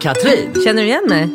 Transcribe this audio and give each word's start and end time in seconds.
Katrin! 0.00 0.54
Känner 0.64 0.82
du 0.82 0.88
igen 0.88 1.04
mig? 1.08 1.28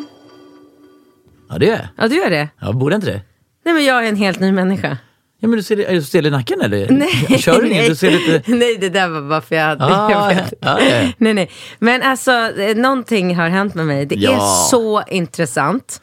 Ja 1.50 1.58
det 1.58 1.68
är 1.68 1.70
jag. 1.70 1.88
Ja, 1.96 2.08
du 2.08 2.16
gör 2.16 2.30
det? 2.30 2.48
Ja, 2.60 2.72
borde 2.72 2.94
inte 2.94 3.06
det? 3.06 3.20
Nej, 3.64 3.74
men 3.74 3.84
jag 3.84 4.04
är 4.04 4.08
en 4.08 4.16
helt 4.16 4.40
ny 4.40 4.52
människa. 4.52 4.98
Ja 5.40 5.48
men 5.48 5.56
du 5.56 5.62
ser, 5.62 5.78
är 5.80 5.94
du 5.94 6.02
stel 6.02 6.26
i 6.26 6.30
nacken 6.30 6.60
eller? 6.60 6.88
Nej, 7.28 7.38
Kör 7.38 7.62
du 7.62 7.68
inget? 7.68 7.86
Du 7.86 7.96
ser 7.96 8.10
lite... 8.10 8.42
nej, 8.50 8.76
det 8.80 8.88
där 8.88 9.08
var 9.08 9.20
bara 9.28 9.40
för 9.40 9.56
jag 9.56 9.64
hade... 9.66 9.84
Ah, 9.84 10.10
jag 10.10 10.32
ja, 10.32 10.42
ja, 10.60 10.80
ja. 10.80 11.12
Nej, 11.18 11.34
nej. 11.34 11.50
Men 11.78 12.02
alltså, 12.02 12.30
eh, 12.32 12.76
någonting 12.76 13.36
har 13.36 13.48
hänt 13.48 13.74
med 13.74 13.86
mig. 13.86 14.06
Det 14.06 14.14
Ja. 14.14 14.32
är 14.32 14.68
så 14.70 15.02
intressant. 15.08 16.00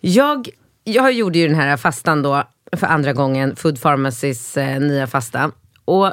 Jag, 0.00 0.48
jag 0.84 1.12
gjorde 1.12 1.38
ju 1.38 1.46
den 1.48 1.56
här 1.56 1.76
fastan 1.76 2.22
då 2.22 2.42
för 2.76 2.86
andra 2.86 3.12
gången, 3.12 3.56
Food 3.56 3.82
Pharmacys 3.82 4.56
eh, 4.56 4.80
nya 4.80 5.06
fasta. 5.06 5.50
Och 5.84 6.12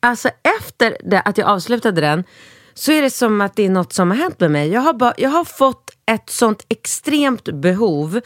alltså 0.00 0.28
efter 0.58 0.96
det, 1.04 1.20
att 1.20 1.38
jag 1.38 1.48
avslutade 1.48 2.00
den 2.00 2.24
så 2.78 2.92
är 2.92 3.02
det 3.02 3.10
som 3.10 3.40
att 3.40 3.56
det 3.56 3.66
är 3.66 3.70
något 3.70 3.92
som 3.92 4.10
har 4.10 4.18
hänt 4.18 4.40
med 4.40 4.50
mig. 4.50 4.68
Jag 4.68 4.80
har, 4.80 4.92
bara, 4.92 5.14
jag 5.16 5.30
har 5.30 5.44
fått 5.44 5.90
ett 6.06 6.30
sånt 6.30 6.66
extremt 6.68 7.44
behov 7.44 8.20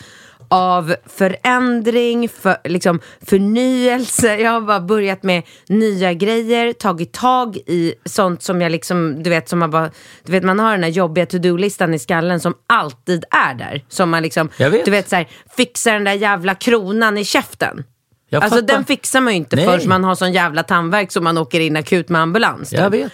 av 0.49 0.97
förändring, 1.07 2.29
för, 2.29 2.57
liksom 2.65 3.01
förnyelse. 3.27 4.37
Jag 4.37 4.51
har 4.51 4.61
bara 4.61 4.81
börjat 4.81 5.23
med 5.23 5.43
nya 5.69 6.13
grejer, 6.13 6.73
tagit 6.73 7.13
tag 7.13 7.57
i 7.57 7.95
sånt 8.05 8.43
som 8.43 8.61
jag 8.61 8.73
liksom, 8.73 9.23
du 9.23 9.31
vet, 9.31 9.49
som 9.49 9.59
man 9.59 9.71
bara, 9.71 9.91
du 10.25 10.33
vet 10.33 10.43
man 10.43 10.59
har 10.59 10.73
den 10.73 10.83
här 10.83 10.91
jobbiga 10.91 11.27
to-do-listan 11.27 11.95
i 11.95 11.99
skallen 11.99 12.41
som 12.41 12.55
alltid 12.67 13.25
är 13.31 13.55
där. 13.55 13.85
Som 13.89 14.11
man 14.11 14.23
liksom, 14.23 14.49
vet. 14.59 14.85
du 14.85 14.91
vet 14.91 15.09
så 15.09 15.17
här, 15.17 15.29
fixar 15.57 15.93
den 15.93 16.05
där 16.05 16.13
jävla 16.13 16.55
kronan 16.55 17.19
i 17.19 17.25
käften. 17.25 17.85
Jag 18.29 18.43
alltså 18.43 18.59
fattar. 18.59 18.75
den 18.75 18.85
fixar 18.85 19.21
man 19.21 19.33
ju 19.33 19.37
inte 19.37 19.57
Nej. 19.57 19.65
förrän 19.65 19.89
man 19.89 20.05
har 20.05 20.15
sån 20.15 20.33
jävla 20.33 20.63
tandvärk 20.63 21.13
som 21.13 21.25
man 21.25 21.39
åker 21.39 21.61
in 21.61 21.77
akut 21.77 22.09
med 22.09 22.21
ambulans. 22.21 22.71
typ. 22.71 22.79
Jag 22.79 22.91
vet. 22.91 23.13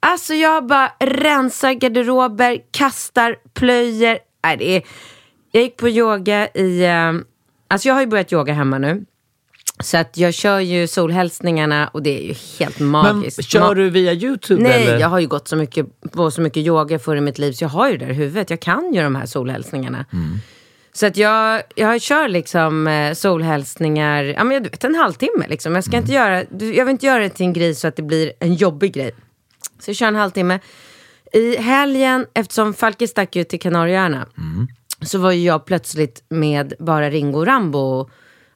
Alltså 0.00 0.34
jag 0.34 0.66
bara 0.66 0.92
rensar 1.00 1.72
garderober, 1.72 2.58
kastar, 2.70 3.36
plöjer. 3.54 4.18
Nej, 4.44 4.56
det 4.56 4.76
är, 4.76 4.82
jag 5.52 5.62
gick 5.62 5.76
på 5.76 5.88
yoga 5.88 6.48
i... 6.54 6.84
Eh, 6.84 7.12
alltså 7.68 7.88
jag 7.88 7.94
har 7.94 8.00
ju 8.00 8.06
börjat 8.06 8.32
yoga 8.32 8.52
hemma 8.52 8.78
nu. 8.78 9.04
Så 9.82 9.96
att 9.96 10.16
jag 10.16 10.34
kör 10.34 10.58
ju 10.58 10.86
solhälsningarna 10.86 11.88
och 11.88 12.02
det 12.02 12.18
är 12.18 12.22
ju 12.22 12.34
helt 12.58 12.78
Men 12.78 12.88
magiskt. 12.88 13.44
kör 13.44 13.60
Ma- 13.70 13.74
du 13.74 13.90
via 13.90 14.12
YouTube 14.12 14.62
Nej, 14.62 14.82
eller? 14.86 14.98
jag 14.98 15.08
har 15.08 15.18
ju 15.18 15.26
gått 15.26 15.48
så 15.48 15.56
mycket, 15.56 15.86
på 16.12 16.30
så 16.30 16.40
mycket 16.40 16.56
yoga 16.66 16.98
för 16.98 17.16
i 17.16 17.20
mitt 17.20 17.38
liv 17.38 17.52
så 17.52 17.64
jag 17.64 17.68
har 17.68 17.88
ju 17.90 17.96
det 17.96 18.04
där 18.04 18.12
i 18.12 18.14
huvudet. 18.14 18.50
Jag 18.50 18.60
kan 18.60 18.94
ju 18.94 19.02
de 19.02 19.16
här 19.16 19.26
solhälsningarna. 19.26 20.04
Mm. 20.12 20.38
Så 20.92 21.06
att 21.06 21.16
jag, 21.16 21.62
jag 21.74 22.00
kör 22.02 22.28
liksom 22.28 22.86
eh, 22.86 23.12
solhälsningar, 23.14 24.24
ja 24.24 24.44
men 24.44 24.62
du 24.62 24.68
vet 24.68 24.84
en 24.84 24.94
halvtimme 24.94 25.46
liksom. 25.48 25.74
Jag 25.74 25.84
ska 25.84 25.92
Mm. 25.96 26.02
inte 26.02 26.14
göra, 26.14 26.36
jag 26.74 26.84
vill 26.84 26.88
inte 26.92 27.06
göra 27.06 27.22
det 27.22 27.28
till 27.28 27.46
en 27.46 27.52
grej 27.52 27.74
så 27.74 27.88
att 27.88 27.96
det 27.96 28.02
blir 28.02 28.32
en 28.40 28.54
jobbig 28.54 28.92
grej. 28.94 29.10
Så 29.78 29.90
jag 29.90 29.96
kör 29.96 30.06
en 30.08 30.16
halvtimme. 30.16 30.58
I 31.32 31.56
helgen, 31.56 32.26
eftersom 32.34 32.74
Falke 32.74 33.08
stack 33.08 33.36
ut 33.36 33.48
till 33.48 33.60
Kanarieöarna, 33.60 34.26
Mm. 34.38 34.68
så 35.02 35.18
var 35.18 35.32
ju 35.32 35.44
jag 35.44 35.64
plötsligt 35.66 36.22
med 36.28 36.72
bara 36.78 37.10
Ringo 37.10 37.38
och 37.38 37.46
Rambo 37.46 38.10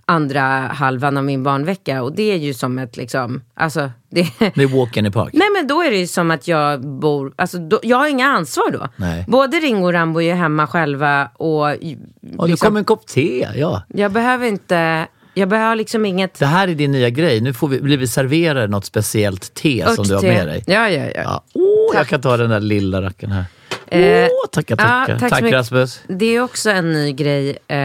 andra 0.06 0.41
halvan 0.60 1.16
av 1.16 1.25
min 1.25 1.43
barnvecka. 1.43 2.03
Och 2.03 2.14
det 2.14 2.22
är 2.32 2.37
ju 2.37 2.54
som 2.54 2.78
ett 2.78 2.97
liksom, 2.97 3.43
alltså 3.54 3.91
det... 4.10 4.26
Det 4.54 4.62
är 4.62 4.78
walk 4.78 4.97
in 4.97 5.04
the 5.04 5.10
park. 5.10 5.31
Nej 5.32 5.48
men 5.56 5.66
då 5.66 5.82
är 5.82 5.91
det 5.91 5.97
ju 5.97 6.06
som 6.06 6.31
att 6.31 6.48
jag 6.48 6.81
bor, 6.87 7.32
alltså 7.37 7.59
då, 7.59 7.81
jag 7.82 7.97
har 7.97 8.09
inga 8.09 8.26
ansvar 8.26 8.70
då. 8.70 8.88
Nej. 8.97 9.25
Både 9.28 9.56
Ringo 9.56 9.84
och 9.87 9.93
Rambo 9.93 10.20
är 10.20 10.25
ju 10.25 10.32
hemma 10.32 10.66
själva 10.66 11.31
och 11.34 11.60
Och 11.62 11.78
det 11.81 12.47
liksom, 12.47 12.66
kommer 12.66 12.78
en 12.78 12.84
kopp 12.84 13.06
te, 13.06 13.48
ja. 13.54 13.82
jag 13.88 14.12
behöver 14.12 14.47
inte, 14.47 15.06
jag 15.34 15.48
behöver 15.48 15.76
liksom 15.76 16.06
inget 16.06 16.38
Det 16.38 16.46
här 16.46 16.68
är 16.68 16.74
din 16.74 16.92
nya 16.92 17.10
grej. 17.10 17.40
Nu 17.40 17.52
får 17.52 17.68
vi, 17.68 17.80
blir 17.80 17.96
vi 17.98 18.06
serverade 18.06 18.66
något 18.66 18.84
speciellt 18.84 19.54
te 19.54 19.84
som 19.94 20.04
du 20.06 20.14
har 20.14 20.24
örtte. 20.24 20.26
med 20.34 20.46
dig. 20.46 20.64
Ja, 20.66 20.90
ja, 20.90 21.04
ja. 21.14 21.22
Ja. 21.22 21.44
Åh, 21.52 21.96
jag 21.96 22.06
kan 22.06 22.20
ta 22.20 22.36
den 22.36 22.50
där 22.50 22.60
lilla 22.60 23.02
racken 23.02 23.32
här. 23.32 23.44
Åh, 23.94 24.00
Eh, 24.00 24.28
tackar, 24.53 24.77
ja, 24.78 24.84
tackar. 24.84 25.19
tack 25.19 25.31
Tack 25.31 25.43
mycket. 25.43 25.59
Rasmus. 25.59 26.00
Det 26.09 26.25
är 26.37 26.41
också 26.41 26.71
en 26.71 26.93
ny 26.93 27.12
grej. 27.12 27.59
Eh, 27.69 27.77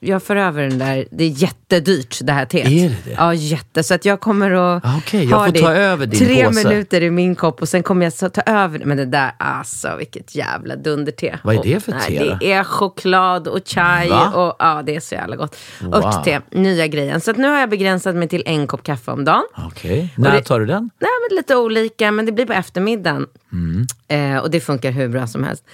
jag 0.00 0.22
för 0.22 0.36
över 0.36 0.62
den 0.62 0.78
där, 0.78 1.06
det 1.10 1.24
är 1.24 1.28
jättedyrt 1.28 2.18
det 2.22 2.32
här 2.32 2.44
teet. 2.46 2.66
Är 2.66 2.70
det 2.88 2.96
det? 3.04 3.10
Ja, 3.16 3.34
jätte. 3.34 3.82
Så 3.82 3.94
att 3.94 4.04
jag 4.04 4.20
kommer 4.20 4.50
att 4.50 4.84
Ah, 4.84 4.96
okej, 4.98 5.24
jag 5.24 5.36
ha 5.38 5.46
får 5.46 5.52
det 5.52 5.60
ta 5.60 5.72
över 5.72 6.06
din 6.06 6.18
tre 6.26 6.44
påse. 6.46 6.68
minuter 6.68 7.02
i 7.02 7.10
min 7.10 7.34
kopp 7.34 7.62
och 7.62 7.68
sen 7.68 7.82
kommer 7.82 8.06
jag 8.20 8.32
ta 8.32 8.42
över. 8.46 8.78
Men 8.84 8.96
det 8.96 9.04
där, 9.04 9.30
alltså 9.38 9.96
vilket 9.98 10.34
jävla 10.34 10.76
dunderte. 10.76 11.38
Vad 11.44 11.54
är 11.56 11.62
det 11.62 11.80
för 11.80 11.92
Och- 11.94 12.00
te 12.02 12.20
nej? 12.20 12.36
Det 12.40 12.52
är 12.52 12.64
choklad 12.64 13.48
och 13.48 13.60
chai 13.68 14.08
Va? 14.08 14.32
och 14.34 14.56
ja, 14.58 14.82
det 14.86 14.96
är 14.96 15.00
så 15.00 15.14
jävla 15.14 15.36
gott. 15.36 15.56
Wow. 15.80 15.94
Örtte, 15.94 16.40
nya 16.50 16.86
grejen. 16.86 17.20
Så 17.20 17.30
att 17.30 17.36
nu 17.36 17.48
har 17.48 17.58
jag 17.60 17.70
begränsat 17.70 18.14
mig 18.14 18.28
till 18.28 18.42
en 18.46 18.66
kopp 18.66 18.82
kaffe 18.82 19.10
om 19.10 19.24
dagen. 19.24 19.44
Okej, 19.66 20.14
när 20.16 20.32
det- 20.32 20.42
tar 20.42 20.60
du 20.60 20.66
den? 20.66 20.90
Nej, 21.00 21.10
men 21.30 21.36
lite 21.36 21.56
olika, 21.56 22.10
men 22.10 22.26
det 22.26 22.32
blir 22.32 22.46
på 22.46 22.52
eftermiddagen. 22.52 23.26
Mm. 23.52 23.86
Eh, 24.08 24.38
och 24.42 24.50
det 24.50 24.60
funkar 24.60 24.90
hur 24.90 25.08
bra 25.08 25.26
som 25.26 25.44
helst. 25.44 25.64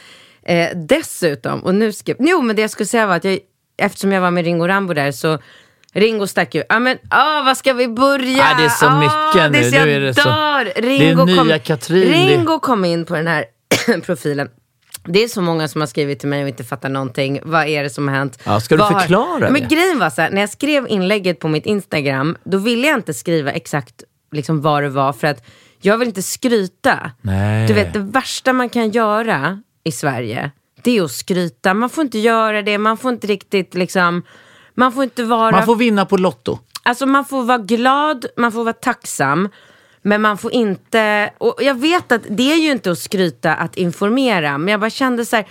Eh, 0.42 0.68
dessutom, 0.76 1.60
och 1.64 1.74
nu 1.74 1.92
ska, 1.92 2.14
jo 2.18 2.42
men 2.42 2.56
det 2.56 2.62
jag 2.62 2.70
skulle 2.70 2.86
säga 2.86 3.06
var 3.06 3.16
att 3.16 3.24
jag, 3.24 3.38
eftersom 3.76 4.12
jag 4.12 4.20
var 4.20 4.30
med 4.30 4.44
Ringo 4.44 4.66
Rambo 4.66 4.94
där 4.94 5.12
så 5.12 5.38
Ringo 5.92 6.26
stack 6.26 6.54
ju, 6.54 6.62
ja 6.68 6.78
men 6.78 6.98
åh, 7.12 7.44
vad 7.44 7.56
ska 7.56 7.72
vi 7.72 7.88
börja? 7.88 8.44
Ah, 8.44 8.58
det 8.58 8.64
är 8.64 8.68
så 8.68 8.86
Åh, 8.86 8.98
mycket 9.00 9.52
det 9.52 9.58
är 9.58 9.62
nu. 9.62 9.70
så 9.78 9.84
Nu 9.84 9.92
är 9.92 10.00
det 10.00 10.14
så- 10.14 10.28
dör. 10.28 10.64
det 10.64 10.78
är 10.78 10.82
Ringo 10.82 11.24
nya 11.24 11.36
kom, 11.36 11.58
Katrin, 11.64 12.28
Ringo 12.28 12.58
kom 12.58 12.84
in 12.84 13.04
på 13.04 13.14
den 13.16 13.26
här 13.26 13.44
profilen. 14.02 14.48
Det 15.06 15.24
är 15.24 15.28
så 15.28 15.40
många 15.42 15.68
som 15.68 15.80
har 15.80 15.86
skrivit 15.88 16.20
till 16.20 16.28
mig 16.28 16.42
och 16.42 16.48
inte 16.48 16.64
fattar 16.64 16.88
någonting. 16.88 17.40
Vad 17.44 17.66
är 17.66 17.82
det 17.82 17.90
som 17.90 18.08
har 18.08 18.14
hänt? 18.14 18.38
Ja, 18.44 18.60
ska 18.60 18.74
du 18.74 18.78
Vad 18.78 18.92
har- 18.92 19.00
förklara 19.00 19.50
Men 19.50 19.62
det? 19.62 19.68
grejen 19.74 19.98
var 19.98 20.10
så 20.10 20.22
här, 20.22 20.30
när 20.30 20.40
jag 20.40 20.50
skrev 20.50 20.86
inlägget 20.88 21.38
på 21.38 21.48
mitt 21.48 21.66
Instagram, 21.66 22.36
då 22.44 22.58
ville 22.58 22.86
jag 22.88 22.98
inte 22.98 23.14
skriva 23.14 23.50
exakt 23.52 24.02
liksom 24.32 24.60
vad 24.62 24.82
det 24.82 24.88
var 24.88 25.12
för 25.12 25.26
att 25.26 25.42
jag 25.84 25.98
vill 25.98 26.08
inte 26.08 26.22
skryta. 26.22 27.10
Nej. 27.20 27.66
Du 27.66 27.74
vet, 27.74 27.92
det 27.92 27.98
värsta 27.98 28.52
man 28.52 28.68
kan 28.68 28.90
göra 28.90 29.62
i 29.84 29.92
Sverige, 29.92 30.50
det 30.82 30.98
är 30.98 31.02
att 31.02 31.10
skryta. 31.10 31.74
Man 31.74 31.90
får 31.90 32.04
inte 32.04 32.18
göra 32.18 32.62
det, 32.62 32.78
man 32.78 32.96
får 32.96 33.12
inte 33.12 33.26
riktigt 33.26 33.74
liksom, 33.74 34.22
man 34.74 34.92
får 34.92 35.04
inte 35.04 35.24
vara... 35.24 35.50
Man 35.50 35.66
får 35.66 35.76
vinna 35.76 36.06
på 36.06 36.16
Lotto. 36.16 36.58
Alltså 36.82 37.06
man 37.06 37.24
får 37.24 37.42
vara 37.42 37.58
glad, 37.58 38.26
man 38.36 38.52
får 38.52 38.64
vara 38.64 38.72
tacksam. 38.72 39.48
Men 40.02 40.22
man 40.22 40.38
får 40.38 40.52
inte, 40.52 41.30
och 41.38 41.56
jag 41.60 41.74
vet 41.74 42.12
att 42.12 42.22
det 42.28 42.52
är 42.52 42.56
ju 42.56 42.70
inte 42.70 42.90
att 42.90 42.98
skryta 42.98 43.54
att 43.54 43.76
informera, 43.76 44.58
men 44.58 44.68
jag 44.68 44.80
bara 44.80 44.90
kände 44.90 45.24
så 45.24 45.36
här, 45.36 45.46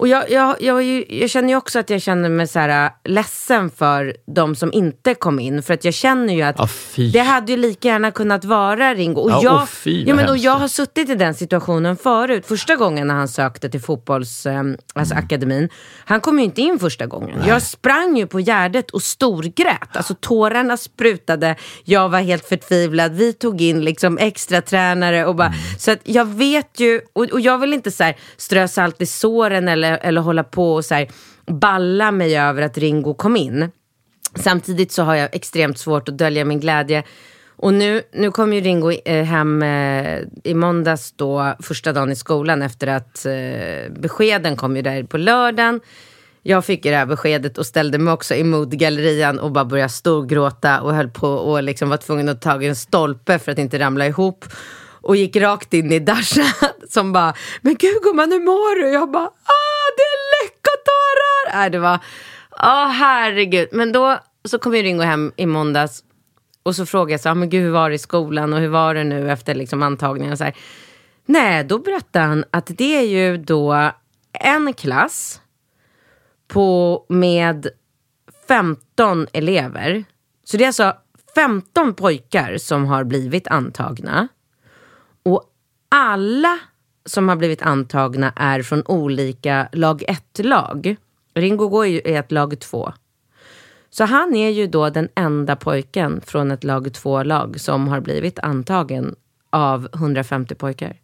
Och 0.00 0.08
jag, 0.08 0.30
jag, 0.30 0.56
jag, 0.62 0.82
jag 1.12 1.30
känner 1.30 1.48
ju 1.48 1.56
också 1.56 1.78
att 1.78 1.90
jag 1.90 2.02
känner 2.02 2.28
mig 2.28 2.46
så 2.46 2.58
här, 2.58 2.84
äh, 2.86 2.90
ledsen 3.12 3.70
för 3.70 4.16
de 4.34 4.54
som 4.56 4.72
inte 4.72 5.14
kom 5.14 5.40
in. 5.40 5.62
För 5.62 5.74
att 5.74 5.84
jag 5.84 5.94
känner 5.94 6.34
ju 6.34 6.42
att 6.42 6.70
fy. 6.72 7.10
det 7.10 7.18
hade 7.20 7.52
ju 7.52 7.58
lika 7.58 7.88
gärna 7.88 8.10
kunnat 8.10 8.44
vara 8.44 8.94
Ringo. 8.94 9.20
Och, 9.20 9.30
Ja, 9.30 9.40
jag, 9.42 9.62
och 9.62 9.68
fy, 9.68 10.04
ja, 10.06 10.14
men, 10.14 10.28
och 10.28 10.38
jag 10.38 10.52
har 10.52 10.68
suttit 10.68 11.08
i 11.10 11.14
den 11.14 11.34
situationen 11.34 11.96
förut. 11.96 12.46
Första 12.46 12.76
gången 12.76 13.06
när 13.06 13.14
han 13.14 13.28
sökte 13.28 13.68
till 13.70 13.80
fotbollsakademin. 13.80 14.82
Alltså 14.94 15.14
Mm. 15.60 15.68
han 16.04 16.20
kom 16.20 16.38
ju 16.38 16.44
inte 16.44 16.60
in 16.60 16.78
första 16.78 17.06
gången. 17.06 17.42
Jag 17.46 17.62
sprang 17.62 18.16
ju 18.16 18.26
på 18.26 18.40
Gärdet 18.40 18.90
och 18.90 19.02
storgrät. 19.02 19.96
Alltså 19.96 20.14
tårarna 20.20 20.76
sprutade. 20.76 21.56
Jag 21.84 22.08
var 22.08 22.20
helt 22.20 22.44
förtvivlad. 22.48 23.12
Vi 23.14 23.32
tog 23.32 23.60
in 23.60 23.84
liksom 23.84 24.18
extra 24.18 24.60
tränare 24.60 25.26
och 25.26 25.34
bara, 25.36 25.46
Mm. 25.48 25.58
så 25.78 25.90
att 25.90 25.98
jag 26.04 26.24
vet 26.24 26.80
ju, 26.80 27.00
och, 27.12 27.24
och 27.24 27.40
jag 27.40 27.58
vill 27.58 27.72
inte 27.74 27.90
så 27.90 28.04
här, 28.04 28.16
strö 28.36 28.68
salt 28.68 29.02
i 29.02 29.06
såren 29.06 29.68
eller, 29.68 29.89
eller 29.96 30.20
hålla 30.20 30.44
på 30.44 30.74
och 30.74 30.84
så 30.84 30.94
här, 30.94 31.08
balla 31.46 32.10
mig 32.10 32.38
över 32.38 32.62
att 32.62 32.78
Ringo 32.78 33.14
kom 33.14 33.36
in. 33.36 33.70
Samtidigt 34.34 34.92
så 34.92 35.02
har 35.02 35.14
jag 35.14 35.34
extremt 35.34 35.78
svårt 35.78 36.08
att 36.08 36.18
dölja 36.18 36.44
min 36.44 36.60
glädje. 36.60 37.04
Och 37.62 37.74
nu, 37.74 38.02
nu 38.12 38.30
kom 38.30 38.52
ju 38.52 38.60
Ringo 38.60 38.92
eh, 39.04 39.24
hem 39.24 39.62
eh, 39.62 40.18
i 40.44 40.54
måndags 40.54 41.12
då, 41.12 41.54
första 41.62 41.92
dagen 41.92 42.12
i 42.12 42.16
skolan 42.16 42.62
efter 42.62 42.86
att 42.86 43.26
eh, 43.26 43.92
beskeden 44.00 44.56
kom 44.56 44.76
ju 44.76 44.82
där 44.82 45.02
på 45.02 45.18
lördagen. 45.18 45.80
Jag 46.42 46.64
fick 46.64 46.84
ju 46.84 46.90
det 46.90 46.96
här 46.96 47.06
beskedet 47.06 47.58
och 47.58 47.66
ställde 47.66 47.98
mig 47.98 48.12
också 48.12 48.34
i 48.34 48.44
modgallerian 48.44 49.38
och 49.38 49.52
bara 49.52 49.64
började 49.64 49.88
storgråta 49.88 50.80
och 50.80 50.94
höll 50.94 51.08
på 51.08 51.28
och 51.28 51.62
liksom 51.62 51.88
var 51.88 51.96
tvungen 51.96 52.28
att 52.28 52.42
ta 52.42 52.62
en 52.62 52.76
stolpe 52.76 53.38
för 53.38 53.52
att 53.52 53.58
inte 53.58 53.78
ramla 53.78 54.06
ihop. 54.06 54.44
Och 55.02 55.16
gick 55.16 55.36
rakt 55.36 55.74
in 55.74 55.92
i 55.92 55.98
Dasha 55.98 56.44
som 56.88 57.12
bara, 57.12 57.34
men 57.60 57.74
gud 57.74 58.02
gumman 58.02 58.32
hur 58.32 58.40
mår 58.40 58.82
du? 58.82 58.88
Jag 58.88 59.10
bara, 59.10 59.26
ah 59.26 59.69
det 59.96 60.02
är 60.02 60.44
läckatårar! 60.44 61.64
Äh, 61.64 61.70
det 61.70 61.78
var, 61.78 61.98
ah 62.50 62.86
herregud. 62.86 63.68
Men 63.72 63.92
då 63.92 64.18
så 64.44 64.58
kom 64.58 64.74
ju 64.74 64.82
Ringo 64.82 65.02
hem 65.02 65.32
i 65.36 65.46
måndags 65.46 66.04
och 66.62 66.76
så 66.76 66.86
frågade 66.86 67.12
jag 67.12 67.20
så, 67.20 67.28
ah, 67.28 67.34
men 67.34 67.50
gud 67.50 67.62
hur 67.62 67.70
var 67.70 67.88
det 67.88 67.94
i 67.94 67.98
skolan 67.98 68.52
och 68.52 68.58
hur 68.58 68.68
var 68.68 68.94
det 68.94 69.04
nu 69.04 69.30
efter 69.30 69.54
liksom 69.54 69.82
antagningen? 69.82 70.32
Och 70.32 70.38
så 70.38 70.44
här. 70.44 70.56
Nej, 71.26 71.64
då 71.64 71.78
berättade 71.78 72.24
han 72.24 72.44
att 72.50 72.66
det 72.66 72.96
är 72.96 73.06
ju 73.06 73.36
då 73.36 73.90
en 74.32 74.72
klass 74.72 75.40
på 76.48 77.04
med 77.08 77.68
15 78.48 79.26
elever. 79.32 80.04
Så 80.44 80.56
det 80.56 80.64
är 80.64 80.66
alltså 80.66 80.94
15 81.34 81.94
pojkar 81.94 82.58
som 82.58 82.86
har 82.86 83.04
blivit 83.04 83.48
antagna. 83.48 84.28
Och 85.22 85.44
alla 85.88 86.58
som 87.10 87.28
har 87.28 87.36
blivit 87.36 87.62
antagna 87.62 88.32
är 88.36 88.62
från 88.62 88.82
olika 88.86 89.68
lag 89.72 90.02
1-lag. 90.08 90.96
Ringo 91.34 91.68
går 91.68 91.86
ju 91.86 91.98
i 91.98 92.14
ett 92.14 92.32
lag 92.32 92.60
2. 92.60 92.92
Så 93.90 94.04
han 94.04 94.34
är 94.34 94.50
ju 94.50 94.66
då 94.66 94.90
den 94.90 95.08
enda 95.14 95.56
pojken 95.56 96.20
från 96.20 96.50
ett 96.50 96.64
lag 96.64 96.86
2-lag 96.86 97.60
som 97.60 97.88
har 97.88 98.00
blivit 98.00 98.38
antagen 98.38 99.14
av 99.50 99.88
150 99.94 100.54
pojkar. 100.54 100.96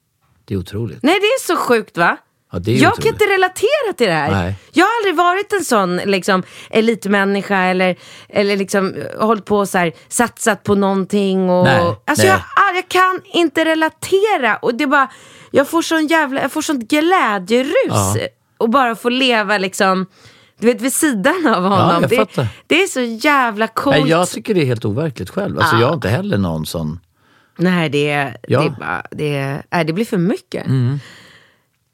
Det 0.45 0.55
är 0.55 0.59
otroligt. 0.59 1.03
Nej, 1.03 1.15
det 1.21 1.27
är 1.27 1.47
så 1.47 1.57
sjukt 1.57 1.99
va? 1.99 2.17
Ja, 2.53 2.59
är 2.67 2.71
jag 2.83 2.93
otroligt. 2.93 3.05
kan 3.05 3.13
inte 3.13 3.25
relatera 3.35 3.93
till 3.97 4.07
det 4.07 4.13
här. 4.13 4.31
Nej. 4.31 4.55
Jag 4.73 4.85
har 4.85 4.93
aldrig 5.01 5.17
varit 5.17 5.53
en 5.53 5.65
sån 5.65 5.97
liksom, 5.97 6.43
elitmänniska 6.71 7.57
eller, 7.59 7.97
eller 8.29 8.57
liksom, 8.57 8.95
hållit 9.19 9.45
på 9.45 9.59
och 9.59 9.69
så 9.69 9.79
här, 9.79 9.93
satsat 10.09 10.63
på 10.63 10.75
någonting. 10.75 11.51
Och, 11.51 11.65
Nej, 11.65 11.95
alltså 12.05 12.27
nej. 12.27 12.37
Jag, 12.57 12.77
jag 12.77 12.89
kan 12.89 13.21
inte 13.25 13.65
relatera. 13.65 14.57
Och 14.57 14.75
det 14.75 14.85
är 14.85 14.89
bara, 14.89 15.09
jag 15.51 15.69
får 15.69 15.83
sån 15.83 16.07
jävla, 16.07 16.43
jag 16.43 16.53
får 16.53 16.63
sånt 16.63 16.89
glädjerus. 16.91 17.75
Ja. 17.89 18.17
Och 18.59 18.71
bara 18.71 18.95
få 18.97 19.09
leva 19.09 19.59
liksom, 19.59 20.07
du 20.59 20.67
vet 20.67 20.81
vid 20.81 20.93
sidan 20.93 21.47
av 21.47 21.63
honom. 21.63 22.03
jag 22.11 22.29
det, 22.35 22.49
det 22.67 22.83
är 22.83 22.87
så 22.87 23.01
jävla 23.01 23.67
coolt. 23.69 23.97
Nej, 23.97 24.09
jag 24.11 24.29
tycker 24.29 24.55
det 24.55 24.61
är 24.61 24.67
helt 24.67 24.85
overkligt 24.85 25.31
själv. 25.31 25.59
Alltså, 25.59 25.77
Jag 25.77 25.87
har 25.87 25.95
inte 25.95 26.09
heller 26.09 26.39
någon 26.39 26.67
sån... 26.67 27.01
Nej, 27.59 27.89
det, 27.89 28.11
är- 28.11 28.37
Ja. 28.49 28.61
det, 28.61 28.67
är 28.67 28.71
bara, 28.71 29.03
det, 29.11 29.63
nej, 29.71 29.85
det 29.85 29.93
blir 29.93 30.05
för 30.05 30.19
mycket. 30.19 30.67
Mm. 30.67 31.01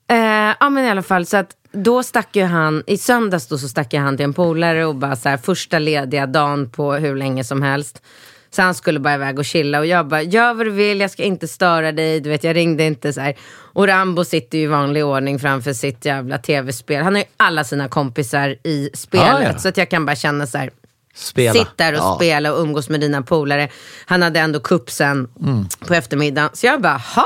Eh, 0.09 0.55
ja, 0.61 0.71
men 0.71 0.85
i 0.85 0.91
alla 0.91 1.03
fall, 1.03 1.27
så 1.27 1.37
att 1.37 1.51
då 1.73 2.03
stack 2.03 2.37
ju 2.37 2.43
han, 2.45 2.83
i 2.87 2.97
söndags 2.99 3.47
då 3.47 3.59
så 3.59 3.69
stack 3.69 3.95
jag 3.95 4.01
han 4.01 4.17
till 4.17 4.25
en 4.25 4.33
polare 4.35 4.87
och 4.87 4.95
bara 4.97 5.17
så 5.17 5.29
här, 5.29 5.37
första 5.37 5.79
lediga 5.79 6.27
dagen 6.27 6.71
på 6.71 6.93
hur 6.93 7.17
länge 7.17 7.45
som 7.45 7.63
helst. 7.63 8.03
Så 8.51 8.63
han 8.63 8.75
skulle 8.75 9.01
bara 9.01 9.15
iväg 9.15 9.39
och 9.39 9.45
chilla 9.45 9.79
och 9.79 9.87
jag 9.87 10.07
bara, 10.09 10.23
gör 10.23 10.55
vad 10.55 10.67
du 10.67 10.71
vill, 10.71 11.01
jag 11.01 11.11
ska 11.11 11.23
inte 11.23 11.49
störa 11.49 11.93
dig. 11.93 12.21
Du 12.21 12.31
vet, 12.31 12.45
jag 12.45 12.57
ringde 12.57 12.85
inte 12.85 13.13
så 13.13 13.21
här. 13.21 13.35
Och 13.53 13.87
Rambo 13.87 14.25
sitter 14.25 14.59
ju 14.59 14.65
i 14.65 14.67
vanlig 14.67 15.05
ordning 15.05 15.39
framför 15.39 15.73
sitt 15.73 16.05
jävla 16.05 16.39
tv-spel. 16.39 17.03
Han 17.05 17.15
har 17.15 17.21
ju 17.21 17.27
alla 17.37 17.65
sina 17.65 17.89
kompisar 17.89 18.57
i 18.65 18.91
spelet. 18.95 19.27
Ja, 19.29 19.43
ja. 19.43 19.59
Så 19.59 19.69
att 19.69 19.77
jag 19.77 19.91
kan 19.91 20.07
bara 20.07 20.17
känna 20.17 20.47
så 20.47 20.59
här, 20.59 20.71
Spela. 21.15 21.53
Sitt 21.53 21.77
där 21.77 21.93
och 21.93 21.99
Ja. 21.99 22.15
spela 22.17 22.53
och 22.53 22.61
umgås 22.63 22.89
med 22.89 23.01
dina 23.01 23.23
polare. 23.23 23.69
Han 24.07 24.23
hade 24.23 24.41
ändå 24.41 24.61
kupp 24.61 24.91
sen 24.91 25.29
Mm. 25.41 25.67
på 25.87 25.95
eftermiddagen. 25.95 26.51
Så 26.53 26.67
jag 26.67 26.81
bara, 26.81 26.97
ha? 26.97 27.25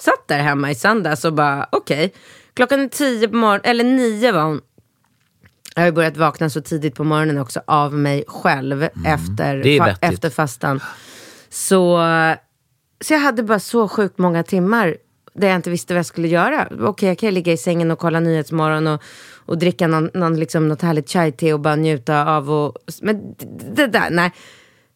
Satt 0.00 0.28
där 0.28 0.38
hemma 0.38 0.70
i 0.70 0.74
söndags 0.74 1.24
och 1.24 1.32
bara, 1.34 1.68
okej. 1.72 2.12
Klockan 2.54 2.80
är 2.80 2.88
tio 2.88 3.28
på 3.28 3.36
morgonen, 3.36 3.60
eller 3.64 3.84
nio 3.84 4.32
var 4.32 4.42
hon. 4.42 4.60
Jag 5.74 5.82
har 5.82 5.86
ju 5.86 5.92
börjat 5.92 6.16
vakna 6.16 6.50
så 6.50 6.60
tidigt 6.60 6.94
på 6.94 7.04
morgonen 7.04 7.38
också 7.38 7.60
av 7.66 7.94
mig 7.94 8.24
själv 8.28 8.82
efter, 9.06 9.54
Mm. 9.54 9.66
Är 9.66 9.80
fa- 9.80 9.84
vettigt. 9.86 10.04
efter 10.14 10.30
fastan. 10.30 10.80
Så, 11.48 11.98
så 13.00 13.12
jag 13.14 13.20
hade 13.20 13.42
bara 13.42 13.58
så 13.60 13.88
sjukt 13.88 14.18
många 14.18 14.42
timmar 14.42 14.96
där 15.34 15.48
jag 15.48 15.56
inte 15.56 15.70
visste 15.70 15.94
vad 15.94 15.98
jag 15.98 16.06
skulle 16.06 16.28
göra. 16.28 16.68
Okej, 16.80 17.08
jag 17.08 17.18
kan 17.18 17.34
ligga 17.34 17.52
i 17.52 17.56
sängen 17.56 17.90
och 17.90 17.98
kolla 17.98 18.20
Nyhetsmorgon 18.20 18.86
och, 18.86 19.02
och 19.46 19.58
dricka 19.58 19.86
någon, 19.86 20.10
någon, 20.14 20.36
liksom, 20.40 20.68
något 20.68 20.82
härligt 20.82 21.10
chai-te 21.10 21.52
och 21.52 21.60
bara 21.60 21.76
njuta 21.76 22.26
av 22.36 22.50
och... 22.50 22.76
Men 23.02 23.34
det, 23.38 23.46
det 23.74 23.86
där, 23.86 24.10
nej. 24.10 24.32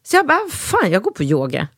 Så 0.02 0.16
jag 0.16 0.26
bara, 0.26 0.48
fan 0.50 0.90
jag 0.90 1.02
går 1.02 1.10
på 1.10 1.22
yoga. 1.22 1.68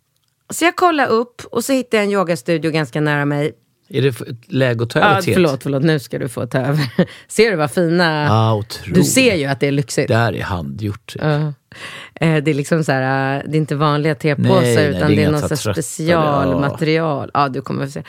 Så 0.50 0.64
jag 0.64 0.76
kollade 0.76 1.08
upp 1.08 1.42
och 1.50 1.64
så 1.64 1.72
hittade 1.72 1.96
jag 1.96 2.04
en 2.04 2.12
yogastudio 2.12 2.70
ganska 2.70 3.00
nära 3.00 3.24
mig. 3.24 3.52
Är 3.88 4.02
det 4.02 4.14
läge 4.48 4.82
att 4.84 4.90
ta 4.90 4.98
över 4.98 5.22
teet? 5.22 5.34
förlåt, 5.34 5.62
förlåt, 5.62 5.82
nu 5.82 5.98
ska 5.98 6.18
du 6.18 6.28
få 6.28 6.46
ta 6.46 6.58
över. 6.58 6.90
ser 7.28 7.50
du 7.50 7.56
vad 7.56 7.70
fina... 7.70 8.54
Otroligt. 8.54 8.94
du 8.94 9.04
ser 9.04 9.34
ju 9.34 9.44
att 9.44 9.60
det 9.60 9.66
är 9.66 9.72
lyxigt. 9.72 10.08
Det 10.08 10.16
här 10.16 10.32
är 10.32 10.42
handgjort. 10.42 11.12
Ja. 11.18 11.52
Eh, 12.14 12.36
Det 12.42 12.50
är 12.50 12.54
liksom 12.54 12.84
så 12.84 12.92
här, 12.92 13.36
eh, 13.36 13.42
det 13.46 13.56
är 13.56 13.58
inte 13.58 13.74
vanliga 13.76 14.14
tepåsar 14.14 14.60
Nej, 14.60 14.74
nej, 14.76 14.86
utan 14.88 15.10
det 15.10 15.22
är 15.22 15.28
är 15.28 15.32
något 15.32 15.58
specialmaterial. 15.58 17.30
Ja, 17.34 17.48
du 17.48 17.62
kommer 17.62 17.84
att 17.84 17.90
se. 17.90 18.02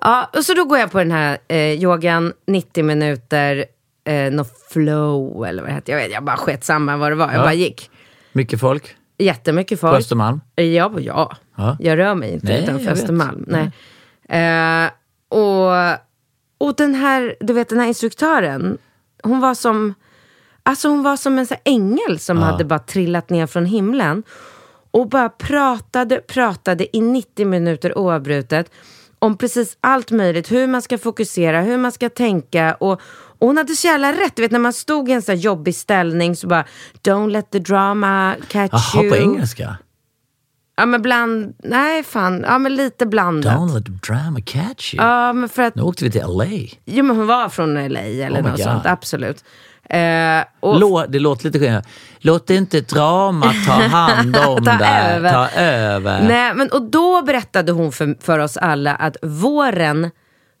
Ja, 0.00 0.30
och 0.36 0.44
så 0.44 0.54
då 0.54 0.64
går 0.64 0.78
jag 0.78 0.90
på 0.90 0.98
den 0.98 1.10
här 1.10 1.38
eh, 1.48 1.56
yogan, 1.82 2.32
90 2.46 2.84
minuter, 2.84 3.64
eh, 4.04 4.32
no 4.32 4.44
flow 4.70 5.44
eller 5.46 5.62
vad 5.62 5.70
det 5.70 5.74
heter. 5.74 5.92
Jag, 5.92 6.00
vet, 6.00 6.12
jag 6.12 6.24
bara 6.24 6.36
sket 6.36 6.64
samma 6.64 6.96
vad 6.96 7.12
det 7.12 7.16
var. 7.16 7.26
Jag 7.26 7.34
Ja. 7.34 7.42
bara 7.42 7.54
gick. 7.54 7.90
Mycket 8.32 8.60
folk 8.60 8.94
Jättemycket 9.20 9.80
på 9.80 9.86
folk. 9.88 9.98
Östermalm. 9.98 10.40
Ja, 10.54 10.92
ja. 11.00 11.36
Ja. 11.58 11.76
Jag 11.80 11.98
rör 11.98 12.14
mig 12.14 12.32
inte 12.32 12.46
Nej, 12.46 12.62
utanför. 12.62 12.90
Östermalm. 12.90 13.44
Nej. 13.46 13.70
Eh, 14.28 14.90
och, 15.28 15.98
och 16.58 16.74
den 16.76 16.94
här, 16.94 17.36
du 17.40 17.52
vet 17.52 17.68
den 17.68 17.80
här 17.80 17.86
instruktören, 17.86 18.78
hon 19.22 19.40
var 19.40 19.54
som, 19.54 19.94
alltså 20.62 20.88
hon 20.88 21.02
var 21.02 21.16
som 21.16 21.38
en 21.38 21.46
så 21.46 21.54
ängel 21.64 22.18
som 22.18 22.38
hade 22.38 22.64
bara 22.64 22.78
trillat 22.78 23.30
ner 23.30 23.46
från 23.46 23.66
himlen. 23.66 24.22
Och 24.90 25.08
bara 25.08 25.28
pratade, 25.28 26.16
pratade 26.16 26.96
i 26.96 27.00
90 27.00 27.46
minuter 27.46 27.98
oavbrutet 27.98 28.70
om 29.18 29.36
precis 29.38 29.76
allt 29.80 30.10
möjligt. 30.10 30.52
Hur 30.52 30.66
man 30.66 30.82
ska 30.82 30.98
fokusera, 30.98 31.60
hur 31.60 31.78
man 31.78 31.92
ska 31.92 32.08
tänka. 32.08 32.74
Och, 32.74 33.00
och 33.38 33.46
hon 33.46 33.56
hade 33.56 33.76
så 33.76 33.86
jävla 33.86 34.12
rätt. 34.12 34.36
Du 34.36 34.42
vet 34.42 34.50
när 34.50 34.58
man 34.58 34.72
stod 34.72 35.08
i 35.08 35.12
en 35.12 35.22
så 35.22 35.32
här 35.32 35.38
jobbig 35.38 35.74
ställning 35.74 36.36
så 36.36 36.46
bara 36.46 36.64
Don't 37.02 37.30
let 37.30 37.50
the 37.50 37.58
drama 37.58 38.36
catch 38.48 38.94
Jaha, 38.94 39.02
you. 39.04 39.10
på 39.10 39.16
engelska? 39.16 39.76
Ja 40.78 40.86
men 40.86 41.02
bland, 41.02 41.54
nej 41.64 42.02
fan, 42.02 42.44
ja 42.46 42.58
men 42.58 42.74
lite 42.74 43.06
blandat. 43.06 43.54
Don't 43.56 43.74
let 43.74 43.84
the 43.86 43.92
drama 44.12 44.40
catch 44.44 44.94
you. 44.94 45.04
Ja 45.04 45.32
men 45.32 45.48
för 45.48 45.62
att, 45.62 45.74
Nu 45.74 45.82
åkte 45.82 46.04
vi 46.04 46.10
till 46.10 46.22
LA. 46.26 46.44
jo 46.84 47.04
men 47.04 47.16
hon 47.16 47.26
var 47.26 47.48
från 47.48 47.74
LA 47.88 48.00
eller 48.00 48.40
Oh 48.40 48.42
något 48.42 48.50
God. 48.56 48.60
sånt, 48.60 48.86
absolut. 48.86 49.44
Eh, 49.90 50.44
och, 50.60 50.80
Lå, 50.80 51.04
det 51.08 51.18
låter 51.18 51.44
lite 51.44 51.58
skillnad. 51.58 51.84
Låt 52.18 52.50
inte 52.50 52.80
drama 52.80 53.52
ta 53.66 53.72
hand 53.72 54.36
om 54.36 54.64
Ta 54.64 54.72
det. 54.72 54.86
över. 54.86 55.32
Ta 55.32 55.48
över. 55.60 56.22
nej, 56.28 56.54
men, 56.54 56.68
och 56.68 56.82
då 56.82 57.22
berättade 57.22 57.72
hon 57.72 57.92
för, 57.92 58.16
för 58.20 58.38
oss 58.38 58.56
alla 58.56 58.94
att 58.94 59.16
våren, 59.22 60.10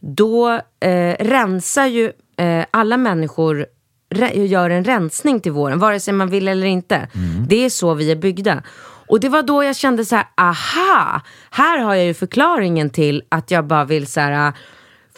då 0.00 0.50
eh, 0.80 1.16
rensar 1.20 1.86
ju 1.86 2.12
eh, 2.36 2.64
alla 2.70 2.96
människor 2.96 3.66
re, 4.14 4.46
gör 4.46 4.70
en 4.70 4.84
rensning 4.84 5.40
till 5.40 5.52
våren, 5.52 5.78
vare 5.78 6.00
sig 6.00 6.14
man 6.14 6.28
vill 6.28 6.48
eller 6.48 6.66
inte. 6.66 6.96
Mm. 6.96 7.46
Det 7.48 7.64
är 7.64 7.70
så 7.70 7.94
vi 7.94 8.10
är 8.12 8.16
byggda. 8.16 8.62
Och 9.08 9.20
det 9.20 9.28
var 9.28 9.42
då 9.42 9.64
jag 9.64 9.76
kände 9.76 10.04
så 10.04 10.16
här, 10.16 10.26
aha, 10.36 11.20
här 11.50 11.78
har 11.78 11.94
jag 11.94 12.04
ju 12.04 12.14
förklaringen 12.14 12.90
till 12.90 13.22
att 13.28 13.50
jag 13.50 13.64
bara 13.66 13.84
vill 13.84 14.06
så 14.06 14.20
här 14.20 14.52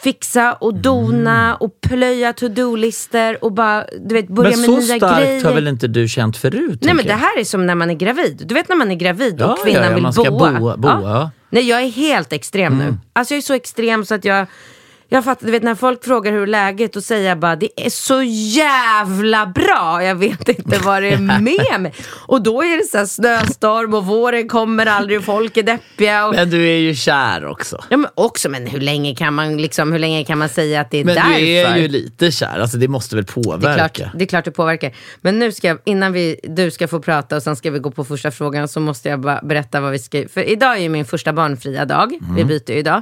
fixa 0.03 0.53
och 0.53 0.73
dona 0.73 1.43
Mm. 1.45 1.55
och 1.59 1.81
plöja 1.81 2.33
to-do-lister 2.33 3.43
och 3.43 3.51
bara 3.51 3.85
du 4.07 4.15
vet, 4.15 4.27
börja 4.27 4.49
Men 4.49 4.59
med 4.59 4.65
så 4.69 4.75
nya 4.75 4.97
starkt 4.97 5.21
grejer. 5.21 5.43
har 5.45 5.53
väl 5.53 5.67
inte 5.67 5.87
du 5.87 6.07
känt 6.07 6.37
förut? 6.37 6.79
Nej 6.81 6.93
men 6.93 7.05
det 7.05 7.13
här 7.13 7.39
är 7.39 7.43
som 7.43 7.65
när 7.65 7.75
man 7.75 7.89
är 7.89 7.93
gravid. 7.95 8.41
Du 8.45 8.53
vet 8.53 8.69
när 8.69 8.75
man 8.75 8.91
är 8.91 8.95
gravid 8.95 9.35
Ja, 9.39 9.45
och 9.53 9.63
kvinnan 9.63 9.83
ja, 9.83 9.89
ja, 9.89 10.23
vill 10.23 10.31
boa. 10.31 10.51
boa- 10.59 10.77
boa. 10.77 11.31
Nej 11.49 11.69
jag 11.69 11.81
är 11.81 11.89
helt 11.89 12.33
extrem 12.33 12.77
nu. 12.77 12.97
Alltså 13.13 13.33
jag 13.33 13.37
är 13.37 13.41
så 13.41 13.53
extrem 13.53 14.05
så 14.05 14.15
att 14.15 14.25
jag 14.25 14.45
Jag 15.13 15.23
fattar, 15.23 15.45
du 15.45 15.51
vet 15.51 15.63
när 15.63 15.75
folk 15.75 16.03
frågar 16.03 16.31
hur 16.31 16.47
läget 16.47 16.93
då 16.93 17.01
säger 17.01 17.29
jag 17.29 17.39
bara 17.39 17.55
det 17.55 17.85
är 17.85 17.89
så 17.89 18.23
jävla 18.23 19.45
bra. 19.45 20.03
Jag 20.03 20.15
vet 20.15 20.49
inte 20.49 20.79
vad 20.79 21.03
det 21.03 21.09
är 21.09 21.17
med 21.41 21.81
mig. 21.81 21.93
Och 22.27 22.43
då 22.43 22.63
är 22.63 22.77
det 22.77 22.83
så 22.83 22.97
här 22.97 23.05
snöstorm 23.05 23.93
och 23.93 24.05
våren 24.05 24.47
kommer 24.47 24.85
aldrig 24.85 25.17
och 25.19 25.23
folk 25.25 25.57
är 25.57 25.63
deppiga. 25.63 26.27
Och... 26.27 26.35
Men 26.35 26.49
du 26.49 26.69
är 26.69 26.77
ju 26.77 26.95
kär 26.95 27.45
också. 27.45 27.83
Ja 27.89 27.97
men 27.97 28.09
också, 28.15 28.49
men 28.49 28.67
hur 28.67 28.79
länge 28.79 29.15
kan 29.15 29.33
man 29.33 29.57
liksom, 29.57 29.91
hur 29.91 29.99
länge 29.99 30.23
kan 30.23 30.37
man 30.37 30.49
säga 30.49 30.81
att 30.81 30.91
det 30.91 30.97
är 30.97 31.05
Men 31.05 31.15
därför? 31.15 31.39
du 31.39 31.57
är 31.57 31.77
ju 31.77 31.87
lite 31.87 32.31
kär, 32.31 32.59
alltså 32.59 32.77
det 32.77 32.87
måste 32.87 33.15
väl 33.15 33.25
det 33.25 33.31
är, 33.31 33.43
påverka? 33.43 33.89
klart, 33.89 34.11
det 34.15 34.23
är 34.23 34.27
klart 34.27 34.45
det 34.45 34.51
påverkar. 34.51 34.95
Men 35.21 35.39
nu 35.39 35.51
ska 35.51 35.67
jag, 35.67 35.77
innan 35.85 36.13
vi, 36.13 36.39
du 36.43 36.71
ska 36.71 36.87
få 36.87 36.99
prata 36.99 37.35
och 37.35 37.43
sen 37.43 37.55
ska 37.55 37.71
vi 37.71 37.79
gå 37.79 37.91
på 37.91 38.05
första 38.05 38.31
frågan 38.31 38.67
så 38.67 38.79
måste 38.79 39.09
jag 39.09 39.19
bara 39.19 39.41
berätta 39.43 39.81
vad 39.81 39.91
vi 39.91 39.99
ska... 39.99 40.23
För 40.33 40.43
idag 40.43 40.77
är 40.77 40.81
ju 40.81 40.89
min 40.89 41.05
första 41.05 41.33
barnfria 41.33 41.85
dag. 41.85 42.13
Mm. 42.13 42.35
Vi 42.35 42.45
byter 42.45 42.71
ju 42.71 42.77
idag. 42.77 43.01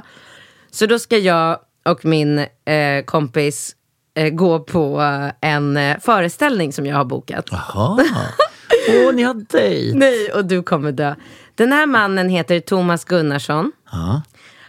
Så 0.70 0.86
då 0.86 0.98
ska 0.98 1.18
jag 1.18 1.58
och 1.84 2.04
min 2.04 2.38
eh, 2.64 3.04
kompis 3.04 3.76
eh, 4.14 4.28
gå 4.28 4.60
på 4.60 5.00
eh, 5.00 5.50
en 5.50 5.76
eh, 5.76 5.98
föreställning 5.98 6.72
som 6.72 6.86
jag 6.86 6.96
har 6.96 7.04
bokat. 7.04 7.44
Jaha. 7.50 8.04
Åh, 8.88 9.12
ni 9.14 9.22
har 9.22 9.34
dejt. 9.34 9.98
Nej, 9.98 10.32
och 10.32 10.44
du 10.44 10.62
kommer 10.62 10.92
dö. 10.92 11.14
Den 11.54 11.72
här 11.72 11.86
mannen 11.86 12.28
heter 12.28 12.60
Thomas 12.60 13.04
Gunnarsson. 13.04 13.72
Ja. 13.92 14.22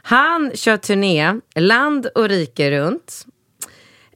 Han 0.03 0.51
kör 0.53 0.77
turné 0.77 1.39
land 1.56 2.06
och 2.06 2.30
rike 2.30 2.72
runt. 2.72 3.25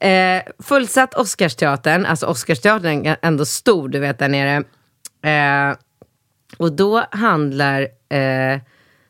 Eh, 0.02 0.42
fullsatt 0.60 1.14
Oscarsteatern, 1.14 2.06
alltså 2.06 2.26
Oscarsteatern 2.26 3.06
är 3.06 3.18
ändå 3.22 3.46
stor, 3.46 3.90
du 3.90 4.00
vet 4.00 4.20
där 4.20 4.30
nere. 4.30 4.64
Eh, 5.22 5.78
och 6.58 6.72
då 6.72 7.06
handlar 7.12 7.82
eh, 8.10 8.60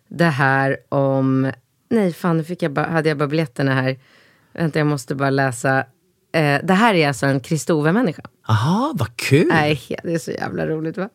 det 0.10 0.25
här 0.25 0.77
om, 0.89 1.51
nej 1.89 2.13
fan 2.13 2.38
nu 2.38 2.44
fick 2.44 2.62
jag 2.62 2.72
bara, 2.72 2.86
hade 2.86 3.10
jag 3.10 3.18
bara 3.18 3.27
biljetterna 3.27 3.74
här. 3.74 4.00
Vänta 4.54 4.80
jag 4.80 4.88
måste 4.88 5.15
bara 5.15 5.30
läsa. 5.30 5.80
Eh, 6.32 6.60
det 6.63 6.74
här 6.74 6.94
är 6.94 7.08
alltså 7.08 7.25
en 7.25 7.39
Kristove-människa. 7.39 8.22
Aha, 8.48 8.94
vad 8.96 9.18
kul. 9.18 9.48
Nej, 9.48 9.82
det 10.04 10.13
är 10.13 10.20
så 10.20 10.32
jävla 10.32 10.68
roligt 10.68 10.98
va? 10.98 11.10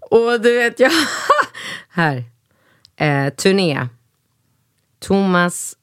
Och 0.00 0.40
du 0.40 0.58
vet, 0.58 0.80
jag... 0.80 0.92
här. 1.88 2.24
Eh, 2.96 3.34
turné. 3.34 3.88
Thomas... 4.98 5.76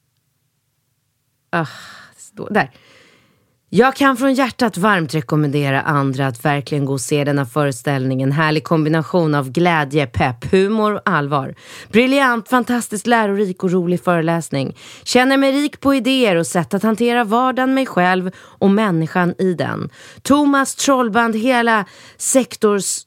Ah, 1.50 1.66
där. 2.50 2.70
Jag 3.74 3.96
kan 3.96 4.16
från 4.16 4.34
hjärtat 4.34 4.76
varmt 4.76 5.14
rekommendera 5.14 5.82
andra 5.82 6.26
att 6.26 6.44
verkligen 6.44 6.84
gå 6.84 6.92
och 6.92 7.00
se 7.00 7.24
denna 7.24 7.46
föreställning. 7.46 8.22
En 8.22 8.32
härlig 8.32 8.64
kombination 8.64 9.34
av 9.34 9.50
glädje, 9.50 10.06
pepp, 10.06 10.52
humor 10.52 10.94
och 10.94 11.00
allvar. 11.04 11.54
Briljant, 11.88 12.48
fantastiskt 12.48 13.06
lärorik 13.06 13.64
och 13.64 13.70
rolig 13.70 14.04
föreläsning. 14.04 14.76
Känner 15.02 15.36
mig 15.36 15.52
rik 15.52 15.80
på 15.80 15.94
idéer 15.94 16.36
och 16.36 16.46
sätt 16.46 16.74
att 16.74 16.82
hantera 16.82 17.24
vardagen, 17.24 17.74
mig 17.74 17.86
själv 17.86 18.30
och 18.38 18.70
människan 18.70 19.34
i 19.38 19.54
den. 19.54 19.90
Thomas 20.22 20.74
trollband 20.74 21.36
hela 21.36 21.84
sektors 22.16 22.98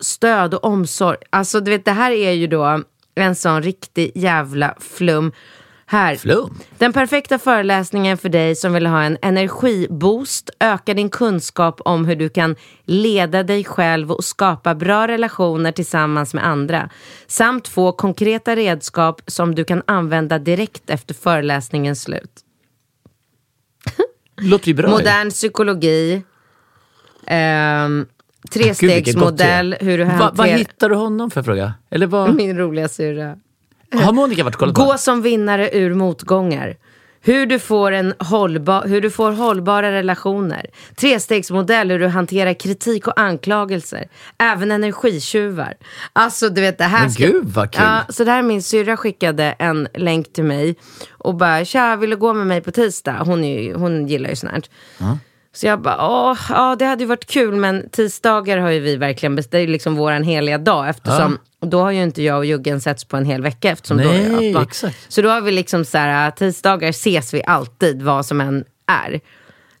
stöd 0.00 0.54
och 0.54 0.64
omsorg. 0.64 1.18
Alltså 1.30 1.60
du 1.60 1.70
vet 1.70 1.84
det 1.84 1.92
här 1.92 2.10
är 2.10 2.32
ju 2.32 2.46
då 2.46 2.82
en 3.14 3.34
sån 3.34 3.62
riktig 3.62 4.12
jävla 4.14 4.74
flum. 4.80 5.32
Här. 5.86 6.16
Flum? 6.16 6.58
Den 6.78 6.92
perfekta 6.92 7.38
föreläsningen 7.38 8.16
för 8.16 8.28
dig 8.28 8.56
som 8.56 8.72
vill 8.72 8.86
ha 8.86 9.02
en 9.02 9.18
energiboost, 9.22 10.50
öka 10.60 10.94
din 10.94 11.10
kunskap 11.10 11.80
om 11.84 12.04
hur 12.04 12.16
du 12.16 12.28
kan 12.28 12.56
leda 12.84 13.42
dig 13.42 13.64
själv 13.64 14.12
och 14.12 14.24
skapa 14.24 14.74
bra 14.74 15.08
relationer 15.08 15.72
tillsammans 15.72 16.34
med 16.34 16.46
andra. 16.46 16.90
Samt 17.26 17.68
få 17.68 17.92
konkreta 17.92 18.56
redskap 18.56 19.22
som 19.26 19.54
du 19.54 19.64
kan 19.64 19.82
använda 19.86 20.38
direkt 20.38 20.90
efter 20.90 21.14
föreläsningens 21.14 22.02
slut. 22.02 22.40
Låter 24.40 24.68
ju 24.68 24.74
bra. 24.74 24.88
ju. 24.88 24.92
Modern 24.92 25.30
psykologi, 25.30 26.22
ehm, 27.26 28.06
trestegsmodell, 28.50 29.76
hur 29.80 29.98
du 29.98 30.04
Va, 30.04 30.10
vad 30.10 30.22
hanterar... 30.22 30.58
hittar 30.58 30.88
du 30.88 30.94
honom 30.94 31.30
för 31.30 31.42
fråga? 31.42 31.74
Eller 31.90 32.06
vad? 32.06 32.34
Min 32.34 32.58
roliga 32.58 32.88
syrra. 32.88 33.36
Har 33.98 34.12
Monica 34.12 34.44
varit 34.44 34.56
kollat 34.56 34.74
på 34.74 34.84
Gå 34.84 34.98
som 34.98 35.22
vinnare 35.22 35.70
ur 35.72 35.94
motgångar. 35.94 36.76
Hur 37.26 37.46
du, 37.46 37.58
får 37.58 37.92
en 37.92 38.14
hållbar, 38.18 38.84
hur 38.86 39.00
du 39.00 39.10
får 39.10 39.32
hållbara 39.32 39.92
relationer. 39.92 40.66
Trestegsmodell, 40.96 41.90
hur 41.90 41.98
du 41.98 42.06
hanterar 42.06 42.54
kritik 42.54 43.06
och 43.06 43.20
anklagelser. 43.20 44.08
Även 44.38 44.70
energitjuvar. 44.70 45.74
Alltså 46.12 46.48
du 46.48 46.60
vet 46.60 46.78
det 46.78 46.84
här 46.84 47.04
Men 47.04 47.14
gud, 47.14 47.44
vad 47.44 47.70
kul. 47.72 47.84
Ja, 47.84 48.00
så 48.08 48.24
det 48.24 48.30
här 48.30 48.42
min 48.42 48.62
syrra 48.62 48.96
skickade 48.96 49.44
en 49.58 49.88
länk 49.94 50.32
till 50.32 50.44
mig. 50.44 50.76
Och 51.10 51.34
bara, 51.34 51.64
tja 51.64 51.96
vill 51.96 52.10
du 52.10 52.16
gå 52.16 52.32
med 52.32 52.46
mig 52.46 52.60
på 52.60 52.70
tisdag? 52.70 53.22
Hon, 53.24 53.44
är 53.44 53.62
ju, 53.62 53.74
hon 53.74 54.06
gillar 54.06 54.30
ju 54.30 54.36
sånt 54.36 54.52
här. 54.52 55.18
Så 55.52 55.66
jag 55.66 55.80
bara, 55.80 56.08
åh, 56.08 56.38
ja 56.48 56.76
det 56.78 56.84
hade 56.84 57.02
ju 57.02 57.08
varit 57.08 57.26
kul 57.26 57.54
men 57.54 57.88
tisdagar 57.90 58.58
har 58.58 58.70
ju 58.70 58.80
vi 58.80 58.96
verkligen, 58.96 59.36
det 59.36 59.54
är 59.54 59.60
ju 59.60 59.66
liksom 59.66 59.94
våran 59.94 60.22
heliga 60.22 60.58
dag 60.58 60.88
eftersom 60.88 61.38
och 61.64 61.70
då 61.70 61.80
har 61.80 61.90
ju 61.90 62.02
inte 62.02 62.22
jag 62.22 62.38
och 62.38 62.44
Juggen 62.44 62.80
setts 62.80 63.04
på 63.04 63.16
en 63.16 63.24
hel 63.24 63.42
vecka 63.42 63.70
eftersom 63.70 63.96
då 63.96 64.08
är 64.08 64.28
Nej, 64.28 64.50
jag 64.50 64.62
exakt. 64.62 65.12
Så 65.12 65.22
då 65.22 65.28
har 65.28 65.40
vi 65.40 65.52
liksom 65.52 65.84
så 65.84 65.98
här, 65.98 66.30
tisdagar 66.30 66.88
ses 66.88 67.34
vi 67.34 67.42
alltid 67.46 68.02
vad 68.02 68.26
som 68.26 68.40
än 68.40 68.64
är. 68.86 69.20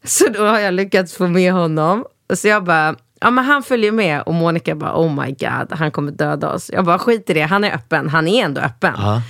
Så 0.04 0.28
då 0.28 0.46
har 0.46 0.58
jag 0.58 0.74
lyckats 0.74 1.14
få 1.14 1.26
med 1.26 1.52
honom. 1.52 2.04
Så 2.34 2.48
jag 2.48 2.64
bara, 2.64 2.96
ja 3.20 3.30
men 3.30 3.44
han 3.44 3.62
följer 3.62 3.92
med 3.92 4.22
och 4.22 4.34
Monica 4.34 4.74
bara, 4.74 4.96
oh 4.96 5.24
my 5.24 5.30
god, 5.30 5.78
han 5.78 5.90
kommer 5.90 6.12
döda 6.12 6.52
oss. 6.52 6.70
Jag 6.72 6.84
bara, 6.84 6.98
skit 6.98 7.30
i 7.30 7.34
det, 7.34 7.42
han 7.42 7.64
är 7.64 7.74
öppen, 7.74 8.08
han 8.08 8.28
är 8.28 8.44
ändå 8.44 8.60
öppen. 8.60 8.94
Ja. 8.96 9.22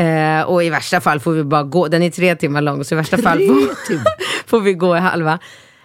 Eh, 0.00 0.42
och 0.42 0.64
i 0.64 0.70
värsta 0.70 1.00
fall 1.00 1.20
får 1.20 1.32
vi 1.32 1.44
bara 1.44 1.62
gå, 1.62 1.88
den 1.88 2.02
är 2.02 2.10
tre 2.10 2.36
timmar 2.36 2.60
lång, 2.60 2.84
så 2.84 2.94
i 2.94 2.96
värsta 2.96 3.18
fall 3.18 3.38
får, 3.38 3.96
får 4.46 4.60
vi 4.60 4.74
gå 4.74 4.96
i 4.96 5.00
halva. 5.00 5.38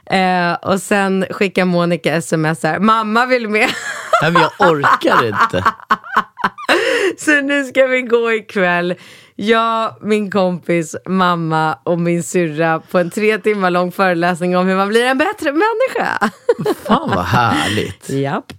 Eh, 0.05 0.53
och 0.53 0.81
sen 0.81 1.25
skickar 1.29 1.65
Monica 1.65 2.15
sms 2.15 2.63
här, 2.63 2.79
mamma 2.79 3.25
vill 3.25 3.49
med. 3.49 3.69
Nej, 4.21 4.31
men 4.31 4.41
jag 4.41 4.69
orkar 4.71 5.27
inte. 5.27 5.63
så 7.17 7.41
nu 7.41 7.65
ska 7.65 7.85
vi 7.85 8.01
gå 8.01 8.31
ikväll. 8.31 8.95
Jag, 9.35 9.95
min 10.01 10.31
kompis, 10.31 10.95
mamma 11.05 11.77
och 11.83 11.99
min 11.99 12.23
syrra 12.23 12.79
på 12.79 12.99
en 12.99 13.09
tre 13.09 13.37
timmar 13.37 13.69
lång 13.69 13.91
föreläsning 13.91 14.57
om 14.57 14.67
hur 14.67 14.75
man 14.75 14.87
blir 14.87 15.05
en 15.05 15.17
bättre 15.17 15.51
människa. 15.51 16.31
Fan 16.87 17.09
vad 17.09 17.25
härligt. 17.25 18.09
Japp. 18.09 18.53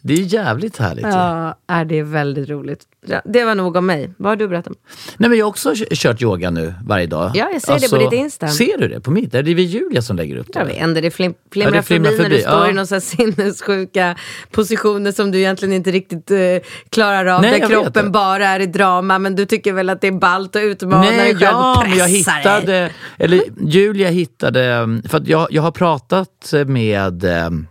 Det 0.00 0.14
är 0.14 0.34
jävligt 0.34 0.76
härligt. 0.76 1.04
Ja, 1.04 1.58
är 1.66 1.84
det 1.84 1.98
är 1.98 2.02
väldigt 2.02 2.48
roligt. 2.48 2.80
Det 3.24 3.44
var 3.44 3.54
nog 3.54 3.76
om 3.76 3.86
mig. 3.86 4.10
Vad 4.16 4.30
har 4.30 4.36
du 4.36 4.48
berättat 4.48 4.66
om? 4.66 4.76
Nej, 5.16 5.30
men 5.30 5.38
jag 5.38 5.44
har 5.44 5.50
också 5.50 5.74
kört 5.90 6.22
yoga 6.22 6.50
nu 6.50 6.74
varje 6.84 7.06
dag. 7.06 7.30
Ja, 7.34 7.50
jag 7.52 7.62
ser 7.62 7.78
det 7.78 7.88
på 7.88 7.96
ditt 7.96 8.12
Insta. 8.12 8.48
Ser 8.48 8.78
du 8.78 8.88
det 8.88 9.00
på 9.00 9.10
mitt? 9.10 9.34
Är 9.34 9.42
det 9.42 9.54
väl 9.54 9.64
Julia 9.64 10.02
som 10.02 10.16
lägger 10.16 10.36
upp 10.36 10.46
det? 10.52 10.58
Jag 10.58 10.66
vet 10.66 10.80
det 11.02 11.10
flim, 11.10 11.34
flimrar, 11.52 11.72
Ja, 11.72 11.76
det 11.76 11.82
flimrar 11.82 12.10
förbi, 12.10 12.22
när 12.22 12.28
du 12.28 12.36
förbi, 12.36 12.42
står 12.42 12.66
ja. 12.66 12.70
i 12.70 12.74
här 12.94 13.00
sinnessjuka 13.00 14.16
positioner 14.50 15.12
som 15.12 15.30
du 15.30 15.38
egentligen 15.38 15.74
inte 15.74 15.90
riktigt 15.90 16.30
eh, 16.30 16.38
klarar 16.90 17.26
av. 17.26 17.42
Nej, 17.42 17.60
där 17.60 17.68
kroppen 17.68 18.12
bara 18.12 18.46
är 18.46 18.60
i 18.60 18.66
drama, 18.66 19.18
men 19.18 19.36
du 19.36 19.46
tycker 19.46 19.72
väl 19.72 19.90
att 19.90 20.00
det 20.00 20.06
är 20.06 20.12
ballt 20.12 20.56
och 20.56 20.62
utmana 20.62 21.02
dig 21.02 21.18
själv 21.18 21.38
ja, 21.40 21.80
och 21.80 21.88
men 21.88 21.98
jag 21.98 22.08
pressa 22.08 22.30
dig. 22.30 22.38
hittade, 22.38 22.90
eller 23.18 23.42
Julia 23.60 24.08
hittade, 24.08 24.86
för 25.08 25.18
att 25.18 25.28
jag, 25.28 25.46
jag 25.50 25.62
har 25.62 25.70
pratat 25.70 26.54
med, 26.66 27.24
jag 27.24 27.66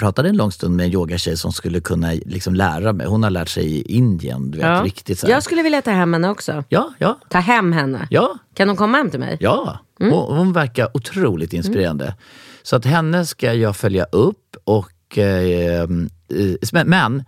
pratade 0.00 0.28
en 0.28 0.36
lång 0.36 0.52
stund 0.52 0.76
med 0.76 0.86
en 0.86 0.92
yogatjej 0.92 1.36
som 1.36 1.52
skulle 1.52 1.80
kunna 1.80 2.10
liksom 2.12 2.54
lära 2.54 2.92
mig. 2.92 3.06
Hon 3.06 3.22
har 3.22 3.30
lärt 3.30 3.48
sig 3.48 3.64
i 3.66 3.82
Indien, 3.82 4.50
du 4.50 4.58
vet, 4.58 4.66
Ja. 4.66 4.82
riktigt 4.84 5.18
så 5.18 5.26
här. 5.26 5.34
Jag 5.34 5.42
skulle 5.42 5.62
vilja 5.62 5.82
ta 5.82 5.90
hem 5.90 6.12
henne 6.12 6.28
också. 6.30 6.64
Ja, 6.68 6.92
ja, 6.98 7.18
Ta 7.28 7.38
hem 7.38 7.72
henne. 7.72 8.06
ja. 8.10 8.38
Kan 8.54 8.68
hon 8.68 8.76
komma 8.76 8.96
hem 8.98 9.10
till 9.10 9.20
mig? 9.20 9.36
Ja, 9.40 9.78
Mm. 10.00 10.12
hon, 10.12 10.36
hon 10.36 10.52
verkar 10.52 10.88
otroligt 10.96 11.52
inspirerande. 11.52 12.14
Så 12.62 12.76
att 12.76 12.84
henne 12.84 13.26
ska 13.26 13.54
jag 13.54 13.76
följa 13.76 14.04
upp 14.04 14.56
och 14.64 15.18
eh, 15.18 15.80
eh, 15.82 15.88
men, 16.72 16.88
men 16.88 17.24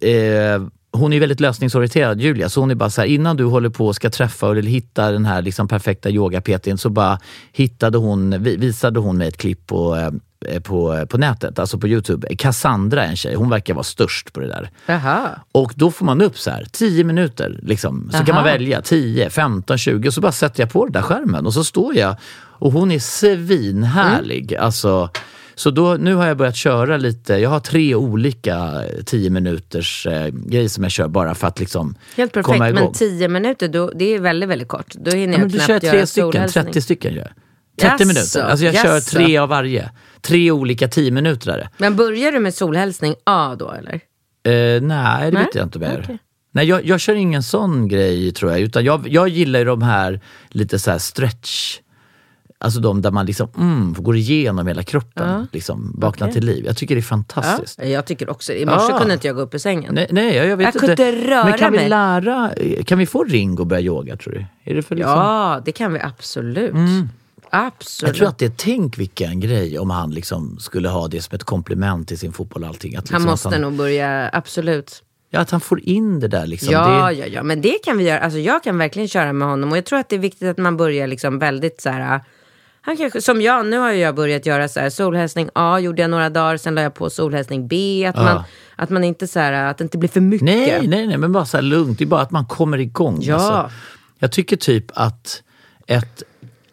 eh, 0.00 0.68
hon 0.96 1.12
är 1.12 1.20
väldigt 1.20 1.40
lösningsorienterad 1.40 2.20
Julia, 2.20 2.48
så 2.48 2.60
hon 2.60 2.70
är 2.70 2.74
bara 2.74 2.90
så 2.90 3.00
här, 3.00 3.08
innan 3.08 3.36
du 3.36 3.44
håller 3.44 3.68
på 3.70 3.86
och 3.86 3.96
ska 3.96 4.10
träffa 4.10 4.50
eller 4.50 4.62
hitta 4.62 5.10
den 5.10 5.24
här 5.24 5.42
liksom 5.42 5.68
perfekta 5.68 6.10
yoga 6.10 6.42
så 6.76 6.90
bara 6.90 7.18
hittade 7.52 7.98
hon, 7.98 8.42
vi- 8.42 8.56
visade 8.56 9.00
hon 9.00 9.18
mig 9.18 9.28
ett 9.28 9.36
klipp 9.36 9.66
på, 9.66 9.96
eh, 9.96 10.60
på, 10.60 11.06
på 11.06 11.18
nätet, 11.18 11.58
alltså 11.58 11.78
på 11.78 11.88
Youtube. 11.88 12.36
Cassandra 12.36 13.04
är 13.04 13.08
en 13.08 13.16
tjej, 13.16 13.34
hon 13.34 13.50
verkar 13.50 13.74
vara 13.74 13.84
störst 13.84 14.32
på 14.32 14.40
det 14.40 14.46
där. 14.48 14.70
Jaha. 14.86 15.28
Och 15.52 15.72
då 15.76 15.90
får 15.90 16.04
man 16.06 16.22
upp 16.22 16.38
så 16.38 16.50
här 16.50 16.66
10 16.72 17.04
minuter. 17.04 17.58
Liksom. 17.62 18.08
Så 18.12 18.18
kan 18.18 18.28
Aha. 18.30 18.34
man 18.34 18.44
välja 18.44 18.82
10, 18.82 19.30
15, 19.30 19.78
20 19.78 20.08
och 20.08 20.14
så 20.14 20.20
bara 20.20 20.32
sätter 20.32 20.62
jag 20.62 20.70
på 20.72 20.84
den 20.84 20.92
där 20.92 21.02
skärmen 21.02 21.46
och 21.46 21.54
så 21.54 21.64
står 21.64 21.96
jag 21.96 22.16
och 22.58 22.72
hon 22.72 22.90
är 22.90 22.98
svinhärlig. 22.98 24.52
Mm. 24.52 24.64
Alltså, 24.64 25.10
så 25.56 25.70
då, 25.70 25.96
nu 26.00 26.14
har 26.14 26.26
jag 26.26 26.36
börjat 26.36 26.56
köra 26.56 26.96
lite, 26.96 27.34
jag 27.34 27.50
har 27.50 27.60
tre 27.60 27.94
olika 27.94 28.82
10 29.04 29.30
minuters 29.30 30.06
eh, 30.06 30.26
grejer 30.28 30.68
som 30.68 30.82
jag 30.84 30.92
kör 30.92 31.08
bara 31.08 31.34
för 31.34 31.46
att 31.46 31.60
liksom 31.60 31.94
Helt 32.16 32.32
perfekt, 32.32 32.46
komma 32.52 32.68
igång. 32.68 32.84
men 32.84 32.92
tio 32.92 33.28
minuter, 33.28 33.68
då, 33.68 33.90
det 33.94 34.14
är 34.14 34.20
väldigt, 34.20 34.48
väldigt 34.48 34.68
kort. 34.68 34.94
Då 34.94 35.10
hinner 35.10 35.34
Ja, 35.38 35.40
jag 35.40 35.50
knappt 35.50 35.66
kör 35.66 35.72
göra 35.72 35.80
tre 35.80 36.06
stycken, 36.06 36.32
solhälsning. 36.32 36.64
30 36.64 36.80
stycken 36.82 37.14
gör 37.14 37.22
jag. 37.22 37.30
30 37.90 37.92
Jaså, 37.92 38.06
minuter. 38.06 38.50
Alltså 38.50 38.66
jag 38.66 38.74
kör 38.74 38.94
jaså. 38.94 39.10
tre 39.16 39.36
av 39.38 39.48
varje. 39.48 39.90
Tre 40.20 40.50
olika 40.50 40.88
10 40.88 41.10
minuter. 41.10 41.68
Men 41.78 41.96
börjar 41.96 42.32
du 42.32 42.38
med 42.40 42.54
solhälsning 42.54 43.14
A 43.24 43.56
då 43.58 43.70
eller? 43.72 43.94
Eh, 43.94 44.02
nej, 44.42 44.80
det 44.80 44.86
Nej, 44.86 45.30
vet 45.30 45.54
jag 45.54 45.62
inte 45.66 45.78
jag 45.78 45.98
okej. 46.00 46.18
Nej, 46.52 46.66
jag, 46.66 46.84
jag 46.86 47.00
kör 47.00 47.14
ingen 47.14 47.42
sån 47.42 47.88
grej 47.88 48.32
tror 48.32 48.50
jag. 48.52 48.60
Utan 48.60 48.84
jag, 48.84 49.08
jag 49.08 49.28
gillar 49.28 49.58
ju 49.58 49.64
de 49.64 49.82
här 49.82 50.20
lite 50.48 50.78
så 50.78 50.90
här 50.90 50.98
stretch. 50.98 51.78
Alltså 52.58 52.80
de 52.80 53.02
där 53.02 53.10
man 53.10 53.26
liksom 53.26 53.48
mm, 53.56 53.94
går 53.98 54.16
igenom 54.16 54.66
hela 54.66 54.82
kroppen. 54.82 55.48
Liksom, 55.52 55.92
vaknar 55.98 56.26
Okej. 56.26 56.34
till 56.34 56.46
liv. 56.46 56.66
Jag 56.66 56.76
tycker 56.76 56.94
det 56.94 57.00
är 57.00 57.02
fantastiskt. 57.02 57.78
Ja, 57.82 57.84
jag 57.88 58.06
tycker 58.06 58.30
också 58.30 58.52
I 58.52 58.66
morse 58.66 58.86
Ja. 58.92 58.98
kunde 58.98 59.14
inte 59.14 59.26
jag 59.26 59.36
gå 59.36 59.42
upp 59.42 59.54
ur 59.54 59.58
sängen. 59.58 59.94
Nej, 59.94 60.06
nej, 60.10 60.36
jag, 60.36 60.46
jag 60.46 60.56
vet 60.56 60.74
Jag 60.74 60.84
inte. 60.84 60.96
kunde 60.96 61.28
röra 61.30 61.44
Men 61.44 61.58
kan 61.58 61.72
vi 61.72 61.78
mig. 61.78 61.88
lära, 61.88 62.50
kan 62.86 62.98
vi 62.98 63.06
få 63.06 63.24
Ringo 63.24 63.62
att 63.62 63.68
börja 63.68 63.82
yoga 63.82 64.16
tror 64.16 64.32
du? 64.32 64.46
Är 64.70 64.74
det 64.74 64.82
för 64.82 64.94
liksom? 64.94 65.12
Ja, 65.12 65.62
det 65.64 65.72
kan 65.72 65.92
vi 65.92 66.00
absolut. 66.00 66.74
Absolut. 67.50 68.08
Jag 68.08 68.16
tror 68.16 68.28
att 68.28 68.38
det, 68.38 68.56
tänk 68.58 68.98
vilken 68.98 69.40
grej 69.40 69.78
om 69.78 69.90
han 69.90 70.10
liksom 70.10 70.58
skulle 70.58 70.88
ha 70.88 71.08
det 71.08 71.22
som 71.22 71.34
ett 71.36 71.44
komplement 71.44 72.08
till 72.08 72.18
sin 72.18 72.32
fotboll 72.32 72.62
och 72.62 72.68
allting. 72.68 72.96
Att 72.96 73.04
liksom 73.04 73.14
han 73.22 73.30
måste 73.30 73.48
han, 73.48 73.60
nog 73.60 73.72
börja, 73.72 74.30
absolut. 74.32 75.02
Ja, 75.30 75.40
att 75.40 75.50
han 75.50 75.60
får 75.60 75.80
in 75.80 76.20
det 76.20 76.28
där 76.28 76.46
liksom. 76.46 76.72
Ja, 76.72 77.06
det, 77.08 77.12
ja, 77.12 77.26
ja, 77.26 77.42
men 77.42 77.60
det 77.60 77.78
kan 77.84 77.98
vi 77.98 78.04
göra. 78.04 78.20
Alltså, 78.20 78.38
jag 78.38 78.62
kan 78.62 78.78
verkligen 78.78 79.08
köra 79.08 79.32
med 79.32 79.48
honom 79.48 79.70
och 79.70 79.76
jag 79.76 79.84
tror 79.84 79.98
att 79.98 80.08
det 80.08 80.16
är 80.16 80.20
viktigt 80.20 80.48
att 80.48 80.58
man 80.58 80.76
börjar 80.76 81.06
liksom 81.06 81.38
väldigt 81.38 81.80
så 81.80 81.90
här. 81.90 82.20
Han 82.86 82.96
kanske, 82.96 83.22
som 83.22 83.42
jag, 83.42 83.66
nu 83.66 83.78
har 83.78 83.90
jag 83.90 84.14
börjat 84.14 84.46
göra 84.46 84.68
så 84.68 84.80
här, 84.80 84.90
solhälsning 84.90 85.48
A 85.54 85.78
gjorde 85.78 86.02
jag 86.02 86.10
några 86.10 86.30
dagar, 86.30 86.56
sen 86.56 86.74
la 86.74 86.82
jag 86.82 86.94
på 86.94 87.10
solhälsning 87.10 87.68
B. 87.68 88.06
Att, 88.06 88.16
man, 88.16 88.44
att 88.76 88.90
man 88.90 89.04
inte 89.04 89.26
så 89.26 89.40
här, 89.40 89.52
att 89.52 89.78
det 89.78 89.84
inte 89.84 89.98
blir 89.98 90.08
för 90.08 90.20
mycket. 90.20 90.44
Nej, 90.44 90.86
nej, 90.88 91.06
nej, 91.06 91.18
men 91.18 91.32
bara 91.32 91.46
så 91.46 91.56
här 91.56 91.62
lugnt. 91.62 91.98
Det 91.98 92.04
är 92.04 92.06
bara 92.06 92.20
att 92.20 92.30
man 92.30 92.46
kommer 92.46 92.78
igång. 92.78 93.18
Ja. 93.22 93.34
Alltså. 93.34 93.70
Jag 94.18 94.32
tycker 94.32 94.56
typ 94.56 94.84
att 94.94 95.42
ett, 95.86 96.22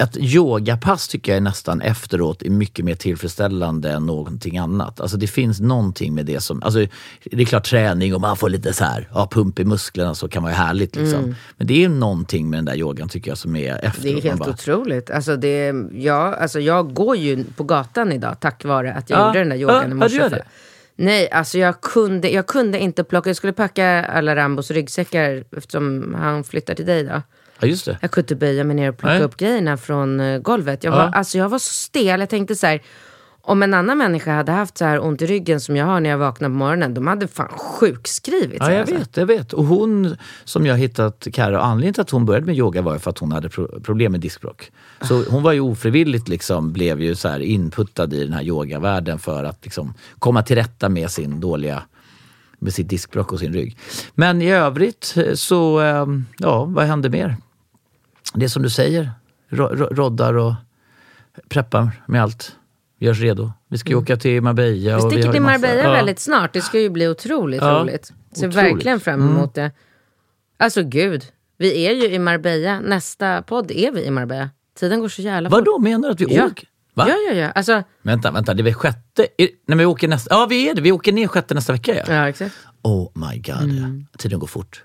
ett 0.04 0.18
yogapass 0.18 1.08
tycker 1.08 1.32
jag 1.32 1.38
är 1.38 1.42
nästan 1.42 1.82
efteråt 1.82 2.42
är 2.42 2.50
mycket 2.50 2.86
mer 2.86 2.96
tillfredsställande 2.96 3.92
än 3.92 4.06
någonting 4.06 4.58
annat. 4.58 5.00
Alltså 5.02 5.18
det 5.18 5.28
finns 5.28 5.60
någonting 5.60 6.14
med 6.16 6.26
det 6.26 6.40
som, 6.40 6.64
alltså 6.64 6.80
det 7.24 7.42
är 7.42 7.46
klart 7.46 7.64
träning 7.70 8.16
och 8.16 8.22
man 8.22 8.38
får 8.38 8.50
lite 8.50 8.74
så 8.74 8.84
här, 8.84 9.10
ja, 9.14 9.28
pump 9.32 9.60
i 9.60 9.66
musklerna 9.66 10.16
så 10.16 10.28
kan 10.28 10.44
vara 10.44 10.54
härligt 10.54 10.96
liksom. 10.96 11.36
Men 11.58 11.68
det 11.68 11.84
är 11.84 11.90
någonting 11.90 12.50
med 12.50 12.58
den 12.58 12.66
där 12.66 12.76
yogan 12.76 13.10
tycker 13.10 13.32
jag 13.32 13.38
som 13.38 13.56
är 13.56 13.86
efteråt. 13.86 14.04
Det 14.04 14.10
är 14.10 14.22
helt 14.22 14.40
bara, 14.40 14.50
otroligt. 14.50 15.10
Alltså 15.12 15.36
det, 15.38 15.74
ja, 15.94 16.36
alltså 16.36 16.60
jag 16.60 16.94
går 16.94 17.16
ju 17.16 17.44
på 17.44 17.64
gatan 17.64 18.12
idag 18.12 18.40
tack 18.40 18.66
vare 18.66 18.94
att 18.94 19.10
jag 19.10 19.20
Ja, 19.20 19.28
gjorde 19.28 19.40
den 19.40 19.50
där 19.50 19.56
ja, 19.56 19.62
yogan 19.62 19.86
i 19.86 19.90
ja, 19.90 19.96
morse. 19.96 20.16
gör 20.16 20.30
för- 20.30 20.36
det. 20.36 20.46
Nej, 20.96 21.32
alltså 21.32 21.58
jag 21.58 21.82
kunde, 21.82 22.30
jag 22.30 22.48
kunde 22.48 22.80
inte 22.80 23.04
plocka. 23.04 23.30
Jag 23.30 23.38
skulle 23.38 23.54
packa 23.54 24.06
alla 24.06 24.36
Rambos 24.36 24.72
ryggsäckar 24.72 25.44
eftersom 25.58 26.16
han 26.20 26.44
flyttar 26.44 26.74
till 26.74 26.86
dig 26.86 27.00
idag. 27.00 27.22
Ja, 27.60 27.68
just 27.68 27.86
det. 27.86 27.98
Jag 28.02 28.12
kunde 28.12 28.24
inte 28.26 28.36
böja 28.36 28.64
mig 28.64 28.76
ner 28.76 28.90
och 28.90 28.98
plocka 28.98 29.14
Nej. 29.14 29.24
upp 29.24 29.38
grejerna 29.38 29.78
från 29.78 30.20
eh, 30.20 30.40
golvet. 30.40 30.84
Jag 30.84 30.94
Ja. 30.94 30.98
var, 30.98 31.12
alltså 31.14 31.38
jag 31.38 31.50
var 31.50 31.60
så 31.60 31.72
stel. 31.74 32.20
Jag 32.20 32.30
tänkte 32.30 32.56
så 32.56 32.68
här, 32.68 32.82
om 33.46 33.64
en 33.64 33.74
annan 33.74 33.98
människa 33.98 34.32
hade 34.34 34.52
haft 34.52 34.78
så 34.78 34.86
här 34.86 35.04
ont 35.04 35.22
i 35.22 35.26
ryggen 35.26 35.62
som 35.62 35.76
jag 35.76 35.86
har 35.86 36.00
när 36.00 36.10
jag 36.10 36.18
vaknar 36.18 36.50
på 36.50 36.56
morgonen, 36.56 36.94
de 36.94 37.08
hade 37.08 37.28
fan 37.28 37.48
sjukskrivit 37.58 38.58
Ja, 38.60 38.72
jag 38.72 38.80
alltså. 38.82 38.96
vet, 38.96 39.18
jag 39.18 39.26
vet. 39.26 39.54
Och 39.54 39.66
hon 39.66 40.18
som 40.44 40.66
jag 40.66 40.78
hittat, 40.78 41.28
Karo, 41.34 41.58
anledningen 41.58 41.94
till 41.94 42.02
att 42.02 42.10
hon 42.10 42.26
började 42.26 42.46
med 42.46 42.56
yoga 42.58 42.82
var 42.82 42.94
ju 42.94 43.00
för 43.00 43.10
att 43.10 43.18
hon 43.20 43.32
hade 43.32 43.50
pro- 43.50 43.80
problem 43.82 44.12
med 44.12 44.22
diskbråck. 44.22 44.72
Så 45.02 45.24
hon 45.30 45.44
var 45.44 45.52
ju 45.52 45.60
ofrivilligt 45.60 46.28
liksom, 46.28 46.74
blev 46.74 47.02
ju 47.02 47.16
så 47.16 47.28
här 47.28 47.40
inputtad 47.40 48.14
i 48.14 48.24
den 48.24 48.34
här 48.34 48.44
yogavärlden 48.44 49.20
för 49.20 49.44
att 49.44 49.60
liksom 49.64 49.94
komma 50.20 50.44
till 50.44 50.56
rätta 50.56 50.90
med 50.90 51.12
sin 51.12 51.40
dåliga 51.40 51.84
med 52.64 52.74
sitt 52.74 52.90
diskbråck 52.90 53.32
och 53.32 53.40
sin 53.40 53.54
rygg. 53.54 53.78
Men 54.16 54.42
i 54.42 54.52
övrigt 54.52 55.14
eh, 55.18 55.34
så, 55.34 55.82
eh, 55.82 56.06
ja, 56.38 56.66
vad 56.66 56.86
hände 56.86 57.10
mer? 57.10 57.38
Det 58.34 58.50
som 58.50 58.64
du 58.64 58.70
säger, 58.70 59.12
ro- 59.50 59.76
ro- 59.76 59.90
roddar 59.92 60.34
och 60.34 60.54
preppar 61.50 61.92
med 62.08 62.24
allt. 62.24 62.56
Görs 63.00 63.20
redo. 63.22 63.52
Vi 63.68 63.78
ska 63.78 63.90
ju 63.90 63.96
åka 63.96 64.18
till 64.18 64.42
Marbella. 64.42 64.92
Mm. 64.94 65.06
Vi 65.10 65.12
sticker 65.16 65.32
till 65.32 65.42
Marbella 65.42 65.84
ja. 65.84 65.92
väldigt 65.92 66.20
snart. 66.20 66.54
Det 66.54 66.62
ska 66.62 66.80
ju 66.80 66.90
bli 66.90 67.08
otroligt 67.08 67.62
Ja, 67.62 67.80
roligt. 67.82 68.14
Ser. 68.34 68.44
Mm. 68.44 68.56
verkligen 68.56 69.00
fram 69.00 69.22
emot 69.30 69.54
det. 69.54 69.72
Alltså 70.58 70.84
gud, 70.84 71.24
vi 71.58 71.86
är 71.88 71.92
ju 71.94 72.06
i 72.14 72.20
Marbella. 72.20 72.80
Nästa 72.80 73.42
podd 73.42 73.72
är 73.72 73.92
vi 73.92 74.06
i 74.06 74.12
Marbella. 74.12 74.50
Tiden 74.80 75.00
går 75.00 75.10
så 75.10 75.22
jävla 75.22 75.50
fort. 75.50 75.60
Vadå, 75.60 75.80
menar 75.80 76.08
du 76.08 76.14
att 76.14 76.32
vi 76.32 76.36
Ja. 76.36 76.46
åker? 76.46 76.68
Va? 76.94 77.06
Ja, 77.10 77.16
ja, 77.30 77.34
ja. 77.34 77.52
Alltså, 77.52 77.84
Vänta, 78.02 78.32
vänta, 78.32 78.54
det 78.54 78.62
är 78.62 78.64
väl 78.64 78.74
sjätte? 78.74 79.28
Är, 79.38 79.50
nej, 79.68 79.78
vi 79.78 79.86
åker 79.86 80.08
nästa, 80.08 80.36
ja 80.36 80.46
vi 80.50 80.70
är 80.70 80.74
det, 80.74 80.82
vi 80.82 80.92
åker 80.92 81.12
ner 81.14 81.28
sjätte 81.28 81.54
nästa 81.54 81.74
vecka 81.74 81.96
ja. 81.96 82.04
ja 82.14 82.30
exakt. 82.30 82.56
Oh 82.82 83.12
my 83.14 83.38
god, 83.40 83.62
Mm. 83.64 84.06
ja. 84.12 84.18
tiden 84.18 84.40
går 84.40 84.48
fort. 84.48 84.84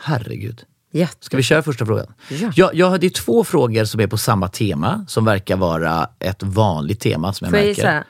Herregud. 0.00 0.62
Jätte. 0.92 1.16
Ska 1.24 1.36
vi 1.36 1.42
köra 1.42 1.62
första 1.62 1.86
frågan? 1.86 2.06
Ja. 2.28 2.52
Jag, 2.56 2.74
jag 2.74 3.00
det 3.00 3.06
är 3.06 3.10
två 3.10 3.44
frågor 3.44 3.84
som 3.84 4.00
är 4.00 4.06
på 4.06 4.18
samma 4.18 4.48
tema, 4.48 5.04
som 5.08 5.24
verkar 5.24 5.56
vara 5.56 6.08
ett 6.18 6.42
vanligt 6.42 7.00
tema 7.00 7.32
som 7.32 7.44
jag 7.44 7.50
Får 7.52 7.58
jag 7.58 7.66
märker. 7.66 7.82
gissa? 7.82 8.04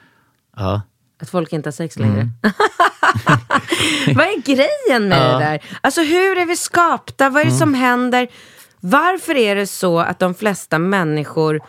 Ja. 0.57 0.83
Att 1.21 1.31
folk 1.31 1.53
inte 1.53 1.67
har 1.67 1.73
sex 1.73 1.99
längre. 1.99 2.21
Mm. 2.21 2.33
Vad 4.17 4.27
är 4.27 4.43
grejen 4.43 5.09
med 5.09 5.21
det 5.35 5.39
där? 5.45 5.65
Alltså 5.81 6.01
hur 6.03 6.39
är 6.39 6.47
vi 6.47 6.57
skapta? 6.57 7.31
Vad 7.31 7.41
är 7.41 7.45
det 7.45 7.49
Mm. 7.51 7.59
som 7.59 7.75
händer? 7.75 8.29
Varför 8.81 9.35
är 9.37 9.55
det 9.55 9.67
så 9.67 9.99
att 9.99 10.19
de 10.19 10.35
flesta 10.35 10.79
människor 10.79 11.61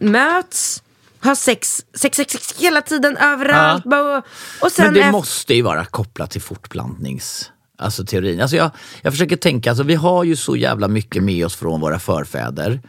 möts, 0.00 0.82
har 1.20 1.34
sex, 1.34 1.84
sex, 1.94 2.16
sex, 2.16 2.32
sex 2.32 2.54
hela 2.58 2.82
tiden 2.82 3.16
överallt. 3.16 3.84
bara- 3.84 4.22
Och 4.62 4.72
sen 4.72 4.84
Men 4.84 4.94
det 4.94 5.00
efter- 5.00 5.12
måste 5.12 5.54
ju 5.54 5.62
vara 5.62 5.84
kopplat 5.84 6.30
till 6.30 6.42
fortplantnings... 6.42 7.50
Alltså 7.80 8.04
teorin. 8.04 8.40
Alltså 8.40 8.56
jag, 8.56 8.70
jag 9.02 9.12
försöker 9.12 9.36
tänka, 9.36 9.70
alltså 9.70 9.84
vi 9.84 9.94
har 9.94 10.24
ju 10.24 10.36
så 10.36 10.56
jävla 10.56 10.88
mycket 10.88 11.22
med 11.22 11.46
oss 11.46 11.56
från 11.56 11.80
våra 11.80 11.98
förfäder. 11.98 12.80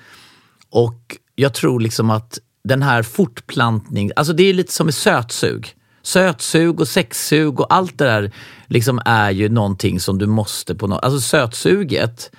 Och 0.69 1.17
jag 1.35 1.53
tror 1.53 1.79
liksom 1.79 2.09
att 2.09 2.39
den 2.63 2.81
här 2.83 3.03
fortplantning, 3.03 4.11
alltså 4.15 4.33
det 4.33 4.43
är 4.43 4.53
lite 4.53 4.73
som 4.73 4.85
med 4.87 4.93
sötsug. 4.93 5.75
Sötsug 6.01 6.79
och 6.79 6.87
sexsug 6.87 7.59
och 7.59 7.73
allt 7.73 7.97
det 7.97 8.05
där 8.05 8.31
liksom 8.67 9.01
är 9.05 9.31
ju 9.31 9.49
någonting 9.49 9.99
som 9.99 10.17
du 10.17 10.25
måste 10.25 10.75
på 10.75 10.87
något, 10.87 11.03
alltså 11.03 11.19
sötsuget 11.19 12.31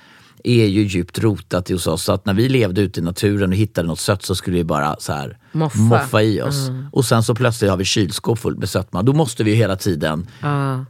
är 0.45 0.67
ju 0.67 0.83
djupt 0.83 1.19
rotat 1.19 1.69
hos 1.69 1.87
oss. 1.87 2.03
Så 2.05 2.13
att 2.13 2.27
när 2.27 2.35
vi 2.35 2.49
levde 2.49 2.81
ute 2.81 3.01
i 3.01 3.03
naturen 3.03 3.51
och 3.51 3.57
hittade 3.57 3.89
något 3.89 3.99
sött 4.01 4.23
så 4.23 4.35
skulle 4.35 4.57
vi 4.57 4.65
bara 4.65 4.97
så 4.99 5.13
här 5.13 5.37
Moffa. 5.53 5.79
moffa 5.79 6.23
i 6.23 6.43
oss. 6.43 6.71
Och 6.93 7.05
sen 7.05 7.23
så 7.23 7.35
plötsligt 7.35 7.71
har 7.71 7.77
vi 7.79 7.85
kylskåp 7.85 8.39
fullt 8.39 8.59
med 8.59 8.69
sötma. 8.69 9.03
Då 9.03 9.13
måste 9.13 9.45
vi 9.45 9.51
ju 9.51 9.57
hela 9.57 9.77
tiden 9.77 10.27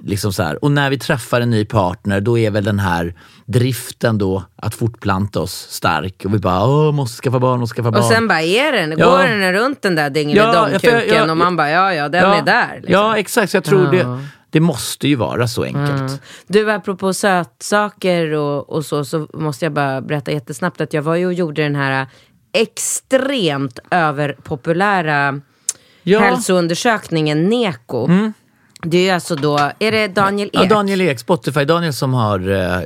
liksom 0.05 0.33
så 0.33 0.43
här. 0.43 0.65
Och 0.65 0.71
när 0.71 0.91
vi 0.91 0.99
träffar 0.99 1.41
en 1.41 1.51
ny 1.51 1.65
partner 1.65 2.21
då 2.21 2.39
är 2.39 2.51
väl 2.51 2.65
den 2.65 2.79
här 2.79 3.15
driften 3.47 4.19
då 4.19 4.43
att 4.57 4.75
fortplanta 4.75 5.41
oss 5.41 5.67
stark. 5.71 6.23
Och 6.25 6.35
vi 6.35 6.39
bara, 6.39 6.67
åh, 6.67 6.93
måste 6.93 7.23
skaffa 7.23 7.39
barn, 7.39 7.61
måste 7.61 7.75
skaffa 7.77 7.91
barn. 7.91 8.03
Och 8.03 8.09
sen 8.09 8.29
bara 8.29 8.43
är 8.43 8.73
den, 8.73 8.99
Ja. 8.99 9.11
går 9.11 9.19
den 9.25 9.53
runt 9.53 9.83
den 9.83 9.95
där 9.95 10.11
Ja, 10.37 10.69
för 10.81 10.89
jag- 10.89 11.09
jag- 11.09 11.31
och 11.31 11.37
man 11.37 11.57
bara 11.57 11.71
ja 11.71 11.95
ja 11.95 12.09
den 12.09 12.25
är 12.31 12.43
där. 12.43 12.75
Liksom. 12.75 12.93
Ja, 12.93 13.17
exakt. 13.17 13.51
Så 13.51 13.57
jag 13.57 13.65
tror 13.65 13.91
det, 13.91 14.19
det 14.51 14.61
måste 14.61 15.09
ju 15.09 15.15
vara 15.15 15.49
så 15.49 15.65
enkelt. 15.65 16.23
Du, 16.47 16.71
apropå 16.73 17.15
sötsaker 17.15 18.33
och, 18.33 18.71
och 18.71 18.85
så, 18.87 19.05
så 19.05 19.29
måste 19.35 19.65
jag 19.65 19.73
bara 19.73 20.01
berätta 20.01 20.33
jättesnabbt 20.33 20.81
att 20.81 20.93
jag 20.93 21.03
var 21.03 21.15
ju 21.17 21.27
och 21.27 21.33
gjorde 21.33 21.63
den 21.63 21.77
här 21.77 22.07
extremt 22.53 23.79
överpopulära 23.91 25.41
Ja. 26.03 26.19
Mm. 26.19 26.31
hälsoundersökningen 26.31 27.49
NECO. 27.49 28.09
Det 28.83 28.99
är 28.99 29.03
ju 29.03 29.11
alltså 29.11 29.37
då, 29.37 29.71
är 29.79 29.93
det 29.93 30.09
Daniel 30.09 30.49
Ek? 30.49 30.55
Ja, 30.55 30.65
Daniel 30.65 31.01
Ek, 31.01 31.19
Spotify-Daniel 31.19 31.93
som 31.93 32.15
har 32.15 32.51
eh, 32.51 32.81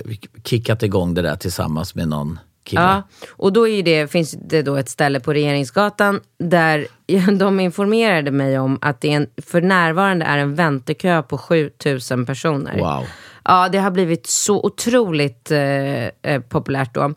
kickat 0.44 0.82
igång 0.82 1.14
det 1.14 1.22
där 1.22 1.36
tillsammans 1.36 1.94
med 1.94 2.08
någon 2.08 2.38
kille. 2.64 2.82
Ja, 2.82 3.02
och 3.30 3.52
då 3.52 3.68
är 3.68 3.82
det, 3.82 4.10
finns 4.10 4.30
det 4.48 4.62
då 4.62 4.76
ett 4.76 4.88
ställe 4.88 5.20
på 5.20 5.32
Regeringsgatan 5.32 6.20
där 6.38 6.86
de 7.38 7.60
informerade 7.60 8.30
mig 8.30 8.58
om 8.58 8.78
att 8.82 9.00
det 9.00 9.08
en, 9.12 9.26
för 9.46 9.60
närvarande 9.60 10.24
är 10.24 10.38
en 10.38 10.54
väntekö 10.54 11.22
på 11.22 11.38
7000 11.38 12.26
personer. 12.26 12.78
Wow. 12.78 13.04
Ja, 13.44 13.68
det 13.68 13.78
har 13.78 13.90
blivit 13.90 14.26
så 14.26 14.62
otroligt 14.64 15.50
eh, 15.50 16.04
eh, 16.04 16.40
populärt 16.48 16.94
då. 16.94 17.14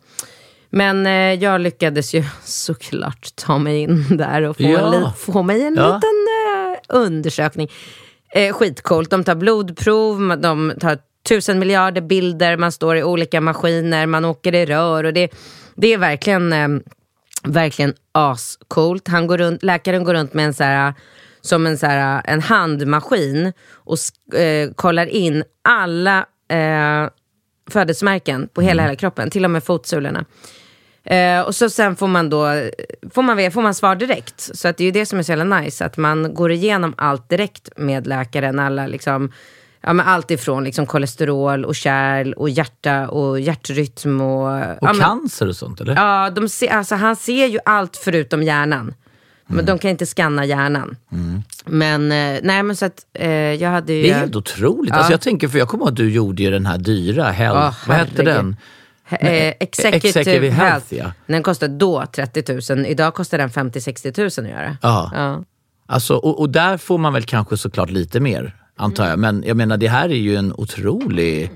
Men 0.69 1.05
eh, 1.05 1.33
jag 1.33 1.61
lyckades 1.61 2.13
ju 2.15 2.23
såklart 2.43 3.35
ta 3.35 3.57
mig 3.57 3.77
in 3.79 4.05
där 4.17 4.41
och 4.41 4.57
få, 4.57 4.63
Ja. 4.63 4.89
li- 4.91 5.05
få 5.17 5.43
mig 5.43 5.63
en 5.63 5.75
Ja. 5.75 5.85
liten 5.85 5.99
eh, 6.73 6.97
undersökning. 6.97 7.67
Eh, 8.33 8.53
skitcoolt. 8.53 9.09
De 9.09 9.23
tar 9.23 9.35
blodprov, 9.35 10.39
de 10.41 10.73
tar 10.79 10.97
tusen 11.27 11.59
miljarder 11.59 12.01
bilder, 12.01 12.57
man 12.57 12.71
står 12.71 12.97
i 12.97 13.03
olika 13.03 13.41
maskiner, 13.41 14.05
man 14.05 14.25
åker 14.25 14.55
i 14.55 14.65
rör 14.65 15.03
och 15.03 15.13
det, 15.13 15.31
det 15.75 15.93
är 15.93 15.97
verkligen, 15.97 16.53
eh, 16.53 16.67
verkligen 17.43 17.93
ascoolt. 18.11 19.07
Han 19.07 19.27
går 19.27 19.37
runt, 19.37 19.63
läkaren 19.63 20.03
går 20.03 20.13
runt 20.13 20.33
med 20.33 20.45
en 20.45 20.53
så 20.53 20.63
här 20.63 20.93
som 21.41 21.67
en, 21.67 21.77
så 21.77 21.85
här, 21.85 22.21
en 22.25 22.41
handmaskin 22.41 23.53
och 23.71 23.97
eh, 24.39 24.71
kollar 24.75 25.05
in 25.05 25.43
alla 25.61 26.25
eh, 26.49 27.09
födelsemärken 27.69 28.49
på 28.53 28.61
hela, 28.61 28.83
hela 28.83 28.95
kroppen, 28.95 29.29
till 29.29 29.45
och 29.45 29.51
med 29.51 29.63
fotsulorna. 29.63 30.25
Eh, 31.03 31.41
och 31.41 31.55
så 31.55 31.69
sen 31.69 31.95
får 31.95 32.07
man 32.07 32.29
då 32.29 32.45
får 33.13 33.21
man, 33.21 33.51
får 33.51 33.61
man 33.61 33.73
svar 33.73 33.95
direkt. 33.95 34.39
Så 34.39 34.67
att 34.67 34.77
det 34.77 34.83
är 34.83 34.85
ju 34.85 34.91
det 34.91 35.05
som 35.05 35.19
är 35.19 35.23
så 35.23 35.31
jävla 35.31 35.59
nice, 35.59 35.85
att 35.85 35.97
man 35.97 36.33
går 36.33 36.51
igenom 36.51 36.93
allt 36.97 37.29
direkt 37.29 37.69
med 37.77 38.07
läkaren. 38.07 38.59
Alla 38.59 38.87
liksom, 38.87 39.31
ja, 39.81 39.93
men 39.93 40.05
allt 40.05 40.31
ifrån 40.31 40.63
liksom 40.63 40.85
kolesterol 40.85 41.65
och 41.65 41.75
kärl 41.75 42.33
och 42.33 42.49
hjärta 42.49 43.07
och 43.09 43.39
hjärtrytm. 43.39 44.21
Och, 44.21 44.45
Och 44.47 44.59
ja, 44.81 44.93
men- 44.93 44.95
cancer 44.95 45.47
och 45.47 45.55
sånt 45.55 45.81
eller? 45.81 45.95
Ja, 45.95 46.29
de 46.29 46.49
ser, 46.49 46.67
alltså, 46.73 46.95
han 46.95 47.15
ser 47.15 47.45
ju 47.47 47.59
allt 47.65 47.97
förutom 47.97 48.43
hjärnan. 48.43 48.93
Men 49.49 49.65
de 49.65 49.79
kan 49.79 49.91
inte 49.91 50.05
skanna 50.05 50.45
hjärnan. 50.45 50.95
Men, 51.65 52.11
eh, 52.11 52.39
nej 52.43 52.63
men 52.63 52.75
så 52.75 52.85
att 52.85 53.05
eh, 53.13 53.29
jag 53.31 53.69
hade 53.69 53.93
ju... 53.93 54.01
Det 54.03 54.09
är 54.09 54.19
helt 54.19 54.35
otroligt. 54.35 54.93
Alltså 54.93 55.13
jag 55.13 55.21
tänker, 55.21 55.47
för 55.47 55.57
jag 55.59 55.67
kommer 55.67 55.83
ihåg 55.83 55.89
att 55.91 55.95
du 55.97 56.09
gjorde 56.11 56.43
ju 56.43 56.51
den 56.51 56.65
här 56.65 56.77
dyra 56.77 57.23
Health, 57.23 57.59
Ja, 57.59 57.73
vad 57.87 57.97
hette 57.97 58.23
den? 58.23 58.55
Eh, 59.09 59.53
executive, 59.59 59.97
Executive 59.97 60.49
Health. 60.49 60.71
Health, 60.71 60.93
ja. 60.93 61.11
Den 61.27 61.43
kostade 61.43 61.77
då 61.77 62.05
30 62.15 62.73
000, 62.75 62.85
idag 62.85 63.13
kostar 63.13 63.37
den 63.37 63.49
50-60 63.49 64.19
000 64.41 64.45
att 64.47 64.51
göra. 64.51 64.77
Ja. 64.81 65.11
Ja. 65.15 65.43
Alltså, 65.85 66.15
och, 66.15 66.39
och 66.39 66.49
där 66.49 66.77
får 66.77 66.97
man 66.97 67.13
väl 67.13 67.23
kanske 67.23 67.57
såklart 67.57 67.89
lite 67.89 68.19
mer, 68.19 68.55
antar 68.77 69.09
jag. 69.09 69.19
Men 69.19 69.43
jag 69.47 69.57
menar, 69.57 69.77
det 69.77 69.87
här 69.87 70.09
är 70.09 70.15
ju 70.15 70.35
en 70.35 70.53
otrolig, 70.53 71.51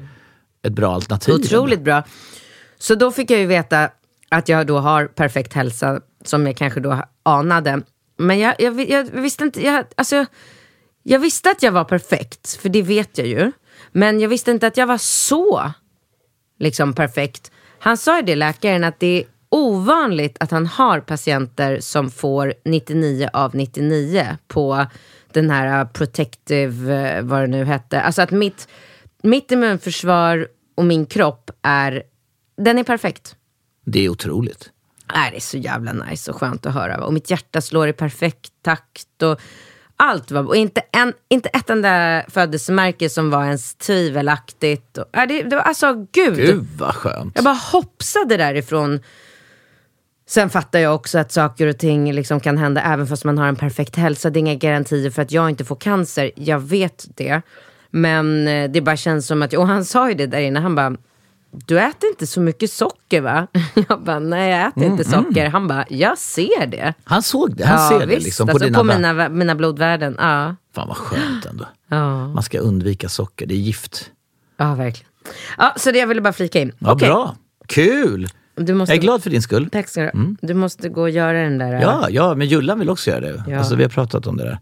ett 0.63 0.73
bra 0.73 0.93
alternativ. 0.93 1.35
Otroligt 1.35 1.81
bra. 1.81 2.03
Så 2.77 2.95
då 2.95 3.11
fick 3.11 3.31
jag 3.31 3.39
ju 3.39 3.45
veta 3.45 3.89
att 4.29 4.49
jag 4.49 4.67
då 4.67 4.77
har 4.77 5.05
perfekt 5.05 5.53
hälsa, 5.53 6.01
som 6.23 6.47
jag 6.47 6.57
kanske 6.57 6.79
då 6.79 7.03
anade. 7.23 7.81
Men 8.17 8.39
jag, 8.39 8.55
jag, 8.59 8.89
jag 8.89 9.03
visste 9.03 9.43
inte, 9.43 9.65
jag, 9.65 9.85
alltså, 9.95 10.15
jag, 10.15 10.25
jag 11.03 11.19
visste 11.19 11.51
att 11.51 11.63
jag 11.63 11.71
var 11.71 11.83
perfekt, 11.83 12.55
för 12.61 12.69
det 12.69 12.81
vet 12.81 13.17
jag 13.17 13.27
ju. 13.27 13.51
Men 13.91 14.19
jag 14.19 14.29
visste 14.29 14.51
inte 14.51 14.67
att 14.67 14.77
jag 14.77 14.87
var 14.87 14.97
så 14.97 15.71
liksom 16.59 16.93
perfekt. 16.93 17.51
Han 17.79 17.97
sa 17.97 18.17
ju 18.17 18.25
det, 18.25 18.35
läkaren, 18.35 18.83
att 18.83 18.99
det 18.99 19.21
är 19.21 19.25
ovanligt 19.49 20.37
att 20.39 20.51
han 20.51 20.67
har 20.67 20.99
patienter 20.99 21.79
som 21.79 22.11
får 22.11 22.53
99 22.65 23.29
av 23.33 23.55
99 23.55 24.37
på 24.47 24.85
den 25.33 25.49
här 25.49 25.81
uh, 25.81 25.91
protective, 25.91 26.95
eh, 26.95 27.23
vad 27.23 27.41
det 27.41 27.47
nu 27.47 27.65
hette. 27.65 28.01
Alltså 28.01 28.21
att 28.21 28.31
mitt, 28.31 28.67
mitt 29.21 29.51
immunförsvar 29.51 30.47
och 30.75 30.85
min 30.85 31.05
kropp 31.05 31.51
är, 31.61 32.03
den 32.57 32.77
är 32.77 32.83
perfekt. 32.83 33.35
Det 33.85 34.05
är 34.05 34.09
otroligt. 34.09 34.69
Nej, 35.15 35.31
det 35.31 35.37
är 35.37 35.41
så 35.41 35.57
jävla 35.57 35.93
nice 35.93 36.31
och 36.31 36.37
skönt 36.37 36.65
att 36.65 36.73
höra. 36.73 37.05
Och 37.05 37.13
mitt 37.13 37.29
hjärta 37.29 37.61
slår 37.61 37.87
i 37.87 37.93
perfekt 37.93 38.51
takt. 38.61 39.23
Och 39.23 39.41
allt 39.95 40.31
var, 40.31 40.47
och 40.47 40.55
inte, 40.55 40.81
en, 40.91 41.13
inte 41.29 41.49
ett 41.49 41.69
enda 41.69 42.23
födelsemärke 42.27 43.09
som 43.09 43.29
var 43.29 43.45
ens 43.45 43.75
tvivelaktigt. 43.75 44.97
Och, 44.97 45.05
nej, 45.13 45.27
det, 45.27 45.43
det 45.43 45.55
var 45.55 45.63
alltså, 45.63 46.07
gud. 46.11 46.35
Gud 46.35 46.67
vad 46.77 46.95
skönt. 46.95 47.31
Jag 47.35 47.43
bara 47.43 47.59
hoppsade 47.71 48.37
därifrån. 48.37 48.99
Sen 50.31 50.49
fattar 50.49 50.79
jag 50.79 50.95
också 50.95 51.19
att 51.19 51.31
saker 51.31 51.67
och 51.67 51.77
ting 51.77 52.13
liksom 52.13 52.39
kan 52.39 52.57
hända 52.57 52.81
även 52.81 53.07
fast 53.07 53.23
man 53.23 53.37
har 53.37 53.47
en 53.47 53.55
perfekt 53.55 53.95
hälsa. 53.95 54.29
Det 54.29 54.37
är 54.37 54.41
inga 54.41 54.55
garantier 54.55 55.09
för 55.09 55.21
att 55.21 55.31
jag 55.31 55.49
inte 55.49 55.65
får 55.65 55.75
cancer. 55.75 56.31
Jag 56.35 56.59
vet 56.59 57.07
det. 57.15 57.41
Men 57.89 58.47
eh, 58.47 58.71
det 58.71 58.81
bara 58.81 58.97
känns 58.97 59.27
som 59.27 59.41
att, 59.41 59.53
och 59.53 59.67
han 59.67 59.85
sa 59.85 60.09
ju 60.09 60.15
det 60.15 60.27
där 60.27 60.39
inne, 60.39 60.59
han 60.59 60.75
bara, 60.75 60.97
du 61.51 61.79
äter 61.79 62.09
inte 62.09 62.27
så 62.27 62.41
mycket 62.41 62.71
socker 62.71 63.21
va? 63.21 63.47
Jag 63.87 64.01
bara, 64.03 64.19
nej 64.19 64.51
jag 64.51 64.67
äter 64.67 64.83
inte 64.83 65.03
socker. 65.03 65.49
Han 65.49 65.67
bara, 65.67 65.85
jag 65.89 66.17
ser 66.17 66.67
det. 66.67 66.93
Han 67.03 67.23
såg 67.23 67.55
det, 67.55 67.65
han 67.65 67.89
ser 67.89 68.07
det 68.07 68.19
liksom 68.19 68.47
på 68.47 68.51
alltså, 68.51 68.65
dina... 68.65 68.77
på 68.77 68.83
mina, 68.83 69.29
mina 69.29 69.55
blodvärden. 69.55 70.15
Ja. 70.19 70.55
Fan 70.75 70.87
vad 70.87 70.97
skönt 70.97 71.45
ändå. 71.45 71.65
Ja. 71.87 72.27
Man 72.27 72.43
ska 72.43 72.59
undvika 72.59 73.09
socker, 73.09 73.45
det 73.45 73.53
är 73.53 73.57
gift. 73.57 74.11
ja, 74.57 74.75
verkligen. 74.75 75.11
Ja, 75.57 75.73
så 75.77 75.91
det 75.91 75.99
jag 75.99 76.07
ville 76.07 76.21
bara 76.21 76.33
flika 76.33 76.59
in. 76.59 76.71
Ja, 76.79 76.91
Okej, 76.91 77.07
Bra, 77.07 77.35
kul! 77.67 78.29
Du 78.55 78.73
måste, 78.73 78.93
Jag 78.93 78.97
är 78.97 79.01
glad 79.01 79.23
för 79.23 79.29
din 79.29 79.41
skull. 79.41 79.69
Tack 79.71 79.89
ska 79.89 80.01
du 80.01 80.07
ha. 80.07 80.35
Du 80.41 80.53
måste 80.53 80.89
gå 80.89 81.01
och 81.01 81.09
göra 81.09 81.41
den 81.41 81.57
där. 81.57 81.81
Ja, 81.81 82.07
ja, 82.09 82.35
men 82.35 82.47
Jullan 82.47 82.79
vill 82.79 82.89
också 82.89 83.09
göra 83.09 83.19
det. 83.19 83.43
Ja. 83.47 83.57
Alltså, 83.57 83.75
vi 83.75 83.83
har 83.83 83.89
pratat 83.89 84.27
om 84.27 84.37
det 84.37 84.43
där. 84.43 84.59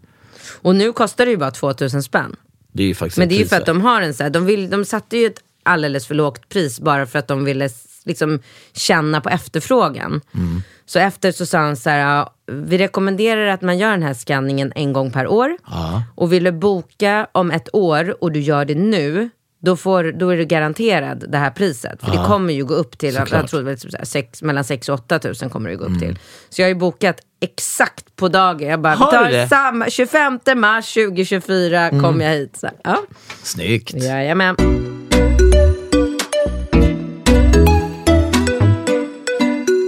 Och 0.62 0.76
nu 0.76 0.94
kostar 0.94 1.26
det 1.26 1.32
ju 1.32 1.38
bara 1.38 1.52
2000 1.52 2.04
spänn. 2.04 2.36
Det 2.72 2.84
är 2.84 2.88
ju 2.88 2.96
faktiskt 2.96 3.18
Men 3.18 3.30
det 3.30 3.36
är 3.36 3.40
ju 3.40 3.46
för 3.46 3.56
att 3.56 3.66
de 3.66 3.82
har 3.82 4.02
en 4.02 4.14
så 4.14 4.24
här, 4.24 4.30
de, 4.30 4.46
vill, 4.46 4.70
de 4.70 4.86
satte 4.86 5.18
ju 5.18 5.26
ett 5.26 5.40
alldeles 5.64 6.08
för 6.08 6.16
lågt 6.16 6.50
pris 6.50 6.80
bara 6.80 7.06
för 7.06 7.20
att 7.20 7.28
de 7.28 7.46
ville 7.46 7.70
liksom 8.06 8.40
känna 8.74 9.22
på 9.22 9.30
efterfrågan. 9.30 10.22
Mm. 10.34 10.62
Så 10.86 11.00
efter 11.00 11.32
så 11.32 11.46
sa 11.46 11.58
han 11.58 11.76
så 11.76 11.90
här, 11.90 12.28
vi 12.52 12.78
rekommenderar 12.78 13.48
att 13.48 13.62
man 13.62 13.78
gör 13.78 13.92
den 13.92 14.04
här 14.04 14.14
skanningen 14.14 14.72
en 14.76 14.94
gång 14.94 15.12
per 15.12 15.28
år. 15.28 15.58
Ja. 15.66 16.04
Och 16.16 16.34
vill 16.34 16.44
du 16.44 16.52
boka 16.52 17.28
om 17.32 17.52
ett 17.52 17.76
år 17.76 18.24
och 18.24 18.32
du 18.32 18.40
gör 18.40 18.66
det 18.66 18.76
nu, 18.76 19.30
då, 19.60 19.76
får, 19.76 20.12
då 20.12 20.30
är 20.30 20.38
du 20.38 20.46
garanterad 20.46 21.26
det 21.30 21.38
här 21.38 21.50
priset. 21.52 22.04
För 22.04 22.12
det 22.12 22.18
kommer 22.28 22.54
ju 22.54 22.66
gå 22.66 22.74
upp 22.74 22.98
till, 22.98 23.14
jag 23.16 23.28
Såklart. 23.28 23.50
tror 23.50 23.60
det 23.60 23.66
var 23.66 23.76
typ 23.76 24.08
sex, 24.08 24.42
mellan 24.42 24.64
6 24.64 24.90
och 24.90 24.96
8 24.96 25.20
tusen 25.20 25.50
kommer 25.50 25.70
det 25.70 25.76
gå 25.76 25.86
upp 25.86 26.00
till. 26.00 26.20
Så 26.50 26.62
jag 26.62 26.66
har 26.66 26.70
ju 26.70 26.76
bokat 26.80 27.18
exakt 27.42 28.16
på 28.16 28.28
dagen. 28.28 28.68
Jag 28.70 28.82
bara, 28.82 28.94
Har 28.96 29.12
du 29.12 29.18
tar 29.18 29.32
det? 29.32 29.48
samma, 29.48 29.90
25 29.90 30.40
mars 30.56 30.94
2024 30.94 31.90
kommer 31.90 32.26
jag 32.26 32.32
hit. 32.32 32.58
Så, 32.58 32.70
ja. 32.84 32.98
Snyggt. 33.44 33.94
Jajamän. 33.94 34.56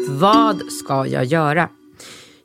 Vad 0.10 0.62
ska 0.71 1.05
jag 1.07 1.25
göra? 1.25 1.69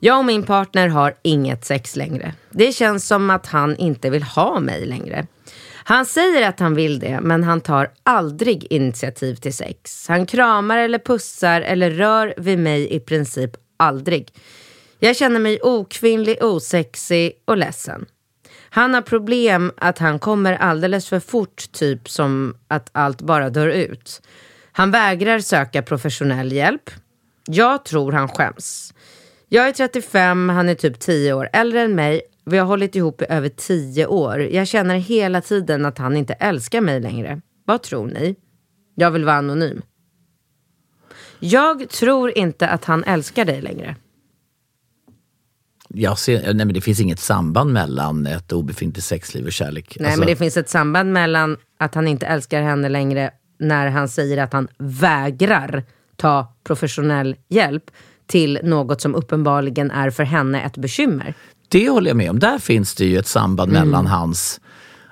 Jag 0.00 0.18
och 0.18 0.24
min 0.24 0.42
partner 0.42 0.88
har 0.88 1.14
inget 1.22 1.64
sex 1.64 1.96
längre. 1.96 2.34
Det 2.50 2.72
känns 2.72 3.06
som 3.06 3.30
att 3.30 3.46
han 3.46 3.76
inte 3.76 4.10
vill 4.10 4.22
ha 4.22 4.60
mig 4.60 4.86
längre. 4.86 5.26
Han 5.88 6.06
säger 6.06 6.48
att 6.48 6.60
han 6.60 6.74
vill 6.74 6.98
det, 6.98 7.20
men 7.20 7.44
han 7.44 7.60
tar 7.60 7.90
aldrig 8.02 8.72
initiativ 8.72 9.34
till 9.34 9.54
sex. 9.54 10.08
Han 10.08 10.26
kramar 10.26 10.78
eller 10.78 10.98
pussar 10.98 11.60
eller 11.60 11.90
rör 11.90 12.34
vid 12.36 12.58
mig 12.58 12.94
i 12.94 13.00
princip 13.00 13.50
aldrig. 13.76 14.32
Jag 14.98 15.16
känner 15.16 15.40
mig 15.40 15.58
okvinnlig, 15.62 16.44
osexig 16.44 17.32
och 17.44 17.56
ledsen. 17.56 18.06
Han 18.70 18.94
har 18.94 19.02
problem 19.02 19.72
att 19.76 19.98
han 19.98 20.18
kommer 20.18 20.52
alldeles 20.52 21.08
för 21.08 21.20
fort, 21.20 21.72
typ 21.72 22.10
som 22.10 22.56
att 22.68 22.90
allt 22.92 23.20
bara 23.22 23.50
dör 23.50 23.68
ut. 23.68 24.22
Han 24.72 24.90
vägrar 24.90 25.38
söka 25.38 25.82
professionell 25.82 26.52
hjälp. 26.52 26.90
Jag 27.46 27.84
tror 27.84 28.12
han 28.12 28.28
skäms. 28.28 28.94
Jag 29.48 29.68
är 29.68 29.72
35, 29.72 30.48
han 30.48 30.68
är 30.68 30.74
typ 30.74 31.00
10 31.00 31.32
år 31.32 31.48
äldre 31.52 31.80
än 31.80 31.94
mig. 31.94 32.22
Vi 32.50 32.58
har 32.58 32.66
hållit 32.66 32.96
ihop 32.96 33.22
i 33.22 33.24
över 33.28 33.48
10 33.48 34.06
år. 34.06 34.40
Jag 34.40 34.68
känner 34.68 34.96
hela 34.96 35.40
tiden 35.40 35.86
att 35.86 35.98
han 35.98 36.16
inte 36.16 36.32
älskar 36.32 36.80
mig 36.80 37.00
längre. 37.00 37.40
Vad 37.64 37.82
tror 37.82 38.06
ni? 38.06 38.36
Jag 38.94 39.10
vill 39.10 39.24
vara 39.24 39.36
anonym. 39.36 39.82
Jag 41.40 41.88
tror 41.88 42.38
inte 42.38 42.68
att 42.68 42.84
han 42.84 43.04
älskar 43.04 43.44
dig 43.44 43.62
längre. 43.62 43.96
Jag 45.88 46.18
ser, 46.18 46.42
nej, 46.42 46.54
men 46.54 46.72
det 46.74 46.80
finns 46.80 47.00
inget 47.00 47.20
samband 47.20 47.72
mellan 47.72 48.26
ett 48.26 48.52
obefintligt 48.52 49.06
sexliv 49.06 49.44
och 49.46 49.52
kärlek. 49.52 49.96
Nej, 50.00 50.06
Alltså, 50.06 50.20
men 50.20 50.28
det 50.28 50.36
finns 50.36 50.56
ett 50.56 50.68
samband 50.68 51.12
mellan 51.12 51.56
att 51.78 51.94
han 51.94 52.08
inte 52.08 52.26
älskar 52.26 52.62
henne 52.62 52.88
längre 52.88 53.30
när 53.58 53.86
han 53.86 54.08
säger 54.08 54.42
att 54.42 54.52
han 54.52 54.68
vägrar 54.78 55.84
ta 56.16 56.54
professionell 56.64 57.36
hjälp 57.48 57.90
till 58.26 58.60
något 58.62 59.00
som 59.00 59.14
uppenbarligen 59.14 59.90
är 59.90 60.10
för 60.10 60.24
henne 60.24 60.62
ett 60.62 60.76
bekymmer. 60.76 61.34
Det 61.76 61.88
håller 61.88 62.10
jag 62.10 62.16
med 62.16 62.30
om. 62.30 62.38
Där 62.38 62.58
finns 62.58 62.94
det 62.94 63.04
ju 63.04 63.18
ett 63.18 63.26
samband 63.26 63.70
Mm. 63.70 63.88
mellan 63.88 64.06
hans, 64.06 64.60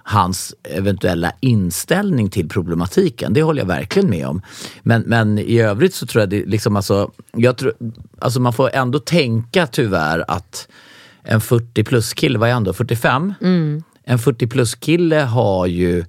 hans 0.03 0.55
eventuella 0.63 1.33
inställning 1.41 2.31
till 2.31 2.49
problematiken. 2.49 3.33
Det 3.33 3.43
håller 3.43 3.63
jag 3.63 3.67
verkligen 3.67 4.11
med 4.11 4.27
om. 4.27 4.43
Men, 4.83 5.03
men 5.03 5.39
i 5.39 5.61
övrigt 5.61 5.95
så 5.95 6.07
tror 6.07 6.23
jag 6.23 6.31
det 6.31 6.45
liksom 6.47 6.77
alltså, 6.77 7.11
jag 7.33 7.57
tror, 7.57 7.73
alltså 8.19 8.41
man 8.41 8.53
får 8.53 8.71
ändå 8.75 8.99
tänka 8.99 9.67
tyvärr 9.67 10.25
att 10.29 10.69
en 11.23 11.41
40 11.41 11.85
plus 11.85 12.15
kille, 12.15 12.39
vad 12.39 12.49
är 12.49 12.53
han 12.53 12.65
då, 12.65 12.73
45? 12.73 13.35
Mm. 13.41 13.83
En 14.05 14.19
40 14.19 14.47
plus 14.47 14.75
kille 14.75 15.21
har 15.21 15.67
ju 15.67 16.05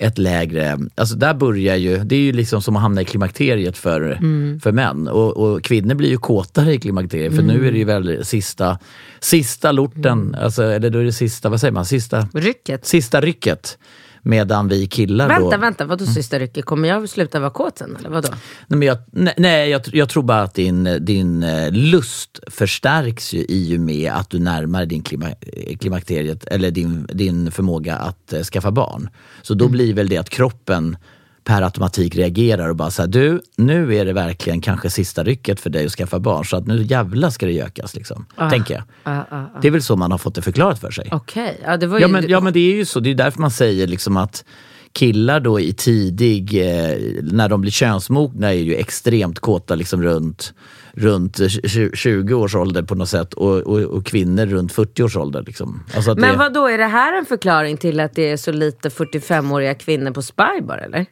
ett 0.00 0.18
lägre, 0.18 0.78
alltså 0.94 1.14
där 1.16 1.34
börjar 1.34 1.76
ju, 1.76 1.98
det 1.98 2.16
är 2.16 2.20
ju 2.20 2.32
liksom 2.32 2.62
som 2.62 2.76
att 2.76 2.82
hamna 2.82 3.00
i 3.00 3.04
klimakteriet 3.04 3.76
för, 3.78 4.00
Mm. 4.10 4.60
för 4.60 4.72
män. 4.72 5.08
Och, 5.08 5.36
och 5.36 5.62
kvinnor 5.64 5.94
blir 5.94 6.08
ju 6.08 6.16
kåtare 6.18 6.72
i 6.74 6.78
klimakteriet 6.78 7.36
för 7.36 7.42
nu 7.42 7.68
är 7.68 7.72
det 7.72 7.78
ju 7.78 7.84
väl 7.84 8.24
sista, 8.24 8.78
sista 9.20 9.72
lorten, 9.72 10.34
alltså, 10.34 10.62
eller 10.62 10.90
då 10.90 10.98
är 10.98 11.04
det 11.04 11.12
sista, 11.12 11.48
vad 11.48 11.60
säger 11.60 11.72
man, 11.72 11.84
sista, 11.84 12.28
Rycket. 12.34 12.86
sista 12.86 13.20
rycket. 13.20 13.78
Medan 14.22 14.68
vi 14.68 14.86
killar 14.86 15.28
Vänta, 15.28 15.56
då... 15.56 15.60
vänta, 15.60 15.84
vadå 15.84 16.06
sista 16.06 16.38
rycket? 16.38 16.64
Kommer 16.64 16.88
jag 16.88 17.08
sluta 17.08 17.40
vara 17.40 17.50
kåt 17.50 17.78
sen 17.78 17.96
eller 17.96 18.10
vadå? 18.10 18.28
Nej, 18.66 18.78
men 18.78 18.82
jag, 18.82 18.98
nej, 19.12 19.34
nej 19.36 19.70
jag, 19.70 19.82
jag 19.92 20.08
tror 20.08 20.22
bara 20.22 20.42
att 20.42 20.54
din, 20.54 20.98
din 21.00 21.42
eh, 21.42 21.72
lust 21.72 22.40
förstärks 22.46 23.32
ju 23.32 23.44
i 23.48 23.76
och 23.76 23.80
med 23.80 24.12
att 24.12 24.30
du 24.30 24.38
närmar 24.38 24.86
din 24.86 25.02
klima, 25.02 25.26
eh, 25.28 25.76
klimakteriet, 25.76 26.44
eller 26.44 26.70
din, 26.70 27.06
din 27.12 27.50
förmåga 27.50 27.96
att 27.96 28.32
eh, 28.32 28.42
skaffa 28.42 28.70
barn. 28.70 29.08
Så 29.42 29.54
då 29.54 29.68
blir 29.68 29.94
väl 29.94 30.08
det 30.08 30.16
att 30.16 30.30
kroppen 30.30 30.96
per 31.44 31.62
automatik 31.62 32.16
reagerar 32.16 32.68
och 32.68 32.76
bara 32.76 32.90
säger 32.90 33.08
du, 33.08 33.42
nu 33.56 33.96
är 33.96 34.04
det 34.04 34.12
verkligen 34.12 34.60
kanske 34.60 34.90
sista 34.90 35.24
rycket 35.24 35.60
för 35.60 35.70
dig 35.70 35.86
att 35.86 35.92
skaffa 35.92 36.18
barn 36.18 36.44
så 36.44 36.56
att 36.56 36.66
nu 36.66 36.82
jävla 36.82 37.30
ska 37.30 37.46
det 37.46 37.52
gökas 37.52 37.96
liksom. 37.96 38.26
Tänker 38.50 38.74
jag. 38.74 38.82
Ah, 39.02 39.18
ah, 39.18 39.24
ah. 39.30 39.60
Det 39.62 39.68
är 39.68 39.72
väl 39.72 39.82
så 39.82 39.96
man 39.96 40.10
har 40.10 40.18
fått 40.18 40.34
det 40.34 40.42
förklarat 40.42 40.78
för 40.78 40.90
sig. 40.90 41.08
Okej, 41.12 41.60
ja 41.64 41.76
det 41.76 41.86
var 41.86 41.98
ju... 41.98 42.02
Ja 42.02 42.08
men, 42.08 42.28
ja 42.28 42.40
men 42.40 42.52
det 42.52 42.60
är 42.60 42.74
ju 42.74 42.84
så, 42.84 43.00
det 43.00 43.10
är 43.10 43.14
därför 43.14 43.40
man 43.40 43.50
säger 43.50 43.86
liksom 43.86 44.16
att 44.16 44.44
killar 44.92 45.40
då 45.40 45.60
i 45.60 45.72
tidig, 45.72 46.54
eh, 46.54 46.96
när 47.22 47.48
de 47.48 47.60
blir 47.60 47.70
könsmogna 47.70 48.48
är 48.48 48.58
ju 48.58 48.74
extremt 48.74 49.38
kåta 49.38 49.74
liksom 49.74 50.02
runt, 50.02 50.54
runt 50.92 51.38
tju- 51.38 51.94
20 51.96 52.34
års 52.34 52.54
ålder 52.54 52.82
på 52.82 52.94
något 52.94 53.08
sätt 53.08 53.34
och, 53.34 53.56
och, 53.58 53.78
och 53.80 54.06
kvinnor 54.06 54.46
runt 54.46 54.72
40 54.72 55.02
års 55.02 55.16
ålder. 55.16 55.42
Liksom. 55.46 55.84
Alltså 55.96 56.14
Men 56.14 56.32
det, 56.32 56.36
vad 56.38 56.52
då 56.54 56.66
är 56.66 56.78
det 56.78 56.86
här 56.86 57.18
en 57.18 57.24
förklaring 57.26 57.76
till 57.76 58.00
att 58.00 58.14
det 58.14 58.30
är 58.30 58.36
så 58.36 58.52
lite 58.52 58.88
45-åriga 58.88 59.74
kvinnor 59.74 60.10
på 60.10 60.22
Spy 60.22 60.60
bara 60.62 60.80
eller? 60.80 61.06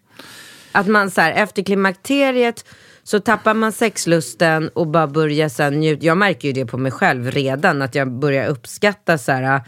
Att 0.72 0.86
man 0.86 1.10
så 1.10 1.20
här, 1.20 1.32
efter 1.32 1.62
klimakteriet 1.62 2.64
Så 3.04 3.20
tappar 3.20 3.54
man 3.54 3.72
sexlusten 3.72 4.68
och 4.68 4.86
bara 4.86 5.06
börjar 5.06 5.48
sen 5.48 5.80
njuta. 5.80 6.06
Jag 6.06 6.16
märker 6.18 6.48
ju 6.48 6.52
det 6.54 6.66
på 6.66 6.78
mig 6.78 6.92
själv 6.92 7.30
redan, 7.30 7.82
att 7.82 7.94
jag 7.94 8.12
börjar 8.12 8.48
uppskatta 8.48 9.18
så 9.18 9.32
här, 9.32 9.60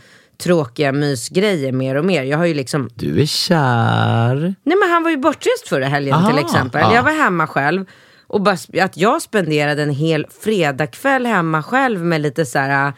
tråkiga 0.43 0.93
mysgrejer 0.93 1.73
mer 1.73 1.95
och 1.95 2.05
mer. 2.05 2.23
Jag 2.23 2.39
har 2.39 2.47
ju 2.47 2.55
liksom 2.55 2.89
Du 2.95 3.21
är 3.23 3.27
kär. 3.27 4.55
Nej 4.65 4.77
men 4.81 4.91
han 4.91 5.03
var 5.03 5.11
ju 5.11 5.17
bortrest 5.17 5.69
förra 5.69 5.87
helgen 5.87 6.15
Aha, 6.15 6.31
till 6.31 6.39
exempel. 6.39 6.81
ja. 6.81 6.95
Jag 6.95 7.03
var 7.03 7.13
hemma 7.13 7.47
själv. 7.47 7.85
Och 8.31 8.41
bara, 8.41 8.57
att 8.85 8.97
jag 8.97 9.23
spenderade 9.23 9.83
en 9.83 9.91
hel 9.91 10.27
fredagkväll 10.41 11.27
hemma 11.27 11.63
själv 11.63 12.05
med 12.05 12.21
lite 12.21 12.47
så 12.47 12.59
här 12.59 12.87
äh, 12.87 12.95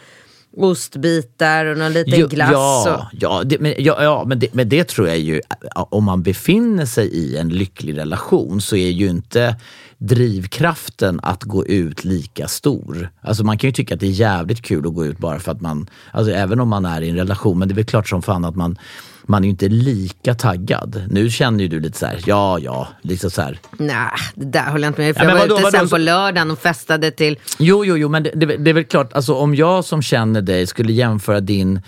ostbitar 0.56 1.66
och 1.66 1.78
någon 1.78 1.92
liten 1.92 2.20
Jo, 2.20 2.26
glass. 2.26 2.50
Ja, 2.52 2.94
Och, 2.94 3.18
ja, 3.20 3.42
det, 3.44 3.58
men, 3.60 3.74
ja, 3.78 4.02
ja 4.02 4.24
men, 4.26 4.38
det, 4.38 4.54
men 4.54 4.68
det 4.68 4.88
tror 4.88 5.08
jag 5.08 5.18
ju, 5.18 5.40
äh, 5.76 5.84
om 5.90 6.04
man 6.04 6.22
befinner 6.22 6.86
sig 6.86 7.08
i 7.08 7.36
en 7.36 7.48
lycklig 7.48 7.98
relation 7.98 8.60
så 8.60 8.76
är 8.76 8.90
ju 8.90 9.08
inte 9.08 9.56
drivkraften 10.06 11.20
att 11.22 11.42
gå 11.42 11.66
ut 11.66 12.04
lika 12.04 12.48
stor. 12.48 13.10
Alltså 13.20 13.44
man 13.44 13.58
kan 13.58 13.68
ju 13.68 13.72
tycka 13.72 13.94
att 13.94 14.00
det 14.00 14.06
är 14.06 14.10
jävligt 14.10 14.62
kul 14.62 14.86
att 14.86 14.94
gå 14.94 15.06
ut 15.06 15.18
bara 15.18 15.38
för 15.38 15.52
att 15.52 15.60
man, 15.60 15.90
alltså 16.12 16.32
även 16.32 16.60
om 16.60 16.68
man 16.68 16.84
är 16.84 17.00
i 17.00 17.10
en 17.10 17.16
relation, 17.16 17.58
men 17.58 17.68
det 17.68 17.72
är 17.72 17.76
väl 17.76 17.84
klart 17.84 18.08
som 18.08 18.22
fan 18.22 18.44
att 18.44 18.56
man 18.56 18.78
man 19.26 19.42
är 19.42 19.46
ju 19.46 19.50
inte 19.50 19.68
lika 19.68 20.34
taggad. 20.34 21.02
Nu 21.10 21.30
känner 21.30 21.60
ju 21.60 21.68
du 21.68 21.80
lite 21.80 21.98
så 21.98 22.06
här, 22.06 22.20
ja 22.26 22.58
ja, 22.58 22.88
liksom 23.02 23.30
så 23.30 23.42
här. 23.42 23.58
nej, 23.78 24.10
det 24.34 24.44
där 24.44 24.70
håller 24.70 24.84
jag 24.84 24.90
inte 24.90 25.00
med. 25.00 25.16
För 25.16 25.24
Ja, 25.24 25.28
jag 25.28 25.34
var 25.34 25.40
vadå, 25.40 25.54
ute 25.54 25.62
vadå, 25.62 25.78
sen 25.78 25.88
på 25.88 25.98
lördagen 25.98 26.50
och 26.50 26.58
festade 26.58 27.10
till... 27.10 27.38
Jo, 27.58 27.84
jo, 27.84 27.96
jo, 27.96 28.08
men 28.08 28.22
det, 28.22 28.30
det, 28.34 28.56
det 28.56 28.70
är 28.70 28.74
väl 28.74 28.84
klart, 28.84 29.12
alltså 29.12 29.34
om 29.34 29.54
jag 29.54 29.84
som 29.84 30.02
känner 30.02 30.42
dig 30.42 30.66
skulle 30.66 30.92
jämföra 30.92 31.40
din 31.40 31.80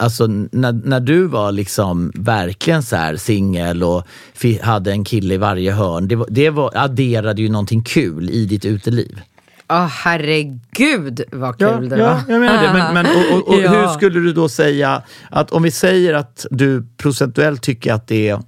Alltså 0.00 0.26
när, 0.26 0.72
när 0.72 1.00
du 1.00 1.26
var 1.26 1.52
liksom 1.52 2.12
verkligen 2.14 2.82
så 2.82 2.96
här 2.96 3.16
singel 3.16 3.82
och 3.82 4.06
fi- 4.34 4.60
hade 4.62 4.90
en 4.92 5.04
kille 5.04 5.34
i 5.34 5.38
varje 5.38 5.72
hörn, 5.72 6.08
det, 6.08 6.16
var, 6.16 6.26
det 6.30 6.50
var, 6.50 6.70
adderade 6.74 7.42
ju 7.42 7.48
någonting 7.48 7.82
kul 7.82 8.30
i 8.30 8.44
ditt 8.46 8.64
uteliv. 8.64 9.20
Åh 9.68 9.86
herregud 9.86 11.20
vad 11.32 11.58
kul 11.58 11.88
det 11.88 11.96
var. 11.96 12.04
ja, 12.04 12.22
jag 12.28 12.40
menar 12.40 12.62
det. 12.62 12.72
Men, 12.72 12.94
men, 12.94 13.06
och, 13.06 13.38
och, 13.38 13.48
och 13.48 13.60
Ja. 13.64 13.70
hur 13.70 13.88
skulle 13.88 14.20
du 14.20 14.32
då 14.32 14.48
säga 14.48 15.02
att 15.30 15.50
om 15.50 15.62
vi 15.62 15.70
säger 15.70 16.14
att 16.14 16.46
du 16.50 16.86
procentuellt 16.96 17.62
tycker 17.62 17.92
att 17.92 18.06
det 18.08 18.28
är 18.28 18.40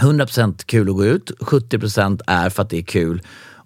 100% 0.00 0.64
kul 0.66 0.88
att 0.90 0.94
gå 0.96 1.04
ut, 1.04 1.30
70% 1.40 2.20
är 2.26 2.50
för 2.50 2.62
att 2.62 2.70
det 2.70 2.78
är 2.78 2.82
kul 2.82 3.22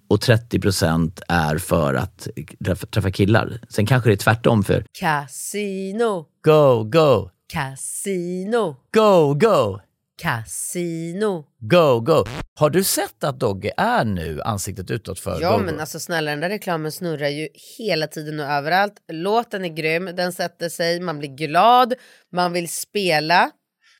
och 0.08 0.20
30% 0.20 1.20
är 1.28 1.58
för 1.58 1.94
att 1.94 2.28
träffa, 2.64 2.86
träffa 2.86 3.10
killar. 3.10 3.60
Sen 3.68 3.86
kanske 3.86 4.10
det 4.10 4.14
är 4.14 4.16
tvärtom 4.16 4.62
för 4.64 4.86
Casino, 5.00 6.26
go, 6.44 6.84
go, 6.84 7.30
casino, 7.52 8.76
go, 8.94 9.34
go, 9.34 9.80
casino. 10.22 11.44
go, 11.60 12.00
go. 12.00 12.24
Har 12.54 12.70
du 12.70 12.84
sett 12.84 13.24
att 13.24 13.40
Dogge 13.40 13.72
är 13.76 14.04
nu 14.04 14.40
ansiktet 14.42 14.90
utåt 14.90 15.20
för 15.20 15.40
Ja 15.40 15.56
go, 15.56 15.62
men 15.64 15.74
go? 15.74 15.80
alltså 15.80 16.00
snälla 16.00 16.30
den 16.30 16.40
där 16.40 16.48
reklamen 16.48 16.92
snurrar 16.92 17.28
ju 17.28 17.48
hela 17.78 18.06
tiden 18.06 18.40
och 18.40 18.46
överallt. 18.46 18.94
Låten 19.12 19.64
är 19.64 19.68
grym, 19.68 20.10
den 20.16 20.32
sätter 20.32 20.68
sig, 20.68 21.00
man 21.00 21.18
blir 21.18 21.28
glad, 21.36 21.94
man 22.32 22.52
vill 22.52 22.68
spela 22.68 23.50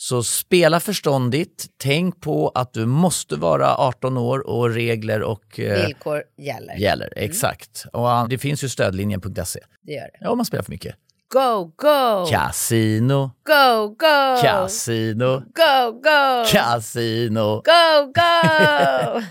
Så 0.00 0.22
spela 0.22 0.80
förståndigt, 0.80 1.66
tänk 1.76 2.20
på 2.20 2.48
att 2.54 2.72
du 2.72 2.86
måste 2.86 3.36
vara 3.36 3.74
18 3.76 4.16
år 4.16 4.46
och 4.46 4.70
regler 4.70 5.22
och 5.22 5.60
eh, 5.60 5.86
Villkor 5.86 6.22
gäller. 6.36 6.74
gäller. 6.74 7.12
Exakt. 7.16 7.84
Och 7.92 8.06
ah, 8.08 8.26
det 8.30 8.38
finns 8.38 8.64
ju 8.64 8.68
stödlinjen.se. 8.68 9.60
Det 9.82 9.92
gör 9.92 10.00
det. 10.02 10.18
Ja, 10.20 10.30
om 10.30 10.36
man 10.38 10.46
spelar 10.46 10.62
för 10.62 10.70
mycket. 10.72 10.94
Go, 11.32 11.72
go! 11.76 12.26
Casino, 12.30 13.30
Go, 13.46 13.88
go! 13.88 14.42
casino, 14.42 15.40
Go, 15.40 15.92
go! 15.92 16.44
casino. 16.52 17.62
Go, 17.64 18.12
go! 18.14 19.22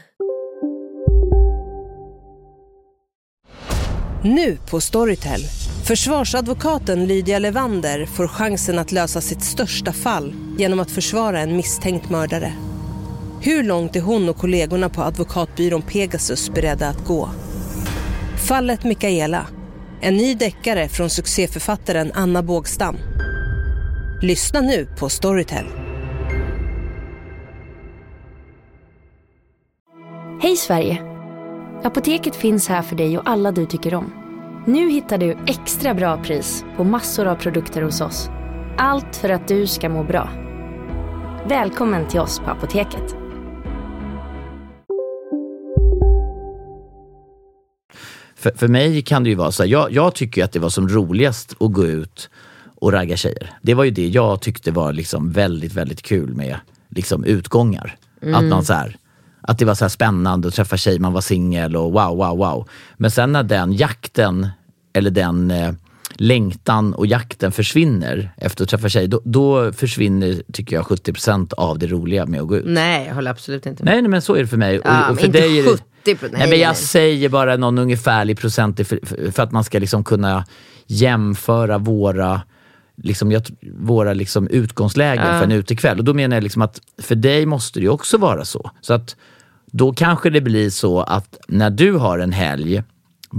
Nu 4.23 4.57
på 4.69 4.81
Storytel. 4.81 5.41
Försvarsadvokaten 5.87 7.05
Lydia 7.05 7.39
Levander 7.39 8.05
får 8.05 8.27
chansen 8.27 8.79
att 8.79 8.91
lösa 8.91 9.21
sitt 9.21 9.43
största 9.43 9.93
fall 9.93 10.33
genom 10.57 10.79
att 10.79 10.91
försvara 10.91 11.39
en 11.39 11.55
misstänkt 11.55 12.09
mördare. 12.09 12.53
Hur 13.41 13.63
långt 13.63 13.95
är 13.95 14.01
hon 14.01 14.29
och 14.29 14.37
kollegorna 14.37 14.89
på 14.89 15.01
advokatbyrån 15.01 15.81
Pegasus 15.81 16.49
beredda 16.49 16.87
att 16.87 17.05
gå? 17.05 17.29
Fallet 18.47 18.83
Mikaela. 18.83 19.47
En 20.01 20.17
ny 20.17 20.35
deckare 20.35 20.89
från 20.89 21.09
succéförfattaren 21.09 22.11
Anna 22.13 22.43
Bågstam. 22.43 22.97
Lyssna 24.21 24.61
nu 24.61 24.87
på 24.99 25.09
Storytel. 25.09 25.65
Hej 30.41 30.55
Sverige! 30.57 31.01
Apoteket 31.83 32.35
finns 32.35 32.67
här 32.67 32.81
för 32.81 32.95
dig 32.95 33.17
och 33.17 33.29
alla 33.29 33.51
du 33.51 33.65
tycker 33.65 33.93
om. 33.93 34.16
Nu 34.69 34.89
hittar 34.89 35.17
du 35.17 35.37
extra 35.47 35.93
bra 35.93 36.23
pris 36.23 36.65
på 36.77 36.83
massor 36.83 37.25
av 37.25 37.35
produkter 37.35 37.81
hos 37.81 38.01
oss. 38.01 38.29
Allt 38.77 39.15
för 39.15 39.29
att 39.29 39.47
du 39.47 39.67
ska 39.67 39.89
må 39.89 40.03
bra. 40.03 40.29
Välkommen 41.49 42.07
till 42.07 42.19
oss 42.19 42.39
på 42.39 42.51
Apoteket. 42.51 43.15
För, 48.35 48.51
för 48.57 48.67
mig 48.67 49.01
kan 49.01 49.23
det 49.23 49.29
ju 49.29 49.35
vara 49.35 49.51
så 49.51 49.63
här, 49.63 49.69
jag, 49.69 49.91
jag 49.91 50.15
tycker 50.15 50.43
att 50.43 50.51
det 50.51 50.59
var 50.59 50.69
som 50.69 50.89
roligast 50.89 51.55
att 51.59 51.73
gå 51.73 51.85
ut 51.85 52.29
och 52.75 52.91
ragga 52.91 53.17
tjejer. 53.17 53.51
Det 53.61 53.73
var 53.73 53.83
ju 53.83 53.91
det 53.91 54.07
jag 54.07 54.41
tyckte 54.41 54.71
var 54.71 54.93
liksom 54.93 55.31
väldigt, 55.31 55.73
väldigt 55.73 56.01
kul 56.01 56.35
med 56.35 56.59
liksom 56.89 57.23
utgångar. 57.23 57.95
Att 58.33 58.43
man 58.43 58.65
så 58.65 58.73
här, 58.73 58.97
att 59.41 59.57
det 59.57 59.65
var 59.65 59.75
så 59.75 59.89
spännande 59.89 60.47
att 60.47 60.53
träffa 60.53 60.77
tjejer, 60.77 60.99
man 60.99 61.13
var 61.13 61.21
singel 61.21 61.75
och 61.75 61.91
wow, 61.91 62.17
wow, 62.17 62.37
wow. 62.37 62.69
Men 62.97 63.11
sen 63.11 63.31
när 63.31 63.43
den 63.43 63.73
jakten, 63.73 64.47
eller 64.97 65.11
den 65.11 65.51
eh, 65.51 65.71
längtan 66.15 66.93
och 66.93 67.07
jakten 67.07 67.51
försvinner 67.51 68.33
efter 68.37 68.63
att 68.63 68.69
träffa 68.69 68.89
tjejer, 68.89 69.07
då, 69.07 69.21
då 69.23 69.71
försvinner, 69.73 70.41
tycker 70.53 70.75
jag, 70.75 70.85
70% 70.85 71.53
av 71.53 71.79
det 71.79 71.87
roliga 71.87 72.25
med 72.25 72.41
att 72.41 72.47
gå 72.47 72.57
ut. 72.57 72.65
Nej, 72.67 73.07
jag 73.07 73.15
håller 73.15 73.31
absolut 73.31 73.65
inte 73.65 73.83
med. 73.83 73.93
Nej, 73.93 74.01
nej 74.01 74.11
men 74.11 74.21
så 74.21 74.35
är 74.35 74.39
det 74.39 74.47
för 74.47 74.57
mig. 74.57 74.81
Ja, 74.83 75.09
och, 75.09 75.19
för 75.19 75.25
inte 75.25 75.39
dig 75.39 75.59
är 75.59 75.63
det, 75.63 75.69
70 75.69 75.83
nej, 76.05 76.31
nej, 76.31 76.49
men 76.49 76.59
jag 76.59 76.77
säger 76.77 77.29
bara 77.29 77.57
någon 77.57 77.77
ungefärlig 77.77 78.39
procent 78.39 78.87
för, 78.87 79.31
för, 79.31 79.43
att 79.43 79.51
man 79.51 79.63
ska 79.63 79.79
liksom 79.79 80.03
kunna 80.03 80.45
jämföra 80.87 81.77
våra 81.77 82.41
Liksom, 83.03 83.31
jag, 83.31 83.41
våra 83.79 84.13
liksom 84.13 84.47
utgångslägen 84.47 85.25
för 85.25 85.43
en 85.43 85.51
utekväll. 85.51 85.97
Och 85.97 86.03
då 86.03 86.13
menar 86.13 86.35
jag 86.35 86.43
liksom 86.43 86.61
att 86.61 86.81
för 87.01 87.15
dig 87.15 87.45
måste 87.45 87.79
det 87.79 87.83
ju 87.83 87.89
också 87.89 88.17
vara 88.17 88.45
så. 88.45 88.71
Så 88.81 88.93
att 88.93 89.15
då 89.71 89.93
kanske 89.93 90.29
det 90.29 90.41
blir 90.41 90.69
så 90.69 91.01
att 91.01 91.37
när 91.47 91.69
du 91.69 91.93
har 91.93 92.19
en 92.19 92.31
helg, 92.31 92.83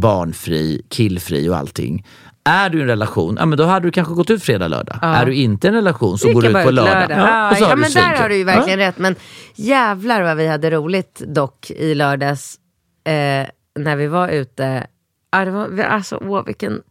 barnfri, 0.01 0.83
killfri 0.89 1.49
och 1.49 1.57
allting. 1.57 2.07
Är 2.45 2.71
du 2.71 2.79
i 2.79 2.83
en 2.83 2.87
relation, 2.87 3.37
ja 3.41 3.47
men 3.47 3.59
då 3.59 3.65
hade 3.65 3.87
du 3.87 3.91
kanske 3.91 4.15
gått 4.15 4.31
ut 4.31 4.43
fredag, 4.43 4.69
lördag. 4.69 4.99
Är 5.03 5.27
du 5.27 5.35
inte 5.35 5.67
i 5.67 5.69
en 5.69 5.75
relation 5.75 6.19
så 6.19 6.33
går 6.33 6.43
du 6.43 6.49
ut 6.49 6.55
på 6.55 6.61
bra 6.61 6.71
lördag. 6.71 7.11
Ja, 7.11 7.57
ja, 7.61 7.69
du 7.69 7.77
men 7.77 7.93
där 7.93 8.17
har 8.17 8.29
du 8.29 8.37
ju 8.37 8.45
verkligen 8.45 8.79
rätt. 8.79 8.99
Men 8.99 9.17
jävlar 9.55 10.23
vad 10.23 10.37
vi 10.37 10.47
hade 10.47 10.71
roligt 10.71 11.23
dock 11.27 11.71
i 11.71 11.95
lördags 11.95 12.59
eh, 13.05 13.47
när 13.79 13.97
vi 13.97 14.07
var 14.07 14.29
ute. 14.29 14.87
Ja, 15.31 15.45
det 15.45 15.51
var, 15.51 15.81
alltså, 15.81 16.17
åh, 16.17 16.45
vilken... 16.47 16.83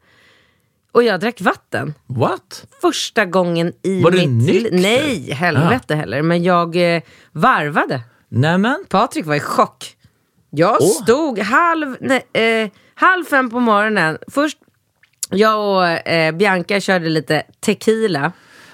Och 0.91 1.04
jag 1.04 1.20
drack 1.20 1.41
vatten. 1.41 1.93
What? 2.08 2.65
Första 2.82 3.26
gången 3.26 3.74
i 3.84 4.02
Var 4.04 4.12
du 4.12 4.17
mitt 4.17 4.30
nykter? 4.30 4.72
liv. 4.72 4.82
Nej, 4.82 5.32
helvete 5.32 5.96
heller. 5.96 6.22
Men 6.22 6.43
jag 6.43 6.96
eh, 6.96 7.02
varvade. 7.32 8.02
Nämen. 8.30 8.84
Patrik 8.89 9.26
var 9.26 9.36
i 9.36 9.39
chock. 9.39 9.98
Jag 10.50 10.78
Åh. 10.82 10.88
stod 11.04 11.39
halv, 11.39 11.96
nej, 12.00 12.28
eh, 12.34 12.70
halv 12.97 13.25
fem 13.25 13.49
på 13.49 13.60
morgonen. 13.60 14.17
Först, 14.27 14.57
jag 15.29 15.75
och 15.75 15.88
eh, 15.88 16.31
Bianca 16.36 16.79
körde 16.79 17.10
lite 17.10 17.43
tequila. 17.60 18.31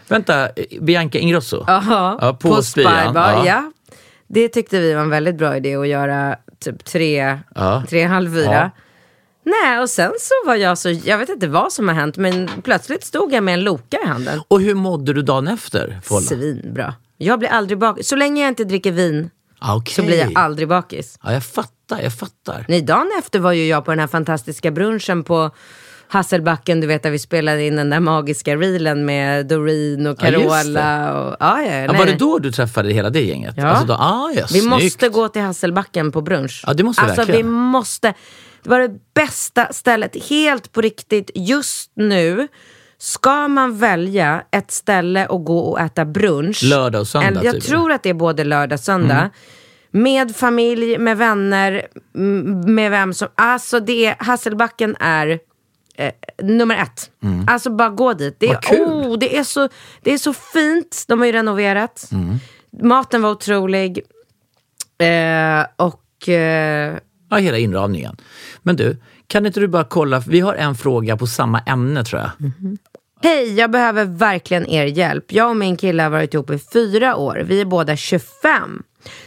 Vänta, 0.07 0.49
Bianca 0.81 1.17
Ingrosso? 1.19 1.65
Aha, 1.67 2.17
Ja, 2.21 2.33
på 2.33 2.61
Spian, 2.63 3.03
Spybar, 3.03 3.31
ja. 3.31 3.45
ja. 3.45 3.71
Det 4.27 4.47
tyckte 4.49 4.79
vi 4.79 4.93
var 4.93 5.01
en 5.01 5.09
väldigt 5.09 5.35
bra 5.37 5.57
idé 5.57 5.75
att 5.75 5.87
göra 5.87 6.35
typ 6.59 6.85
tre, 6.85 7.39
Ja. 7.55 7.83
tre 7.89 8.03
halv 8.03 8.33
fyra. 8.33 8.53
Ja. 8.53 8.69
Nej, 9.45 9.79
och 9.79 9.89
sen 9.89 10.11
så 10.19 10.33
var 10.45 10.55
jag 10.55 10.77
så, 10.77 10.89
jag 10.89 11.17
vet 11.17 11.29
inte 11.29 11.47
vad 11.47 11.73
som 11.73 11.87
har 11.87 11.95
hänt, 11.95 12.17
men 12.17 12.49
plötsligt 12.63 13.03
stod 13.03 13.33
jag 13.33 13.43
med 13.43 13.53
en 13.53 13.63
Loka 13.63 13.97
i 14.03 14.07
handen. 14.07 14.41
Och 14.47 14.61
hur 14.61 14.75
mådde 14.75 15.13
du 15.13 15.21
dagen 15.21 15.47
efter? 15.47 15.99
Folla? 16.03 16.21
Svinbra. 16.21 16.93
Jag 17.17 17.39
blir 17.39 17.49
aldrig 17.49 17.77
bakis. 17.77 18.07
Så 18.07 18.15
länge 18.15 18.41
jag 18.41 18.47
inte 18.49 18.63
dricker 18.63 18.91
vin 18.91 19.29
Ah, 19.59 19.75
okej. 19.75 19.93
så 19.93 20.03
blir 20.03 20.19
jag 20.19 20.31
aldrig 20.35 20.67
bakis. 20.67 21.19
Ja, 21.23 21.33
jag 21.33 21.43
fattar. 21.43 21.73
Fattar, 21.95 22.03
jag 22.03 22.13
fattar. 22.13 22.65
Nej, 22.67 22.81
dagen 22.81 23.11
efter 23.19 23.39
var 23.39 23.51
ju 23.51 23.67
jag 23.67 23.85
på 23.85 23.91
den 23.91 23.99
här 23.99 24.07
fantastiska 24.07 24.71
brunchen 24.71 25.23
på 25.23 25.51
Hasselbacken, 26.07 26.81
du 26.81 26.87
vet 26.87 27.03
där 27.03 27.11
vi 27.11 27.19
spelade 27.19 27.63
in 27.63 27.75
den 27.75 27.89
där 27.89 27.99
magiska 27.99 28.55
reelen 28.55 29.05
med 29.05 29.45
Doreen 29.47 30.07
och 30.07 30.17
Ja, 30.21 30.25
Carola. 30.25 31.13
och, 31.21 31.35
ja, 31.39 31.61
ja, 31.61 31.71
Ja, 31.71 31.93
var 31.93 32.05
det 32.05 32.15
då 32.15 32.39
du 32.39 32.51
träffade 32.51 32.93
hela 32.93 33.09
det 33.09 33.21
gänget? 33.21 33.55
Ja. 33.57 33.65
Alltså 33.67 33.85
då, 33.87 33.93
ah, 33.93 34.31
ja, 34.35 34.41
Vi 34.53 34.59
snyggt. 34.59 34.65
måste 34.65 35.09
gå 35.09 35.27
till 35.27 35.41
Hasselbacken 35.41 36.11
på 36.11 36.21
brunch. 36.21 36.63
Ja, 36.67 36.73
det 36.73 36.83
måste 36.83 37.01
vi 37.01 37.05
alltså, 37.05 37.21
verkligen. 37.21 37.45
vi 37.47 37.51
måste. 37.53 38.13
Det 38.63 38.69
var 38.69 38.79
det 38.79 38.91
bästa 39.13 39.67
stället, 39.73 40.25
helt 40.29 40.71
på 40.71 40.81
riktigt. 40.81 41.31
Just 41.35 41.91
nu 41.95 42.47
ska 42.97 43.47
man 43.47 43.77
välja 43.77 44.43
ett 44.51 44.71
ställe 44.71 45.25
och 45.27 45.43
gå 45.45 45.59
och 45.59 45.79
äta 45.79 46.05
brunch. 46.05 46.63
Lördag 46.63 47.01
och 47.01 47.07
söndag, 47.07 47.43
Jag 47.43 47.53
typ. 47.53 47.63
tror 47.63 47.91
att 47.91 48.03
det 48.03 48.09
är 48.09 48.13
både 48.13 48.43
lördag 48.43 48.75
och 48.77 48.83
söndag. 48.83 49.15
Mm. 49.15 49.29
Med 49.95 50.35
familj, 50.35 50.97
med 50.97 51.17
vänner, 51.17 51.87
med 52.67 52.91
vem 52.91 53.13
som... 53.13 53.27
Alltså 53.35 53.79
det, 53.79 54.15
Hasselbacken 54.19 54.95
är 54.99 55.39
eh, 55.95 56.11
nummer 56.43 56.75
ett. 56.77 57.09
Alltså 57.47 57.69
bara 57.69 57.89
gå 57.89 58.13
dit. 58.13 58.35
Det 58.39 58.47
är, 58.47 58.73
Mm. 58.73 58.89
Oh, 58.89 59.17
det, 59.17 59.37
är 59.37 59.43
så, 59.43 59.69
det 60.01 60.13
är 60.13 60.17
så 60.17 60.33
fint. 60.33 61.03
De 61.07 61.19
har 61.19 61.25
ju 61.25 61.31
renoverat. 61.31 62.09
Mm. 62.11 62.35
Maten 62.81 63.21
var 63.21 63.29
otrolig. 63.31 63.99
Eh, 64.97 65.65
och... 65.75 66.29
Eh, 66.29 66.97
Ja, 67.29 67.37
hela 67.37 67.57
inramningen. 67.57 68.17
Men 68.61 68.75
du, 68.75 68.97
kan 69.27 69.45
inte 69.45 69.59
du 69.59 69.67
bara 69.67 69.83
kolla, 69.83 70.19
vi 70.27 70.39
har 70.39 70.53
en 70.55 70.75
fråga 70.75 71.17
på 71.17 71.27
samma 71.27 71.59
ämne 71.59 72.03
tror 72.03 72.21
jag. 72.21 72.51
Hej, 73.21 73.53
jag 73.53 73.71
behöver 73.71 74.05
verkligen 74.05 74.65
er 74.67 74.85
hjälp. 74.85 75.31
Jag 75.31 75.49
och 75.49 75.55
min 75.57 75.77
kille 75.77 76.03
har 76.03 76.09
varit 76.09 76.33
ihop 76.33 76.49
i 76.49 76.59
fyra 76.73 77.15
år. 77.15 77.43
Vi 77.45 77.61
är 77.61 77.65
båda 77.65 77.95
25. 77.95 78.83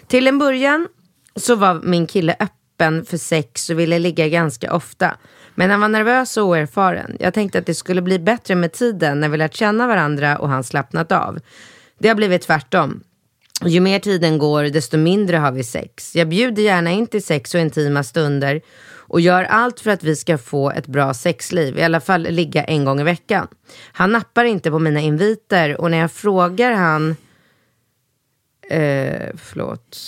Till 0.09 0.27
en 0.27 0.38
början 0.38 0.88
så 1.37 1.55
var 1.55 1.81
min 1.83 2.07
kille 2.07 2.37
öppen 2.40 3.05
för 3.05 3.16
sex 3.16 3.71
och 3.71 3.79
ville 3.79 3.99
ligga 3.99 4.29
ganska 4.29 4.75
ofta. 4.75 5.16
Men 5.55 5.71
han 5.71 5.81
var 5.81 5.88
nervös 5.88 6.37
och 6.37 6.45
oerfaren. 6.45 7.16
Jag 7.21 7.35
tänkte 7.35 7.59
att 7.59 7.66
det 7.66 7.75
skulle 7.75 8.03
bli 8.03 8.19
bättre 8.19 8.55
med 8.55 8.73
tiden 8.73 9.21
när 9.21 9.29
vi 9.29 9.37
lärt 9.37 9.55
känna 9.55 9.87
varandra 9.87 10.38
och 10.38 10.49
han 10.49 10.64
slappnat 10.64 11.12
av. 11.12 11.38
Det 11.99 12.09
har 12.09 12.14
blivit 12.14 12.42
tvärtom. 12.42 13.01
Ju 13.64 13.81
mer 13.81 13.99
tiden 13.99 14.38
går, 14.38 14.64
desto 14.64 14.97
mindre 14.97 15.37
har 15.37 15.53
vi 15.53 15.64
sex. 15.64 16.16
Jag 16.16 16.29
bjuder 16.29 16.62
gärna 16.62 16.90
in 16.90 17.07
till 17.07 17.23
sex 17.23 17.55
och 17.55 17.61
intima 17.61 18.03
stunder 18.03 18.61
och 19.09 19.21
gör 19.21 19.45
allt 19.45 19.81
för 19.81 19.90
att 19.90 20.05
vi 20.05 20.16
ska 20.16 20.38
få 20.38 20.71
ett 20.71 20.87
bra 20.87 21.14
sexliv, 21.14 21.79
i 21.79 21.83
alla 21.83 22.01
fall 22.01 22.23
ligga 22.23 22.64
en 22.64 22.85
gång 22.85 23.01
i 23.01 23.05
veckan. 23.05 23.47
Han 23.92 24.12
nappar 24.12 24.45
inte 24.45 24.71
på 24.71 24.79
mina 24.79 25.01
inviter 25.01 25.81
och 25.81 25.90
när 25.90 25.99
jag 25.99 26.12
frågar 26.12 26.73
han 26.73 27.16
Eh, 28.70 29.31
förlåt. 29.35 29.98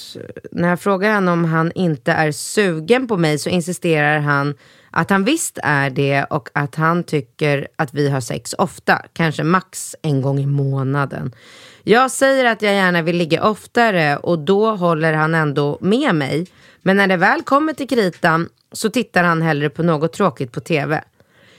När 0.53 0.69
jag 0.69 0.81
frågar 0.81 1.15
honom 1.15 1.39
om 1.39 1.45
han 1.45 1.73
inte 1.75 2.13
är 2.13 2.33
sugen 2.33 3.09
på 3.09 3.17
mig 3.17 3.39
så 3.39 3.49
insisterar 3.49 4.19
han 4.19 4.55
att 4.91 5.11
han 5.11 5.25
visst 5.25 5.59
är 5.63 5.91
det 5.91 6.25
och 6.25 6.49
att 6.53 6.75
han 6.75 7.05
tycker 7.05 7.69
att 7.77 7.95
vi 7.95 8.11
har 8.11 8.21
sex 8.21 8.55
ofta, 8.59 9.03
kanske 9.13 9.43
max 9.43 9.97
en 10.03 10.23
gång 10.23 10.39
i 10.39 10.47
månaden. 10.47 11.35
Jag 11.83 12.11
säger 12.11 12.45
att 12.45 12.63
jag 12.63 12.75
gärna 12.75 13.03
vill 13.03 13.17
ligga 13.17 13.45
oftare 13.45 14.17
och 14.17 14.39
då 14.39 14.71
håller 14.71 15.13
han 15.13 15.35
ändå 15.35 15.79
med 15.81 16.15
mig. 16.15 16.47
Men 16.83 16.97
när 16.97 17.07
det 17.07 17.17
väl 17.17 17.43
kommer 17.43 17.73
till 17.73 17.89
kritan 17.89 18.49
så 18.73 18.91
tittar 18.91 19.25
han 19.25 19.43
hellre 19.43 19.71
på 19.71 19.83
något 19.83 20.13
tråkigt 20.13 20.53
på 20.53 20.61
TV. 20.61 21.05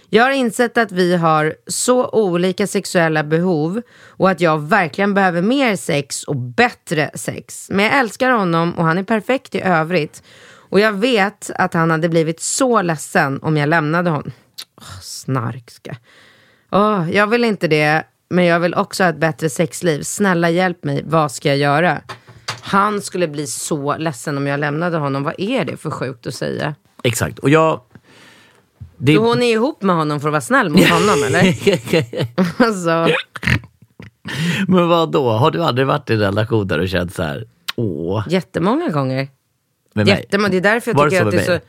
Jag 0.09 0.23
har 0.23 0.31
insett 0.31 0.77
att 0.77 0.91
vi 0.91 1.15
har 1.15 1.55
så 1.67 2.09
olika 2.09 2.67
sexuella 2.67 3.23
behov 3.23 3.81
och 4.07 4.29
att 4.29 4.41
jag 4.41 4.69
verkligen 4.69 5.13
behöver 5.13 5.41
mer 5.41 5.75
sex 5.75 6.23
och 6.23 6.35
bättre 6.35 7.11
sex. 7.13 7.67
Men 7.69 7.85
jag 7.85 7.97
älskar 7.97 8.31
honom 8.31 8.73
och 8.73 8.85
han 8.85 8.97
är 8.97 9.03
perfekt 9.03 9.55
i 9.55 9.61
övrigt. 9.61 10.23
Och 10.69 10.79
jag 10.79 10.91
vet 10.91 11.51
att 11.55 11.73
han 11.73 11.91
hade 11.91 12.09
blivit 12.09 12.41
så 12.41 12.81
ledsen 12.81 13.39
om 13.41 13.57
jag 13.57 13.69
lämnade 13.69 14.09
honom. 14.09 14.31
Oh, 14.77 14.99
snarkska. 15.01 15.97
Oh, 16.71 17.09
jag 17.11 17.27
vill 17.27 17.43
inte 17.43 17.67
det, 17.67 18.03
men 18.29 18.45
jag 18.45 18.59
vill 18.59 18.75
också 18.75 19.03
ha 19.03 19.09
ett 19.09 19.17
bättre 19.17 19.49
sexliv. 19.49 20.01
Snälla 20.01 20.49
hjälp 20.49 20.83
mig, 20.83 21.03
vad 21.05 21.31
ska 21.31 21.49
jag 21.49 21.57
göra? 21.57 22.01
Han 22.61 23.01
skulle 23.01 23.27
bli 23.27 23.47
så 23.47 23.97
ledsen 23.97 24.37
om 24.37 24.47
jag 24.47 24.59
lämnade 24.59 24.97
honom. 24.97 25.23
Vad 25.23 25.35
är 25.37 25.65
det 25.65 25.77
för 25.77 25.91
sjukt 25.91 26.27
att 26.27 26.35
säga? 26.35 26.75
Exakt, 27.03 27.39
och 27.39 27.49
jag... 27.49 27.81
Det, 28.99 29.15
Så 29.15 29.21
hon 29.21 29.41
är 29.41 29.51
ihop 29.53 29.81
med 29.81 29.95
honom 29.95 30.19
för 30.19 30.27
att 30.27 30.31
vara 30.31 30.41
snäll 30.41 30.69
mot 30.69 30.89
honom 30.89 31.23
eller? 31.27 31.55
alltså, 32.63 33.07
Men 34.67 34.87
vad 34.87 35.11
då? 35.11 35.29
Har 35.29 35.51
du 35.51 35.63
aldrig 35.63 35.87
varit 35.87 36.09
i 36.09 36.13
en 36.13 36.19
relation 36.19 36.67
där 36.67 36.79
du 36.79 36.87
känt 36.87 37.15
så 37.15 37.23
här, 37.23 37.47
åh, 37.75 38.25
jättemånga 38.29 38.89
gånger. 38.89 39.27
med 39.93 40.05
mig? 40.05 40.15
Jättemånga. 40.15 40.49
Det 40.49 40.57
är 40.57 40.61
därför 40.61 40.91
jag 40.91 40.95
Var 40.95 41.05
det 41.05 41.09
tycker 41.09 41.21
så 41.23 41.27
att 41.27 41.31
det 41.31 41.45
är 41.45 41.51
med 41.51 41.61
så... 41.61 41.67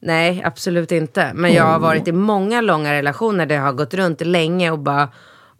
Nej, 0.00 0.42
absolut 0.44 0.92
inte. 0.92 1.32
Men 1.34 1.54
jag 1.54 1.64
har 1.64 1.78
varit 1.78 2.08
i 2.08 2.12
många 2.12 2.60
långa 2.60 2.92
relationer 2.92 3.46
där 3.46 3.54
jag 3.54 3.62
har 3.62 3.72
gått 3.72 3.94
runt 3.94 4.20
länge 4.20 4.70
och 4.70 4.78
bara 4.78 5.08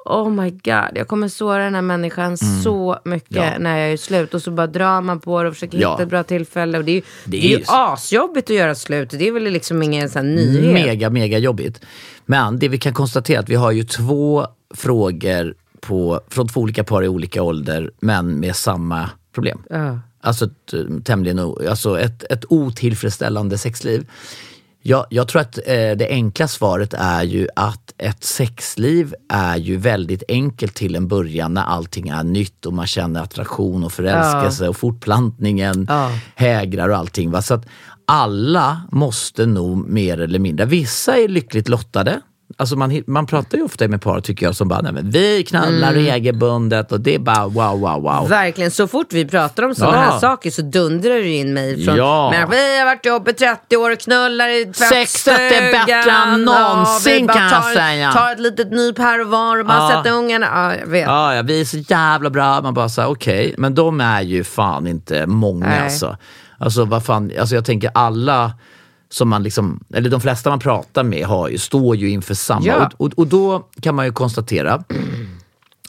Oh 0.09 0.31
my 0.31 0.51
god, 0.51 0.91
jag 0.95 1.09
kommer 1.09 1.29
såra 1.29 1.65
den 1.65 1.75
här 1.75 1.83
människan 1.83 2.39
så 2.39 2.99
mycket 3.05 3.37
Mm. 3.37 3.53
Ja. 3.53 3.59
när 3.59 3.79
jag 3.79 3.93
är 3.93 3.97
slut. 3.97 4.35
Och 4.35 4.43
så 4.43 4.51
bara 4.51 4.67
drar 4.67 5.01
man 5.01 5.21
på 5.21 5.43
det 5.43 5.49
och 5.49 5.55
försöker 5.55 5.79
Ja. 5.79 5.91
hitta 5.93 6.03
ett 6.03 6.09
bra 6.09 6.23
tillfälle. 6.23 6.79
Och 6.79 6.85
det 6.85 6.91
är 6.93 6.95
ju, 6.95 7.01
det 7.25 7.31
Det 7.31 7.47
är 7.53 7.55
är 7.55 7.59
ju 7.59 7.65
asjobbigt 7.69 8.51
att 8.51 8.57
göra 8.57 8.75
slut. 8.75 9.11
Det 9.11 9.29
är 9.29 9.33
väl 9.33 9.43
liksom 9.45 9.83
ingen 9.83 10.09
sån 10.11 10.35
nyhet. 10.35 10.75
Mega, 10.75 11.11
mega 11.11 11.39
jobbigt. 11.39 11.81
Men 12.27 12.59
det 12.59 12.69
vi 12.69 12.79
kan 12.79 12.95
konstatera 12.95 13.37
är 13.39 13.43
att 13.43 13.49
vi 13.49 13.55
har 13.55 13.71
ju 13.73 13.85
två 13.85 14.47
frågor 14.75 15.55
på, 15.81 16.21
från 16.29 16.49
två 16.49 16.61
olika 16.61 16.85
par 16.85 17.03
i 17.05 17.09
olika 17.09 17.43
ålder, 17.43 17.91
men 18.01 18.41
med 18.41 18.57
samma 18.57 19.11
problem. 19.35 19.63
Ja. 19.71 19.99
Alltså, 20.21 20.45
ett, 20.45 20.73
eh, 20.75 20.81
tämligen, 21.05 21.39
alltså 21.39 22.01
ett, 22.01 22.25
ett 22.33 22.45
otillfredsställande 22.49 23.59
sexliv. 23.59 24.07
Jag, 24.83 25.07
jag 25.11 25.29
tror 25.29 25.41
att 25.43 25.59
eh, 25.59 25.65
det 25.75 26.07
enkla 26.11 26.49
svaret 26.49 26.95
är 26.95 27.23
ju 27.23 27.49
att 27.57 27.95
ett 27.99 28.25
sexliv 28.25 29.15
är 29.29 29.57
ju 29.57 29.77
väldigt 29.77 30.23
enkelt 30.29 30.75
till 30.75 30.95
en 30.97 31.09
början 31.09 31.55
när 31.55 31.63
allting 31.63 32.09
är 32.09 32.23
nytt 32.25 32.67
och 32.67 32.73
man 32.73 32.87
känner 32.87 33.23
attraktion 33.23 33.85
och 33.85 33.93
förälskelse 33.93 34.69
och 34.69 34.77
fortplantningen 34.77 35.87
Ja. 35.89 36.11
hägrar 36.35 36.89
och 36.89 36.97
allting. 36.97 37.31
Va? 37.31 37.43
Så 37.43 37.55
att 37.55 37.67
alla 38.07 38.81
måste 38.93 39.47
nog 39.47 39.89
mer 39.89 40.21
eller 40.21 40.39
mindre, 40.39 40.67
vissa 40.67 41.17
är 41.17 41.29
lyckligt 41.29 41.69
lottade. 41.69 42.21
Alltså 42.57 42.77
man, 42.77 43.03
man 43.07 43.27
pratar 43.27 43.59
ju 43.59 43.65
ofta 43.65 43.89
med 43.89 44.03
par 44.03 44.21
tycker 44.21 44.47
jag 44.47 44.57
som 44.57 44.69
bara, 44.69 44.81
nej 44.81 44.93
men 44.93 45.11
vi 45.11 45.45
knallar 45.45 45.93
Mm. 45.93 46.05
regelbundet 46.05 46.93
och 46.93 47.01
det 47.01 47.15
är 47.15 47.19
bara 47.19 47.47
wow, 47.47 47.81
wow, 47.81 48.03
wow. 48.03 48.29
Verkligen, 48.29 48.71
så 48.71 48.89
fort 48.89 49.07
vi 49.13 49.25
pratar 49.25 49.63
om 49.63 49.75
sådana 49.75 49.97
Ja. 49.97 50.01
här 50.03 50.19
saker 50.19 50.51
så 50.51 50.63
dundrar 50.63 51.15
det 51.15 51.29
in 51.29 51.55
mejl 51.55 51.85
från 51.85 51.97
Ja. 51.97 52.31
Men 52.31 52.51
vi 52.51 52.79
har 52.79 52.85
varit 52.87 53.07
ihop 53.07 53.29
i 53.29 53.33
30 53.33 53.77
år 53.77 53.91
och 53.91 53.99
knullar 53.99 54.49
i 54.49 54.65
tvättstugan. 54.65 54.91
Sexet 54.91 55.39
är 55.39 55.73
bättre 55.73 55.93
än 56.11 56.31
Ja, 56.31 56.37
någonsin, 56.37 57.13
vi 57.21 57.27
bara 57.27 57.33
kan 57.39 57.49
jag 57.53 57.65
säga. 57.75 58.13
Tar 58.13 58.33
ett 58.33 58.41
litet 58.41 58.71
nyp 58.71 58.99
här 58.99 59.21
och 59.21 59.29
var 59.29 59.59
och 59.61 59.67
bara 59.67 59.79
Ja. 59.79 59.97
sätter 59.97 60.17
ungarna. 60.17 60.47
Ja, 60.55 60.75
jag 60.77 60.87
vet. 60.87 61.07
Ja, 61.07 61.35
ja, 61.35 61.43
vi 61.43 61.61
är 61.61 61.65
så 61.65 61.77
jävla 61.77 62.31
bra. 62.31 62.61
Man 62.63 62.75
bara 62.75 62.89
säger 62.89 63.09
okej, 63.11 63.55
men 63.59 63.75
de 63.75 64.01
är 64.01 64.23
ju 64.23 64.45
fan 64.45 64.87
inte 64.87 65.27
många 65.27 65.67
Nej. 65.67 65.81
alltså. 65.81 66.17
Alltså 66.59 66.85
vad 66.85 67.05
fan, 67.05 67.33
alltså 67.41 67.55
jag 67.55 67.65
tänker 67.65 67.91
alla 67.95 68.53
som 69.11 69.29
man 69.29 69.43
liksom, 69.43 69.85
eller 69.95 70.11
de 70.11 70.21
flesta 70.21 70.51
man 70.51 70.59
pratar 70.59 71.03
med 71.05 71.27
har 71.27 71.49
ju, 71.49 71.59
står 71.59 71.97
ju 71.97 72.11
inför 72.11 72.35
samma. 72.35 72.67
Ja. 72.67 72.87
Och, 72.87 73.07
och, 73.07 73.13
och 73.17 73.27
då 73.27 73.67
kan 73.81 73.95
man 73.95 74.07
ju 74.07 74.13
konstatera 74.13 74.85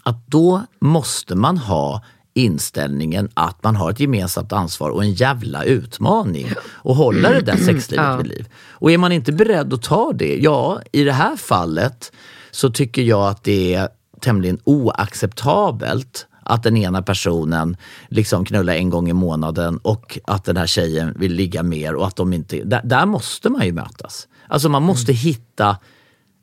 att 0.04 0.28
då 0.28 0.62
måste 0.80 1.36
man 1.36 1.58
ha 1.58 2.02
inställningen 2.34 3.30
att 3.34 3.64
man 3.64 3.76
har 3.76 3.92
ett 3.92 4.00
gemensamt 4.00 4.54
ansvar 4.54 4.90
och 4.90 5.04
en 5.04 5.14
jävla 5.14 5.64
utmaning 5.64 6.52
och 6.72 6.96
hålla 6.96 7.30
det 7.30 7.42
där 7.42 7.58
sexlivet 7.58 8.06
Ja. 8.06 8.18
vid 8.18 8.28
liv. 8.28 8.48
Och 8.70 8.92
är 8.92 8.98
man 8.98 9.12
inte 9.12 9.32
beredd 9.32 9.74
att 9.74 9.82
ta 9.82 10.12
det, 10.14 10.38
ja 10.38 10.82
i 10.92 11.04
det 11.04 11.14
här 11.14 11.36
fallet 11.36 12.12
så 12.52 12.70
tycker 12.70 13.02
jag 13.02 13.28
att 13.28 13.44
det 13.44 13.74
är 13.74 13.90
tämligen 14.22 14.60
oacceptabelt 14.64 16.28
att 16.50 16.64
den 16.64 16.78
ena 16.78 17.02
personen 17.02 17.78
liksom 18.08 18.46
knullar 18.46 18.74
en 18.74 18.90
gång 18.90 19.10
i 19.10 19.14
månaden 19.14 19.78
och 19.78 20.20
att 20.26 20.46
den 20.46 20.58
här 20.58 20.68
tjejen 20.68 21.14
vill 21.20 21.34
ligga 21.34 21.64
mer 21.64 21.96
och 21.96 22.08
att 22.08 22.16
de 22.16 22.34
inte... 22.34 22.64
Där, 22.64 22.82
där 22.84 23.06
måste 23.06 23.50
man 23.50 23.66
ju 23.66 23.72
mötas. 23.72 24.28
Alltså 24.48 24.70
man 24.70 24.84
måste 24.84 25.14
hitta 25.14 25.78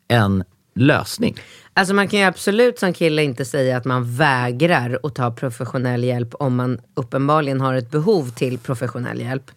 en 0.09 0.45
lösning. 0.75 1.37
Alltså 1.73 1.95
man 1.95 2.09
kan 2.09 2.21
ju 2.21 2.25
absolut 2.25 2.79
som 2.79 2.93
kille 2.93 3.23
inte 3.23 3.45
säga 3.45 3.77
att 3.77 3.85
man 3.85 4.17
vägrar 4.17 4.99
att 5.03 5.15
ta 5.15 5.31
professionell 5.31 6.05
hjälp 6.05 6.35
om 6.35 6.57
man 6.57 6.81
uppenbarligen 6.95 7.61
har 7.61 7.75
ett 7.75 7.91
behov 7.91 8.31
till 8.31 8.59
professionell 8.59 9.21
hjälp. 9.21 9.51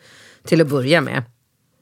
Till 0.44 0.62
att 0.62 0.68
börja 0.68 1.02
med. 1.02 1.24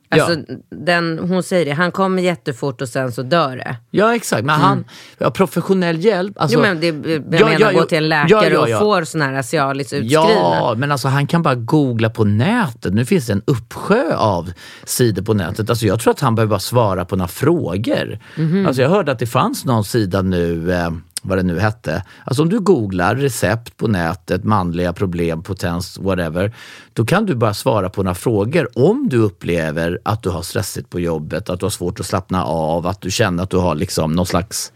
Alltså, 0.09 0.35
den, 0.69 1.19
hon 1.19 1.43
säger 1.43 1.65
det, 1.65 1.71
han 1.71 1.91
kommer 1.91 2.21
jättefort 2.21 2.81
och 2.81 2.89
sen 2.89 3.11
så 3.11 3.21
dör 3.23 3.55
det. 3.57 3.77
Ja 3.91 4.15
exakt, 4.15 4.43
men 4.45 4.59
han, 4.59 4.85
ja, 5.17 5.31
professionell 5.31 6.05
hjälp. 6.05 6.33
Alltså, 6.35 6.57
jo 6.57 6.61
men 6.61 6.79
det, 6.79 6.87
jag 6.87 7.41
Ja, 7.41 7.45
menar 7.45 7.59
ja, 7.59 7.71
gå 7.71 7.79
ja. 7.79 7.85
till 7.85 7.97
en 7.97 8.09
läkare 8.09 8.29
Ja, 8.29 8.43
ja, 8.49 8.67
ja. 8.67 8.75
och 8.77 8.81
får 8.81 9.03
sån 9.03 9.21
här 9.21 9.41
Cialis 9.41 9.93
utskrivna. 9.93 10.09
Ja, 10.29 10.73
men 10.77 10.91
alltså 10.91 11.07
han 11.07 11.27
kan 11.27 11.41
bara 11.43 11.55
googla 11.55 12.09
på 12.09 12.23
nätet. 12.23 12.93
Nu 12.93 13.05
finns 13.05 13.25
det 13.27 13.33
en 13.33 13.41
uppsjö 13.47 14.15
av 14.15 14.51
sidor 14.85 15.23
på 15.23 15.33
nätet. 15.33 15.69
Alltså 15.69 15.85
jag 15.85 15.99
tror 15.99 16.11
att 16.11 16.19
han 16.19 16.35
behöver 16.35 16.49
bara 16.49 16.59
svara 16.59 17.05
på 17.05 17.15
några 17.15 17.27
frågor. 17.27 18.19
Mhm. 18.35 18.65
Alltså 18.67 18.81
jag 18.81 18.89
hörde 18.89 19.11
att 19.11 19.19
det 19.19 19.27
fanns 19.27 19.65
någon 19.65 19.83
sida 19.83 20.21
nu, 20.21 20.71
eh, 20.73 20.89
vad 21.27 21.37
det 21.37 21.43
nu 21.43 21.59
hette. 21.59 22.03
Alltså 22.23 22.41
om 22.41 22.49
du 22.49 22.59
googlar 22.59 23.15
recept 23.15 23.77
på 23.77 23.87
nätet, 23.87 24.43
manliga 24.43 24.93
problem, 24.93 25.43
potens, 25.43 25.99
whatever. 25.99 26.55
Då 26.93 27.05
kan 27.05 27.25
du 27.25 27.35
bara 27.35 27.53
svara 27.53 27.89
på 27.89 28.03
några 28.03 28.15
frågor 28.15 28.69
om 28.73 29.09
du 29.09 29.17
upplever 29.17 29.99
att 30.03 30.23
du 30.23 30.29
har 30.29 30.41
stressigt 30.41 30.89
på 30.89 30.99
jobbet, 30.99 31.49
att 31.49 31.59
du 31.59 31.65
har 31.65 31.71
svårt 31.71 31.99
att 31.99 32.05
slappna 32.05 32.45
av, 32.45 32.87
att 32.87 33.01
du 33.01 33.11
känner 33.11 33.43
att 33.43 33.49
du 33.49 33.57
har 33.57 33.75
liksom 33.75 34.11
någon 34.11 34.25
slags 34.25 34.71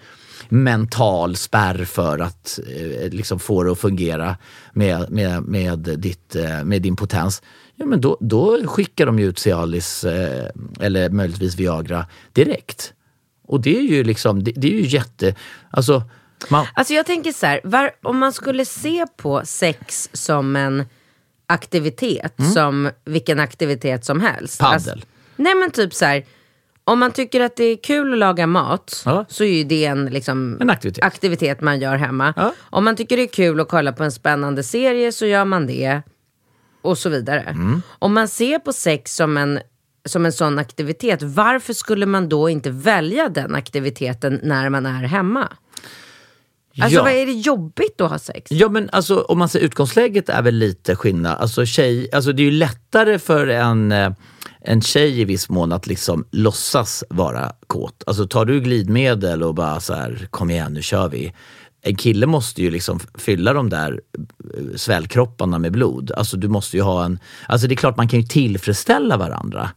mental 0.50 1.36
spärr 1.36 1.86
för 1.86 2.20
att 2.20 2.60
eh, 2.76 3.10
liksom 3.10 3.40
få 3.40 3.64
det 3.64 3.72
att 3.72 3.80
fungera 3.80 4.38
med, 4.74 5.12
med, 5.12 5.44
med, 5.44 5.80
ditt, 5.80 6.36
eh, 6.36 6.64
med 6.64 6.82
din 6.82 6.96
potens. 6.96 7.42
Ja, 7.76 7.86
men 7.86 8.02
då, 8.02 8.18
då 8.22 8.68
skickar 8.68 9.06
de 9.06 9.20
ju 9.20 9.26
ut 9.26 9.40
Cialis 9.40 10.04
eh, 10.04 10.50
eller 10.80 11.10
möjligtvis 11.10 11.56
Viagra 11.56 12.06
direkt. 12.34 12.94
Och 13.48 13.62
det 13.62 13.78
är 13.78 13.82
ju 13.82 14.04
liksom, 14.04 14.44
det, 14.44 14.52
det 14.52 14.68
är 14.68 14.72
ju 14.72 14.88
jätte... 14.88 15.36
Alltså, 15.70 16.04
man, 16.50 16.66
Alltså 16.74 16.94
jag 16.94 17.06
tänker 17.06 17.32
så 17.32 17.46
här, 17.46 17.62
var, 17.64 17.92
om 18.04 18.18
man 18.18 18.34
skulle 18.34 18.66
se 18.66 19.06
på 19.18 19.42
sex 19.46 20.10
som 20.14 20.56
en 20.56 20.86
aktivitet, 21.48 22.34
som 22.54 22.90
vilken 23.06 23.40
aktivitet 23.40 24.06
som 24.06 24.20
helst. 24.22 24.60
Paddel. 24.60 24.74
Alltså, 24.74 24.96
nej 25.36 25.56
men 25.56 25.72
typ 25.72 25.94
så 25.94 26.06
här, 26.06 26.26
om 26.84 27.00
man 27.00 27.12
tycker 27.12 27.42
att 27.42 27.56
det 27.56 27.64
är 27.64 27.78
kul 27.84 28.14
att 28.14 28.20
laga 28.20 28.48
mat 28.48 29.02
Ja. 29.06 29.26
så 29.30 29.44
är 29.44 29.54
ju 29.58 29.64
det 29.64 29.86
en, 29.86 30.06
liksom, 30.06 30.58
En 30.62 30.70
aktivitet. 30.70 31.04
aktivitet 31.04 31.62
man 31.62 31.80
gör 31.80 31.96
hemma. 31.96 32.34
Ja. 32.38 32.54
Om 32.60 32.84
man 32.84 32.96
tycker 32.96 33.18
det 33.18 33.24
är 33.24 33.28
kul 33.28 33.60
att 33.60 33.70
kolla 33.70 33.92
på 33.92 34.04
en 34.04 34.12
spännande 34.12 34.64
serie 34.64 35.12
så 35.12 35.26
gör 35.26 35.46
man 35.46 35.68
det. 35.68 36.02
Och 36.82 36.98
så 36.98 37.10
vidare. 37.10 37.40
Mm. 37.42 37.82
Om 38.00 38.14
man 38.14 38.28
ser 38.28 38.60
på 38.60 38.74
sex 38.74 39.16
som 39.16 39.38
en, 39.38 39.60
som 40.06 40.26
en 40.26 40.34
sån 40.34 40.60
aktivitet, 40.60 41.22
varför 41.22 41.74
skulle 41.74 42.06
man 42.06 42.30
då 42.30 42.50
inte 42.50 42.70
välja 42.72 43.30
den 43.30 43.56
aktiviteten 43.56 44.40
när 44.44 44.70
man 44.70 44.86
är 44.86 45.04
hemma? 45.04 45.48
Alltså 46.80 46.98
ja. 46.98 47.04
vad 47.04 47.12
är 47.12 47.26
det 47.26 47.32
jobbigt 47.32 48.02
att 48.02 48.10
ha 48.10 48.20
sex? 48.20 48.52
Ja 48.52 48.70
men 48.70 48.90
alltså 48.92 49.22
om 49.22 49.40
man 49.40 49.50
säger 49.50 49.66
utgångsläget 49.66 50.30
är 50.30 50.42
väl 50.42 50.56
lite 50.56 50.96
skillnad. 50.96 51.38
Alltså, 51.40 51.66
tjej, 51.66 52.10
alltså 52.14 52.32
det 52.34 52.42
är 52.42 52.46
ju 52.46 52.52
lättare 52.52 53.20
för 53.20 53.48
en, 53.48 53.92
eh, 53.92 54.12
en 54.62 54.82
tjej 54.82 55.22
i 55.22 55.26
viss 55.26 55.50
mån 55.50 55.72
att 55.72 55.88
liksom 55.88 56.26
låtsas 56.32 57.04
vara 57.10 57.52
kåt. 57.68 58.04
Alltså 58.08 58.28
tar 58.28 58.46
du 58.46 58.62
glidmedel 58.62 59.44
och 59.44 59.56
bara 59.56 59.80
så 59.80 59.94
här, 59.94 60.28
kom 60.30 60.50
igen 60.50 60.74
nu 60.74 60.82
kör 60.82 61.10
vi. 61.10 61.34
En 61.84 61.96
kille 61.96 62.26
måste 62.26 62.62
ju 62.62 62.72
liksom 62.72 63.00
fylla 63.16 63.54
de 63.54 63.70
där 63.70 64.02
eh, 64.14 64.76
svällkropparna 64.76 65.60
med 65.60 65.72
blod. 65.72 66.12
Alltså 66.18 66.38
du 66.38 66.48
måste 66.48 66.78
ju 66.78 66.84
ha 66.84 67.06
en, 67.06 67.20
alltså 67.48 67.68
det 67.68 67.74
är 67.74 67.76
klart 67.76 67.98
man 67.98 68.08
kan 68.08 68.20
ju 68.20 68.26
tillfredsställa 68.26 69.18
varandra. 69.18 69.70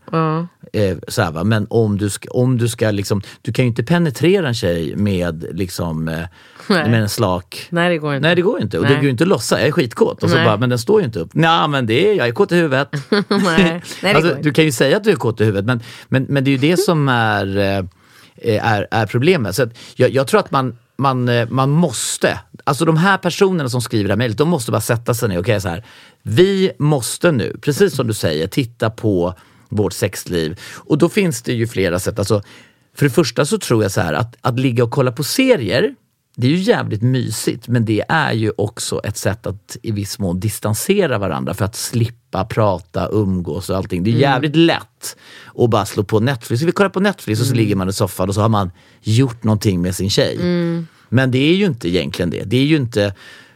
Eh, 0.73 0.97
så 1.09 1.23
här, 1.23 1.33
va? 1.33 1.45
Men 1.45 1.67
om 1.71 1.99
du 1.99 2.11
ska, 2.11 2.31
om 2.31 2.59
du 2.59 2.69
ska 2.69 2.91
liksom, 2.91 3.23
du 3.43 3.53
kan 3.53 3.65
ju 3.65 3.69
inte 3.69 3.83
penetrera 3.83 4.49
en 4.49 4.55
tjej 4.55 4.97
med 4.97 5.47
liksom, 5.53 6.09
eh, 6.09 6.25
med 6.69 6.95
en 6.95 7.09
slak 7.09 7.67
Nej 7.71 7.91
det 7.91 7.99
går 7.99 8.15
inte. 8.15 8.29
Nej 8.29 8.37
det 8.37 8.43
går 8.43 8.63
inte. 8.63 8.79
Och 8.79 8.85
det 8.85 8.91
Nej. 8.91 8.99
går 8.99 9.05
ju 9.05 9.11
inte 9.11 9.25
att 9.25 9.29
låtsas. 9.29 9.59
Jag 9.59 9.69
är 9.69 9.73
skitkåt. 9.73 10.23
Och 10.23 10.31
så 10.31 10.37
Nej. 10.37 10.45
bara, 10.45 10.57
men 10.57 10.69
den 10.69 10.79
står 10.79 11.01
ju 11.01 11.07
inte 11.07 11.19
upp. 11.21 11.31
Nej 11.33 11.69
men 11.69 11.87
det 11.87 12.11
är, 12.11 12.15
jag 12.15 12.29
är 12.29 12.33
kåt 12.33 12.53
i 12.53 12.57
huvudet. 12.57 12.89
Nej, 13.11 13.23
nej 13.31 13.83
det 14.01 14.15
alltså, 14.15 14.37
du 14.43 14.53
kan 14.53 14.65
ju 14.65 14.73
säga 14.73 14.97
att 14.97 15.05
du 15.05 15.11
är 15.11 15.17
kåt 15.17 15.41
i 15.41 15.45
huvudet 15.45 15.65
men, 15.65 15.81
men, 16.09 16.27
men 16.29 16.45
det 16.45 16.51
är 16.51 16.53
ju 16.53 16.59
det 16.59 16.77
som 16.77 17.09
är, 17.09 17.57
eh, 17.57 18.73
är, 18.73 18.87
är 18.91 19.07
problemet. 19.07 19.57
Så 19.57 19.67
jag, 19.97 20.11
jag 20.11 20.27
tror 20.27 20.41
att 20.41 20.51
man, 20.51 20.77
man, 20.97 21.29
eh, 21.29 21.49
man 21.49 21.71
måste, 21.71 22.41
alltså 22.65 22.85
de 22.85 22.97
här 22.97 23.19
personerna 23.19 23.69
som 23.69 23.81
skriver 23.81 24.05
det 24.05 24.13
här 24.13 24.19
mejlet, 24.19 24.39
de 24.39 24.49
måste 24.49 24.71
bara 24.71 24.81
sätta 24.81 25.15
sig 25.15 25.29
ner 25.29 25.37
och 25.37 25.41
okay, 25.41 25.61
så 25.61 25.69
här. 25.69 25.85
Vi 26.23 26.73
måste 26.79 27.33
nu, 27.33 27.57
precis 27.63 27.95
som 27.95 28.07
du 28.07 28.15
säger, 28.15 28.47
titta 28.47 28.91
på 28.91 29.35
vårt 29.69 29.93
sexliv. 29.93 30.61
Och 30.75 30.99
då 30.99 31.09
finns 31.09 31.43
det 31.43 31.53
ju 31.53 31.67
flera 31.67 31.99
sätt. 31.99 32.19
Alltså, 32.19 32.43
för 32.97 33.05
det 33.05 33.11
första 33.11 33.45
så 33.45 33.59
tror 33.59 33.83
jag 33.83 33.93
så 33.93 34.01
här 34.01 34.13
att, 34.13 34.37
att 34.41 34.59
ligga 34.59 34.85
och 34.85 34.91
kolla 34.91 35.13
på 35.13 35.25
serier 35.25 35.95
det 36.37 36.47
är 36.47 36.51
ju 36.51 36.57
jävligt 36.57 37.03
mysigt 37.03 37.69
men 37.69 37.85
det 37.85 38.05
är 38.09 38.33
ju 38.33 38.53
också 38.57 39.01
ett 39.05 39.17
sätt 39.17 39.47
att 39.47 39.77
i 39.83 39.91
viss 39.91 40.19
mån 40.19 40.41
distansera 40.41 41.19
varandra 41.19 41.55
för 41.55 41.65
att 41.65 41.77
slippa 41.77 42.45
prata, 42.45 43.09
umgås 43.13 43.71
och 43.71 43.77
allting. 43.77 44.05
Det 44.05 44.11
är 44.11 44.15
jävligt 44.15 44.57
lätt 44.57 45.17
att 45.55 45.71
bara 45.71 45.87
slå 45.87 46.05
på 46.05 46.21
Netflix. 46.21 46.63
Vi 46.63 46.73
kollar 46.73 46.91
på 46.91 47.01
Netflix 47.01 47.41
och 47.41 47.47
så 47.47 47.55
ligger 47.55 47.77
man 47.77 47.89
i 47.89 47.93
soffan 47.93 48.29
och 48.29 48.35
så 48.35 48.41
har 48.41 48.49
man 48.49 48.71
gjort 49.01 49.45
någonting 49.45 49.83
med 49.83 49.95
sin 49.95 50.11
tjej. 50.11 50.39
Men 51.09 51.31
det 51.31 51.39
är 51.39 51.55
ju 51.55 51.67
inte 51.67 51.89
egentligen 51.89 52.31
det. 52.31 52.43
Det 52.45 52.57
är 52.57 52.65
ju 52.65 52.77
inte 52.77 53.15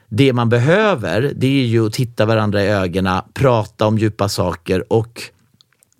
det 0.09 0.33
man 0.33 0.49
behöver. 0.49 1.33
Det 1.37 1.47
är 1.47 1.67
ju 1.67 1.87
att 1.87 1.93
titta 1.93 2.27
varandra 2.27 2.65
i 2.65 2.69
ögonen, 2.69 3.23
prata 3.35 3.87
om 3.87 3.99
djupa 3.99 4.29
saker 4.29 4.93
och 4.93 5.23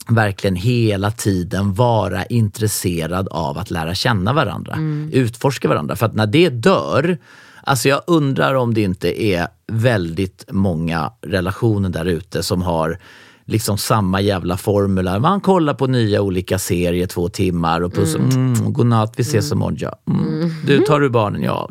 verkligen 0.09 0.57
hela 0.57 1.11
tiden 1.11 1.75
vara 1.75 2.25
intresserad 2.25 3.29
av 3.29 3.59
att 3.59 3.71
lära 3.71 3.95
känna 3.95 4.33
varandra. 4.33 4.79
Utforska 5.13 5.69
varandra. 5.69 5.97
För 5.97 6.07
att 6.07 6.15
när 6.15 6.27
det 6.27 6.49
dör, 6.49 7.19
alltså 7.63 7.89
jag 7.89 8.01
undrar 8.07 8.55
om 8.55 8.75
det 8.75 8.83
inte 8.83 9.23
är 9.25 9.49
väldigt 9.67 10.45
många 10.51 11.13
relationer 11.23 11.89
där 11.89 12.05
ute 12.05 12.43
som 12.43 12.63
har 12.63 12.99
liksom 13.45 13.79
samma 13.79 14.21
jävla 14.21 14.57
formula. 14.57 15.19
Man 15.19 15.41
kollar 15.41 15.75
på 15.75 15.87
nya 15.87 16.23
olika 16.23 16.59
serier 16.59 17.07
två 17.07 17.29
timmar 17.29 17.81
och 17.81 17.95
puss, 17.95 18.15
mm. 18.15 18.73
godnatt, 18.73 19.15
vi 19.17 19.23
ses 19.23 19.53
imorgon, 19.53 19.77
ja. 19.81 19.99
Mm. 20.11 20.51
Du, 20.67 20.79
tar 20.79 21.01
du 21.01 21.11
barnen? 21.11 21.43
Ja. 21.43 21.71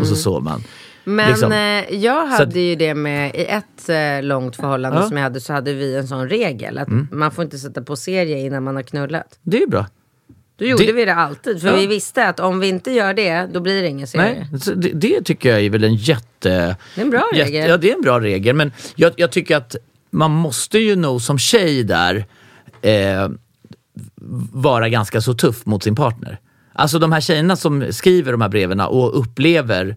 Och 0.00 0.06
så 0.06 0.16
sover 0.16 0.40
man. 0.40 0.62
Men 1.08 1.28
Liksom. 1.28 1.52
eh, 1.52 1.94
jag 1.94 2.26
hade 2.26 2.42
att- 2.44 2.56
ju 2.56 2.74
det 2.74 2.94
med, 2.94 3.34
i 3.34 3.44
ett 3.46 3.88
eh, 3.88 4.22
långt 4.22 4.56
förhållande 4.56 4.96
Ja. 4.96 5.00
Mm. 5.00 5.08
som 5.08 5.16
jag 5.16 5.24
hade 5.24 5.40
så 5.40 5.52
hade 5.52 5.72
vi 5.72 5.96
en 5.96 6.08
sån 6.08 6.28
regel 6.28 6.78
att 6.78 6.88
man 7.10 7.30
får 7.30 7.44
inte 7.44 7.58
sätta 7.58 7.82
på 7.82 7.96
serie 7.96 8.38
innan 8.38 8.62
man 8.64 8.76
har 8.76 8.82
knullat. 8.82 9.38
Det 9.42 9.56
är 9.56 9.60
ju 9.60 9.66
bra. 9.66 9.86
Då 10.58 10.64
gjorde 10.64 10.84
Det- 10.86 10.92
vi 10.92 11.04
det 11.04 11.14
alltid, 11.14 11.60
för 11.60 11.68
Ja. 11.68 11.76
vi 11.76 11.86
visste 11.86 12.28
att 12.28 12.40
om 12.40 12.60
vi 12.60 12.68
inte 12.68 12.90
gör 12.90 13.14
det, 13.14 13.48
då 13.52 13.60
blir 13.60 13.82
det 13.82 13.88
ingen 13.88 14.06
serie. 14.06 14.46
Nej, 14.50 14.60
det, 14.76 14.90
det 14.94 15.22
tycker 15.24 15.48
jag 15.50 15.60
är 15.60 15.70
väl 15.70 15.84
en 15.84 15.94
jätte... 15.94 16.76
Det 16.94 17.00
är 17.00 17.04
en 17.04 17.10
bra 17.10 17.30
jätte, 17.34 17.50
regel. 17.50 17.68
Ja, 17.70 17.76
det 17.76 17.90
är 17.90 17.94
en 17.96 18.02
bra 18.02 18.20
regel. 18.20 18.56
Men 18.56 18.72
jag, 18.94 19.12
jag 19.16 19.30
tycker 19.32 19.56
att 19.56 19.76
man 20.10 20.30
måste 20.30 20.78
ju 20.78 20.96
nog 20.96 21.22
som 21.22 21.38
tjej 21.38 21.84
där 21.84 22.26
eh, 22.82 23.28
vara 24.52 24.88
ganska 24.88 25.20
så 25.20 25.34
tuff 25.34 25.66
mot 25.66 25.82
sin 25.82 25.94
partner. 25.94 26.38
Alltså 26.72 26.98
de 26.98 27.12
här 27.12 27.20
tjejerna 27.20 27.56
som 27.56 27.92
skriver 27.92 28.32
de 28.32 28.40
här 28.40 28.48
breven 28.48 28.80
och 28.80 29.18
upplever 29.20 29.96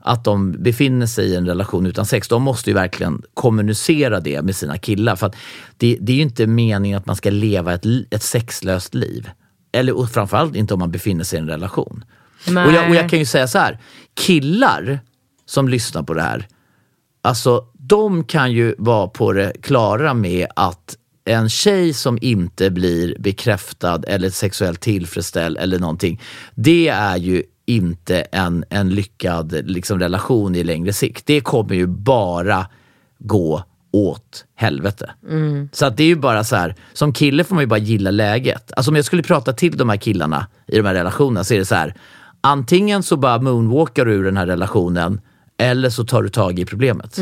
att 0.00 0.24
de 0.24 0.52
befinner 0.52 1.06
sig 1.06 1.26
i 1.26 1.36
en 1.36 1.46
relation 1.46 1.86
utan 1.86 2.06
sex, 2.06 2.28
de 2.28 2.42
måste 2.42 2.70
ju 2.70 2.74
verkligen 2.74 3.22
kommunicera 3.34 4.20
det 4.20 4.42
med 4.42 4.56
sina 4.56 4.78
killar. 4.78 5.16
För 5.16 5.26
att 5.26 5.36
det, 5.76 5.98
det 6.00 6.12
är 6.12 6.16
ju 6.16 6.22
inte 6.22 6.46
meningen 6.46 6.98
att 6.98 7.06
man 7.06 7.16
ska 7.16 7.30
leva 7.30 7.74
ett, 7.74 7.84
ett 8.10 8.22
sexlöst 8.22 8.94
liv. 8.94 9.30
Eller 9.72 10.06
framförallt 10.06 10.56
inte 10.56 10.74
om 10.74 10.80
man 10.80 10.90
befinner 10.90 11.24
sig 11.24 11.38
i 11.38 11.42
en 11.42 11.48
relation. 11.48 12.04
Och 12.46 12.72
jag, 12.72 12.88
och 12.88 12.94
jag 12.94 13.10
kan 13.10 13.18
ju 13.18 13.26
säga 13.26 13.48
så 13.48 13.58
här, 13.58 13.78
killar 14.14 15.00
som 15.46 15.68
lyssnar 15.68 16.02
på 16.02 16.14
det 16.14 16.22
här, 16.22 16.48
alltså 17.22 17.64
de 17.72 18.24
kan 18.24 18.52
ju 18.52 18.74
vara 18.78 19.08
på 19.08 19.32
det 19.32 19.52
klara 19.62 20.14
med 20.14 20.46
att 20.56 20.96
en 21.24 21.48
tjej 21.48 21.92
som 21.92 22.18
inte 22.20 22.70
blir 22.70 23.16
bekräftad 23.18 24.02
eller 24.06 24.30
sexuellt 24.30 24.80
tillfredsställd 24.80 25.58
eller 25.58 25.78
någonting, 25.78 26.22
det 26.54 26.88
är 26.88 27.16
ju 27.16 27.42
inte 27.76 28.20
en, 28.20 28.64
en 28.70 28.90
lyckad 28.90 29.52
liksom, 29.64 29.98
relation 29.98 30.54
i 30.54 30.64
längre 30.64 30.92
sikt. 30.92 31.26
Det 31.26 31.40
kommer 31.40 31.74
ju 31.74 31.86
bara 31.86 32.66
gå 33.18 33.64
åt 33.92 34.44
helvete. 34.54 35.10
Så 35.72 35.86
att 35.86 35.96
det 35.96 36.02
är 36.02 36.06
ju 36.06 36.16
bara 36.16 36.44
så 36.44 36.56
här, 36.56 36.74
som 36.92 37.12
kille 37.12 37.44
får 37.44 37.54
man 37.54 37.62
ju 37.62 37.68
bara 37.68 37.78
gilla 37.78 38.10
läget. 38.10 38.72
Alltså 38.76 38.90
om 38.90 38.96
jag 38.96 39.04
skulle 39.04 39.22
prata 39.22 39.52
till 39.52 39.76
de 39.76 39.88
här 39.88 39.96
killarna 39.96 40.46
i 40.66 40.76
de 40.76 40.86
här 40.86 40.94
relationerna 40.94 41.44
så 41.44 41.54
är 41.54 41.58
det 41.58 41.64
så 41.64 41.74
här, 41.74 41.94
antingen 42.40 43.02
så 43.02 43.16
bara 43.16 43.40
moonwalkar 43.40 44.04
du 44.04 44.12
ur 44.12 44.24
den 44.24 44.36
här 44.36 44.46
relationen 44.46 45.20
eller 45.58 45.90
så 45.90 46.04
tar 46.04 46.22
du 46.22 46.28
tag 46.28 46.58
i 46.58 46.64
problemet. 46.64 47.18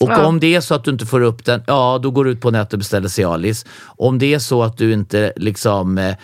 Och 0.00 0.26
om 0.26 0.40
det 0.40 0.54
är 0.54 0.60
så 0.60 0.74
att 0.74 0.84
du 0.84 0.90
inte 0.90 1.06
får 1.06 1.20
upp 1.20 1.44
den, 1.44 1.62
ja 1.66 2.00
då 2.02 2.10
går 2.10 2.24
du 2.24 2.30
ut 2.30 2.40
på 2.40 2.50
nätet 2.50 2.72
och 2.72 2.78
beställer 2.78 3.08
Cialis. 3.08 3.66
Om 3.84 4.18
det 4.18 4.34
är 4.34 4.38
så 4.38 4.62
att 4.62 4.78
du 4.78 4.92
inte 4.92 5.32
liksom 5.36 5.98
eh, 5.98 6.16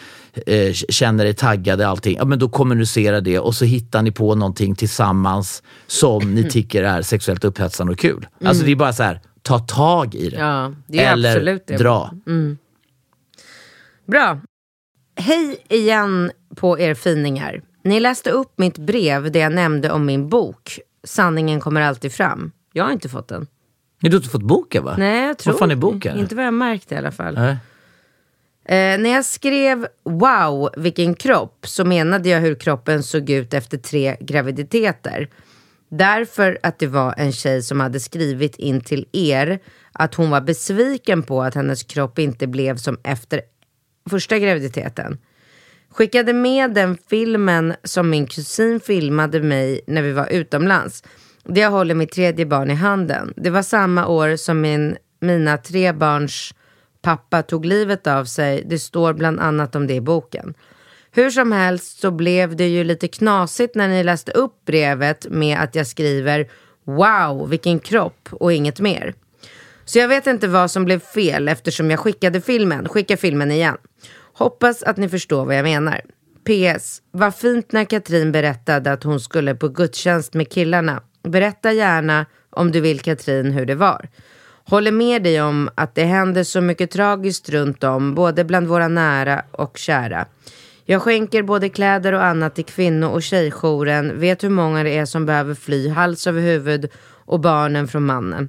eh, 0.47 0.73
känner 0.73 1.25
dig 1.25 1.35
taggad 1.35 1.81
i 1.81 1.85
allting, 1.85 2.17
ja 2.17 2.25
men 2.25 2.39
då 2.39 2.49
kommunicerar 2.49 3.21
det 3.21 3.39
och 3.39 3.55
så 3.55 3.65
hittar 3.65 4.03
ni 4.03 4.13
på 4.13 4.35
någonting 4.35 4.75
tillsammans 4.75 5.63
som 5.87 6.35
ni 6.35 6.51
tycker 6.51 6.83
är 6.83 7.03
sexuellt 7.03 7.45
upphetsande 7.45 7.93
och 7.93 7.99
kul. 7.99 8.27
Alltså 8.45 8.65
det 8.65 8.73
är 8.73 8.77
bara 8.77 8.93
så 8.93 9.03
här, 9.03 9.21
ta 9.43 9.59
tag 9.59 10.15
i 10.15 10.31
det. 10.31 10.37
Ja, 10.37 10.73
det 10.87 11.05
Eller 11.05 11.61
det. 11.67 11.77
dra. 11.77 12.11
Bra. 14.07 14.41
Hej 15.17 15.65
igen 15.69 16.31
på 16.57 16.79
er 16.79 16.95
finingar. 16.95 17.63
Ni 17.85 18.01
läste 18.01 18.31
upp 18.31 18.53
mitt 18.57 18.79
brev 18.79 19.33
där 19.33 19.41
jag 19.41 19.53
nämnde 19.53 19.91
om 19.91 20.07
min 20.07 20.29
bok 20.29 20.81
Sanningen 21.05 21.61
kommer 21.61 21.81
alltid 21.81 22.13
fram. 22.13 22.53
Jag 22.73 22.85
har 22.85 22.93
inte 22.93 23.09
fått 23.09 23.29
den. 23.29 23.47
Men 24.01 24.11
Du 24.11 24.17
har 24.17 24.21
inte 24.21 24.31
fått 24.31 24.43
boken 24.43 24.85
va? 24.85 24.95
Nej, 24.99 25.27
jag 25.27 25.39
tror 25.39 25.53
Vad 25.53 25.59
fan 25.59 25.71
är 25.71 25.77
boken? 25.77 26.19
Inte 26.19 26.35
vad 26.35 26.45
jag 26.45 26.55
märkt 26.55 26.93
i 26.93 26.95
alla 26.95 27.13
fall. 27.13 27.35
Nej. 27.35 27.57
Eh, 28.65 29.01
när 29.01 29.11
jag 29.11 29.25
skrev 29.25 29.87
wow 30.05 30.71
vilken 30.77 31.15
kropp 31.15 31.67
så 31.67 31.85
menade 31.85 32.29
jag 32.29 32.41
hur 32.41 32.55
kroppen 32.55 33.03
såg 33.03 33.31
ut 33.31 33.55
efter 33.55 33.79
tre 33.79 34.17
graviditeter. 34.21 35.29
Därför 35.89 36.59
att 36.63 36.79
det 36.79 36.87
var 36.87 37.15
en 37.17 37.33
tjej 37.33 37.63
som 37.63 37.81
hade 37.81 38.01
skrivit 38.01 38.57
in 38.57 38.81
till 38.81 39.07
er 39.13 39.59
att 39.93 40.15
hon 40.15 40.31
var 40.31 40.41
besviken 40.41 41.23
på 41.23 41.43
att 41.43 41.55
hennes 41.55 41.83
kropp 41.83 42.19
inte 42.19 42.47
blev 42.47 42.77
som 42.77 42.99
efter 43.03 43.41
första 44.11 44.39
graviditeten. 44.39 45.19
Skickade 45.91 46.33
med 46.33 46.75
den 46.75 46.99
filmen 47.11 47.75
som 47.85 48.11
min 48.11 48.27
kusin 48.27 48.81
filmade 48.81 49.43
mig 49.43 49.81
när 49.87 50.03
vi 50.03 50.13
var 50.13 50.27
utomlands. 50.27 51.05
Det 51.51 51.61
jag 51.61 51.71
håller 51.71 51.95
mitt 51.95 52.13
tredje 52.13 52.47
barn 52.47 52.71
i 52.71 52.75
handen. 52.75 53.35
Det 53.37 53.51
var 53.51 53.63
samma 53.63 54.07
år 54.07 54.37
som 54.37 54.61
min, 54.61 54.97
mina 55.21 55.57
tre 55.57 55.93
barns 55.93 56.55
pappa 57.03 57.43
tog 57.43 57.65
livet 57.65 58.07
av 58.07 58.25
sig. 58.25 58.65
Det 58.67 58.79
står 58.79 59.13
bland 59.13 59.41
annat 59.41 59.75
om 59.75 59.87
det 59.87 59.95
i 59.95 60.01
boken. 60.01 60.55
Hur 61.13 61.31
som 61.31 61.53
helst 61.53 62.01
så 62.01 62.11
blev 62.11 62.57
det 62.57 62.69
ju 62.69 62.85
lite 62.85 63.09
knasigt 63.09 63.75
när 63.75 63.89
ni 63.89 64.05
läste 64.05 64.33
upp 64.33 64.65
brevet 64.67 65.27
med 65.31 65.59
att 65.59 65.75
jag 65.75 65.87
skriver 65.87 66.51
Wow, 66.85 67.49
vilken 67.49 67.79
kropp 67.79 68.29
och 68.33 68.53
inget 68.53 68.81
mer. 68.81 69.15
Så 69.85 69.99
jag 69.99 70.09
vet 70.09 70.27
inte 70.27 70.49
vad 70.49 70.71
som 70.71 70.85
blev 70.85 71.01
fel 71.01 71.49
eftersom 71.49 71.91
jag 71.91 72.01
skickade 72.01 72.41
filmen. 72.41 72.89
Skicka 72.89 73.17
filmen 73.17 73.51
igen. 73.51 73.77
Hoppas 74.33 74.83
att 74.83 74.97
ni 74.97 75.09
förstår 75.09 75.45
vad 75.45 75.57
jag 75.57 75.63
menar. 75.63 76.01
PS. 76.45 77.03
Vad 77.11 77.35
fint 77.35 77.73
när 77.73 77.85
Katrin 77.85 78.33
berättade 78.33 78.93
att 78.93 79.03
hon 79.03 79.21
skulle 79.21 79.55
på 79.55 79.69
gudstjänst 79.69 80.35
med 80.35 80.49
killarna. 80.49 81.03
Berätta 81.23 81.73
gärna 81.73 82.27
om 82.51 82.73
du 82.73 82.81
vill 82.81 83.01
Katrin 83.01 83.51
hur 83.53 83.67
det 83.67 83.75
var. 83.75 84.09
Håller 84.65 84.93
med 84.93 85.23
dig 85.23 85.43
om 85.43 85.71
att 85.75 85.95
det 85.95 86.05
händer 86.05 86.45
så 86.45 86.61
mycket 86.61 86.91
tragiskt 86.91 87.49
runt 87.49 87.85
om, 87.85 88.15
både 88.15 88.45
bland 88.45 88.67
våra 88.67 88.89
nära 88.89 89.43
och 89.51 89.79
kära. 89.79 90.27
Jag 90.85 91.03
skänker 91.03 91.43
både 91.43 91.69
kläder 91.69 92.13
och 92.13 92.25
annat 92.25 92.55
till 92.55 92.65
kvinno 92.65 93.07
och 93.07 93.23
tjejjouren, 93.23 94.21
vet 94.21 94.45
hur 94.45 94.51
många 94.51 94.83
det 94.83 94.99
är 94.99 95.05
som 95.05 95.27
behöver 95.27 95.55
fly 95.55 95.89
hals 95.89 96.27
över 96.27 96.41
huvud 96.41 96.91
och 97.25 97.41
barnen 97.41 97.89
från 97.89 98.07
mannen. 98.07 98.49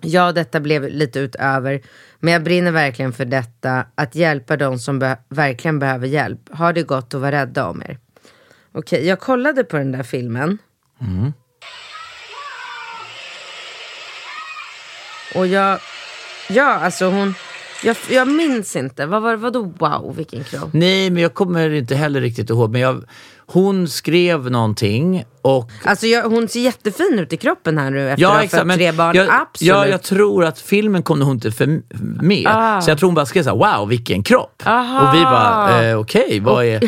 Ja, 0.00 0.32
detta 0.32 0.60
blev 0.60 0.88
lite 0.88 1.20
utöver, 1.20 1.80
men 2.20 2.32
jag 2.32 2.42
brinner 2.42 2.72
verkligen 2.72 3.12
för 3.12 3.24
detta, 3.24 3.84
att 3.94 4.14
hjälpa 4.14 4.56
de 4.56 4.78
som 4.78 4.98
be- 4.98 5.18
verkligen 5.28 5.78
behöver 5.78 6.06
hjälp. 6.06 6.40
Ha 6.52 6.72
det 6.72 6.82
gott 6.82 7.14
och 7.14 7.20
var 7.20 7.32
rädda 7.32 7.66
om 7.68 7.82
er. 7.82 7.98
Okej, 8.72 9.06
jag 9.06 9.20
kollade 9.20 9.64
på 9.64 9.76
den 9.76 9.92
där 9.92 10.02
filmen. 10.02 10.58
Mm. 11.00 11.32
Och 15.34 15.46
jag, 15.46 15.78
ja 16.48 16.64
alltså 16.64 17.10
hon, 17.10 17.34
jag, 17.84 17.96
jag 18.10 18.28
minns 18.28 18.76
inte, 18.76 19.06
vad 19.06 19.22
var 19.22 19.36
vadå 19.36 19.72
wow 19.78 20.16
vilken 20.16 20.44
kropp? 20.44 20.68
Nej, 20.72 21.10
men 21.10 21.22
jag 21.22 21.34
kommer 21.34 21.70
inte 21.70 21.94
heller 21.94 22.20
riktigt 22.20 22.50
ihåg. 22.50 22.70
Men 22.70 22.80
jag, 22.80 23.04
hon 23.46 23.88
skrev 23.88 24.50
någonting 24.50 25.24
och 25.42 25.70
Alltså 25.84 26.06
jag, 26.06 26.22
hon 26.22 26.48
ser 26.48 26.60
jättefin 26.60 27.18
ut 27.18 27.32
i 27.32 27.36
kroppen 27.36 27.78
här 27.78 27.90
nu 27.90 28.10
efter 28.10 28.22
Ja, 28.22 28.28
att 28.28 28.34
ha 28.36 28.42
exakt. 28.42 28.66
fött 28.66 28.76
tre 28.76 28.92
barn. 28.92 29.16
jag, 29.16 29.28
Absolut. 29.30 29.68
ja, 29.68 29.86
jag 29.86 30.02
tror 30.02 30.44
att 30.44 30.58
filmen 30.60 31.02
kom 31.02 31.20
hon 31.22 31.32
inte 31.32 31.52
för, 31.52 31.80
med. 32.22 32.46
Ah. 32.48 32.80
Så 32.80 32.90
jag 32.90 32.98
tror 32.98 33.06
hon 33.08 33.14
bara 33.14 33.26
skrev 33.26 33.42
såhär, 33.42 33.56
wow 33.78 33.88
vilken 33.88 34.22
kropp. 34.22 34.62
Aha. 34.66 35.08
Och 35.08 35.14
vi 35.14 35.22
bara, 35.22 35.88
eh, 35.90 35.98
okej, 35.98 36.40
vad 36.40 36.64
är... 36.64 36.80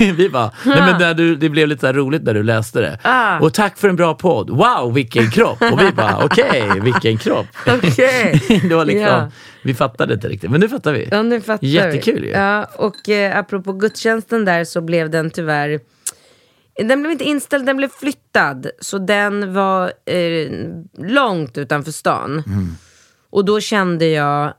vi 0.16 0.28
bara, 0.28 0.50
nej 0.64 0.80
men 0.80 0.98
när 1.00 1.14
du, 1.14 1.36
det 1.36 1.48
blev 1.48 1.68
lite 1.68 1.80
så 1.80 1.86
här 1.86 1.94
roligt 1.94 2.22
när 2.22 2.34
du 2.34 2.42
läste 2.42 2.80
det. 2.80 2.98
Ah. 3.02 3.38
Och 3.38 3.54
tack 3.54 3.78
för 3.78 3.88
en 3.88 3.96
bra 3.96 4.14
podd, 4.14 4.50
wow 4.50 4.94
vilken 4.94 5.30
kropp. 5.30 5.62
Och 5.72 5.80
vi 5.80 5.92
bara, 5.92 6.24
okej, 6.24 6.80
vilken 6.80 7.18
kropp. 7.18 7.46
Okej. 7.66 8.42
det 8.68 8.74
var 8.74 8.84
liksom, 8.84 9.02
Ja. 9.02 9.30
Vi 9.66 9.74
fattade 9.74 10.14
inte 10.14 10.28
riktigt, 10.28 10.50
men 10.50 10.60
nu 10.60 10.68
fattar 10.68 10.92
vi. 10.92 11.08
Ja, 11.10 11.22
nu 11.22 11.40
fattar 11.40 11.66
Jättekul 11.66 12.20
vi. 12.20 12.26
ju. 12.26 12.32
Ja, 12.32 12.64
och 12.64 13.08
eh, 13.08 13.38
apropå 13.38 13.72
gudstjänsten 13.72 14.44
där 14.44 14.64
så 14.64 14.80
blev 14.80 15.10
den 15.10 15.30
tyvärr 15.30 15.80
den 16.84 17.00
blev 17.02 17.12
inte 17.12 17.24
inställd, 17.24 17.66
den 17.66 17.76
blev 17.76 17.88
flyttad. 17.88 18.70
Så 18.80 18.98
den 18.98 19.54
var 19.54 19.92
eh, 20.04 20.50
långt 20.98 21.58
utanför 21.58 21.92
stan. 21.92 22.42
Och 23.30 23.44
då 23.44 23.60
kände 23.60 24.06
jag 24.06 24.54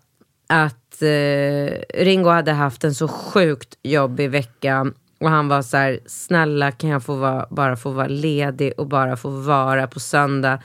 att 0.48 1.02
eh, 1.02 2.04
Ringo 2.04 2.30
hade 2.30 2.52
haft 2.52 2.84
en 2.84 2.96
så 2.96 3.08
sjukt 3.08 3.78
jobbig 3.84 4.30
vecka. 4.30 4.92
Och 5.20 5.30
han 5.30 5.48
var 5.48 5.62
så 5.62 5.78
här, 5.78 6.00
snälla 6.06 6.72
kan 6.72 6.90
jag 6.90 7.04
få 7.04 7.16
vara, 7.16 7.48
bara 7.50 7.76
få 7.76 7.90
vara 7.92 8.08
ledig 8.08 8.74
och 8.78 8.88
bara 8.88 9.18
få 9.18 9.30
vara 9.30 9.88
på 9.88 10.00
söndag. 10.00 10.60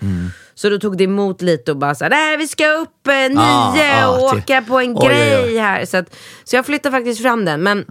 Så 0.54 0.68
då 0.70 0.78
tog 0.78 0.98
det 0.98 1.04
emot 1.04 1.42
lite 1.42 1.70
och 1.70 1.76
bara 1.76 1.94
så 1.94 2.04
här, 2.04 2.10
nej 2.10 2.36
vi 2.36 2.48
ska 2.48 2.68
upp 2.72 3.06
eh, 3.06 3.12
nio 3.14 3.38
Ah, 3.38 4.04
ah, 4.06 4.24
och 4.24 4.30
till- 4.30 4.38
åka 4.38 4.62
på 4.62 4.78
en 4.80 4.90
Oj, 4.90 4.98
oj, 5.00 5.08
oj. 5.08 5.08
grej 5.08 5.58
här. 5.58 5.84
Så, 5.84 5.96
att, 5.96 6.16
så 6.44 6.56
jag 6.56 6.66
flyttar 6.66 6.90
faktiskt 6.90 7.22
fram 7.22 7.44
den. 7.44 7.62
Men 7.62 7.84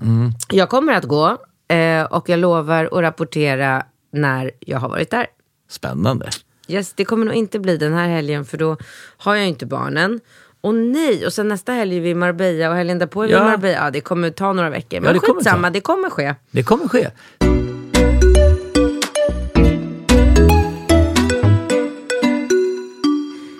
jag 0.52 0.70
kommer 0.70 0.94
att 0.94 1.04
gå 1.06 1.38
eh, 1.70 2.04
och 2.04 2.30
jag 2.30 2.40
lovar 2.40 2.86
att 2.86 3.02
rapportera 3.04 3.84
när 4.14 4.52
jag 4.60 4.80
har 4.80 4.90
varit 4.90 5.12
där. 5.12 5.26
Spännande. 5.70 6.30
Yes, 6.68 6.94
det 6.94 7.06
kommer 7.06 7.26
nog 7.26 7.36
inte 7.36 7.60
bli 7.60 7.78
den 7.78 7.94
här 7.94 8.08
helgen 8.08 8.46
för 8.46 8.58
då 8.58 8.78
har 9.18 9.36
jag 9.36 9.48
inte 9.48 9.66
barnen. 9.66 10.20
Och 10.62 10.76
nej, 10.76 11.26
och 11.26 11.34
sen 11.34 11.48
nästa 11.48 11.72
helg 11.72 11.98
är 11.98 12.02
vi 12.02 12.10
i 12.10 12.16
Marbella 12.16 12.70
och 12.70 12.76
helgen 12.76 13.00
därpå 13.00 13.24
är 13.24 13.28
vi 13.28 13.34
i 13.34 13.36
Ja. 13.36 13.44
Marbella. 13.44 13.78
Ja, 13.86 13.92
det 13.92 14.02
kommer 14.02 14.30
ta 14.30 14.54
några 14.54 14.70
veckor. 14.70 15.02
Men 15.02 15.14
det 15.14 15.20
kommer 15.20 15.40
skitsamma, 15.40 15.68
ta. 15.68 15.74
det 15.74 15.82
kommer 15.82 16.10
ske. 16.10 16.36
Det 16.52 16.64
kommer 16.64 16.88
ske. 16.88 17.08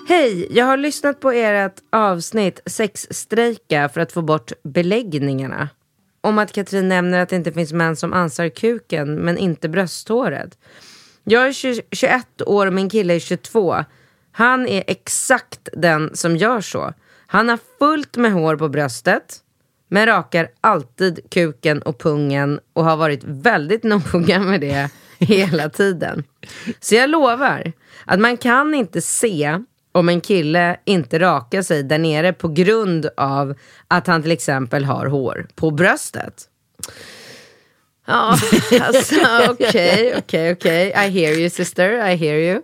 Hej, 0.08 0.46
jag 0.50 0.64
har 0.66 0.76
lyssnat 0.76 1.20
på 1.20 1.30
ert 1.32 1.74
avsnitt 1.92 2.60
Sexstrejka 2.66 3.88
för 3.88 4.00
att 4.00 4.12
få 4.12 4.22
bort 4.22 4.52
beläggningarna. 4.64 5.68
Om 6.20 6.38
att 6.38 6.52
Katrin 6.52 6.88
nämner 6.88 7.18
att 7.18 7.28
det 7.28 7.36
inte 7.36 7.52
finns 7.52 7.72
män 7.72 7.96
som 7.96 8.12
ansar 8.12 8.48
kuken 8.48 9.14
men 9.14 9.38
inte 9.38 9.68
brösthåret. 9.68 10.58
Jag 11.24 11.46
är 11.46 11.52
20, 11.52 11.82
21 11.92 12.26
år 12.46 12.66
och 12.66 12.72
min 12.72 12.90
kille 12.90 13.14
är 13.14 13.18
22. 13.18 13.76
Han 14.32 14.68
är 14.68 14.84
exakt 14.86 15.68
den 15.72 16.16
som 16.16 16.36
gör 16.36 16.60
så. 16.60 16.92
Han 17.26 17.48
har 17.48 17.58
fullt 17.78 18.16
med 18.16 18.32
hår 18.32 18.56
på 18.56 18.68
bröstet 18.68 19.38
men 19.88 20.06
rakar 20.06 20.48
alltid 20.60 21.20
kuken 21.30 21.82
och 21.82 22.00
pungen 22.00 22.60
och 22.72 22.84
har 22.84 22.96
varit 22.96 23.24
väldigt 23.24 23.82
noga 24.12 24.38
med 24.38 24.60
det 24.60 24.90
hela 25.18 25.68
tiden. 25.68 26.24
Så 26.80 26.94
jag 26.94 27.10
lovar 27.10 27.72
att 28.04 28.20
man 28.20 28.36
kan 28.36 28.74
inte 28.74 29.00
se 29.00 29.58
om 29.92 30.08
en 30.08 30.20
kille 30.20 30.76
inte 30.84 31.18
rakar 31.18 31.62
sig 31.62 31.82
där 31.82 31.98
nere 31.98 32.32
på 32.32 32.48
grund 32.48 33.08
av 33.16 33.54
att 33.88 34.06
han 34.06 34.22
till 34.22 34.32
exempel 34.32 34.84
har 34.84 35.06
hår 35.06 35.46
på 35.54 35.70
bröstet. 35.70 36.48
Ja, 38.06 38.36
alltså 38.80 39.14
okej, 39.50 40.14
okej, 40.18 40.52
okej. 40.52 40.88
I 40.88 41.20
hear 41.20 41.38
you 41.38 41.50
sister, 41.50 42.08
I 42.10 42.16
hear 42.16 42.36
you. 42.36 42.62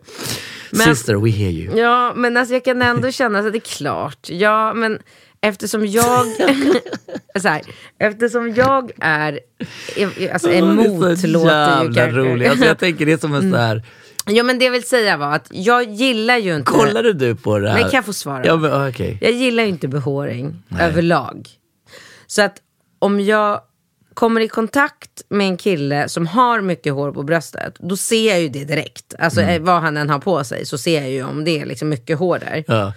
Men- 0.70 0.80
Sister, 0.96 1.14
we 1.14 1.30
hear 1.30 1.50
you. 1.52 1.78
Ja, 1.78 2.12
men 2.16 2.36
alltså 2.36 2.54
jag 2.54 2.64
kan 2.64 2.82
ändå 2.82 3.10
känna 3.10 3.38
att 3.38 3.52
det 3.52 3.58
är 3.58 3.60
klart. 3.60 4.30
Ja, 4.30 4.74
men 4.74 4.98
eftersom 5.40 5.86
jag... 5.86 6.26
så 7.40 7.48
här, 7.48 7.62
eftersom 7.98 8.54
jag 8.54 8.90
är... 9.00 9.40
Alltså 10.32 10.50
emot 10.50 11.00
det 11.02 11.10
är 11.10 11.16
så 11.16 11.26
låter 11.26 11.82
ju 11.84 11.94
kanske- 11.94 12.10
roligt. 12.10 12.50
Alltså, 12.50 12.66
jag 12.66 12.78
tänker 12.78 13.06
det 13.06 13.12
är 13.12 13.18
som 13.18 13.34
en 13.34 13.40
sån 13.42 13.54
här... 13.54 13.82
Ja, 14.26 14.42
men 14.42 14.58
det 14.58 14.64
jag 14.64 14.72
vill 14.72 14.86
säga 14.88 15.16
var 15.16 15.34
att 15.34 15.48
jag 15.50 15.84
gillar 15.92 16.36
ju 16.36 16.56
inte... 16.56 16.72
Kollade 16.72 17.12
du 17.12 17.34
på 17.36 17.58
det 17.58 17.68
här? 17.70 17.74
Nej, 17.74 17.82
kan 17.82 17.92
jag 17.98 18.04
få 18.04 18.12
svara? 18.12 18.46
Ja, 18.46 18.56
men, 18.56 18.72
ah, 18.72 18.88
okej. 18.88 19.18
Jag 19.20 19.32
gillar 19.32 19.62
ju 19.62 19.68
inte 19.68 19.88
behåring 19.88 20.62
överlag. 20.80 21.48
Så 22.26 22.42
att 22.42 22.56
om 22.98 23.20
jag 23.20 23.60
kommer 24.18 24.40
i 24.40 24.48
kontakt 24.48 25.22
med 25.28 25.46
en 25.46 25.56
kille 25.56 26.08
som 26.08 26.26
har 26.26 26.60
mycket 26.60 26.92
hår 26.92 27.12
på 27.12 27.22
bröstet, 27.22 27.74
då 27.78 27.96
ser 27.96 28.28
jag 28.28 28.40
ju 28.40 28.48
det 28.48 28.64
direkt. 28.64 29.14
Alltså 29.18 29.40
Mm. 29.40 29.64
vad 29.64 29.80
han 29.82 29.96
än 29.96 30.10
har 30.10 30.18
på 30.18 30.44
sig 30.44 30.66
så 30.66 30.78
ser 30.78 31.00
jag 31.00 31.10
ju 31.10 31.24
om 31.24 31.44
det 31.44 31.60
är 31.60 31.66
liksom 31.66 31.88
mycket 31.88 32.18
hår 32.18 32.38
där. 32.38 32.64
Ja. 32.66 32.92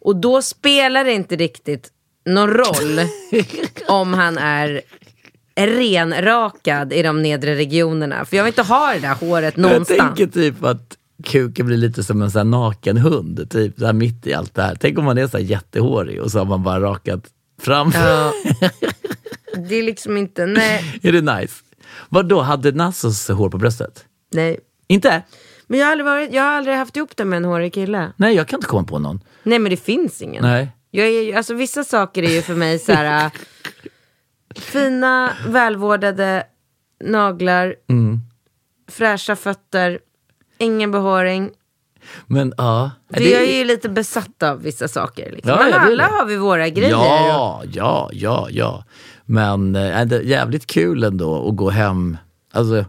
Och 0.00 0.16
då 0.16 0.42
spelar 0.42 1.04
det 1.04 1.12
inte 1.12 1.36
riktigt 1.36 1.88
någon 2.26 2.50
roll 2.50 3.00
om 3.88 4.14
han 4.14 4.38
är 4.38 4.80
renrakad 5.60 6.92
i 6.92 7.02
de 7.02 7.22
nedre 7.22 7.54
regionerna. 7.56 8.24
För 8.24 8.36
jag 8.36 8.44
vill 8.44 8.50
inte 8.50 8.62
ha 8.62 8.92
det 8.94 9.00
där 9.00 9.14
håret 9.14 9.54
Jag 9.56 9.62
någonstans. 9.62 9.98
tänker 10.00 10.26
typ 10.26 10.64
att 10.64 10.96
kuken 11.24 11.66
blir 11.66 11.76
lite 11.76 12.04
som 12.04 12.22
en 12.22 12.30
sån 12.30 12.50
naken 12.50 12.96
hund, 12.96 13.50
typ 13.50 13.76
där 13.76 13.92
mitt 13.92 14.26
i 14.26 14.34
allt 14.34 14.54
det 14.54 14.62
här. 14.62 14.76
Tänk 14.80 14.98
om 14.98 15.04
man 15.04 15.18
är 15.18 15.26
så 15.26 15.38
jättehårig 15.38 16.20
och 16.22 16.30
så 16.30 16.38
har 16.38 16.44
man 16.44 16.62
bara 16.62 16.80
rakat 16.80 17.22
fram. 17.62 17.92
Ja. 17.94 18.32
Det 19.68 19.74
är 19.74 19.82
liksom 19.82 20.16
inte, 20.16 20.46
nej, 20.46 21.00
är 21.02 21.12
det 21.12 21.20
nice? 21.40 21.54
Vad 22.08 22.28
då 22.28 22.40
hade 22.40 22.72
Nassos 22.72 23.28
hår 23.28 23.50
på 23.50 23.58
bröstet? 23.58 24.04
nej. 24.32 24.60
Inte? 24.90 25.22
Men 25.66 25.78
jag 25.78 25.86
har 25.86 25.92
aldrig, 25.92 26.04
varit, 26.04 26.32
jag 26.32 26.42
har 26.42 26.50
aldrig 26.50 26.76
haft 26.76 26.96
ihop 26.96 27.16
det 27.16 27.24
med 27.24 27.36
en 27.36 27.44
hårig 27.44 27.74
kille. 27.74 28.12
Nej, 28.16 28.34
jag 28.34 28.48
kan 28.48 28.56
inte 28.56 28.66
komma 28.66 28.84
på 28.86 28.98
någon. 28.98 29.20
Nej 29.42 29.58
men 29.58 29.70
det 29.70 29.76
finns 29.76 30.22
ingen. 30.22 30.42
Nej. 30.42 30.68
Jag 30.90 31.06
är, 31.06 31.22
ju- 31.22 31.32
alltså, 31.34 31.54
vissa 31.54 31.84
saker 31.84 32.22
är 32.22 32.30
ju 32.30 32.42
för 32.42 32.54
mig 32.54 32.78
så 32.78 32.92
här 32.92 33.24
äh, 33.24 33.30
fina, 34.60 35.32
välvårdade 35.48 36.44
naglar, 37.04 37.74
Mm. 37.88 38.20
fräscha 38.90 39.36
fötter, 39.36 39.98
ingen 40.58 40.90
behåring. 40.90 41.50
Men 42.26 42.54
ja. 42.56 42.90
För 43.14 43.20
jag 43.20 43.42
är 43.42 43.58
ju 43.58 43.64
lite 43.64 43.88
besatt 43.88 44.42
av 44.42 44.62
vissa 44.62 44.88
saker. 44.88 45.30
Liksom. 45.32 45.50
Ja, 45.50 45.56
Men 45.58 45.70
ja, 45.70 45.78
det 45.78 45.82
är 45.84 45.86
alla 45.86 46.04
det. 46.08 46.10
har 46.14 46.24
vi 46.26 46.36
våra 46.36 46.68
grejer. 46.68 46.90
Ja, 46.90 47.62
ja, 47.72 48.10
ja, 48.12 48.48
ja. 48.50 48.84
Men 49.30 49.76
äh, 49.76 50.04
det 50.06 50.16
är 50.16 50.20
jävligt 50.20 50.66
kul 50.66 51.04
ändå 51.04 51.48
att 51.48 51.56
gå 51.56 51.70
hem. 51.70 52.16
Alltså, 52.52 52.84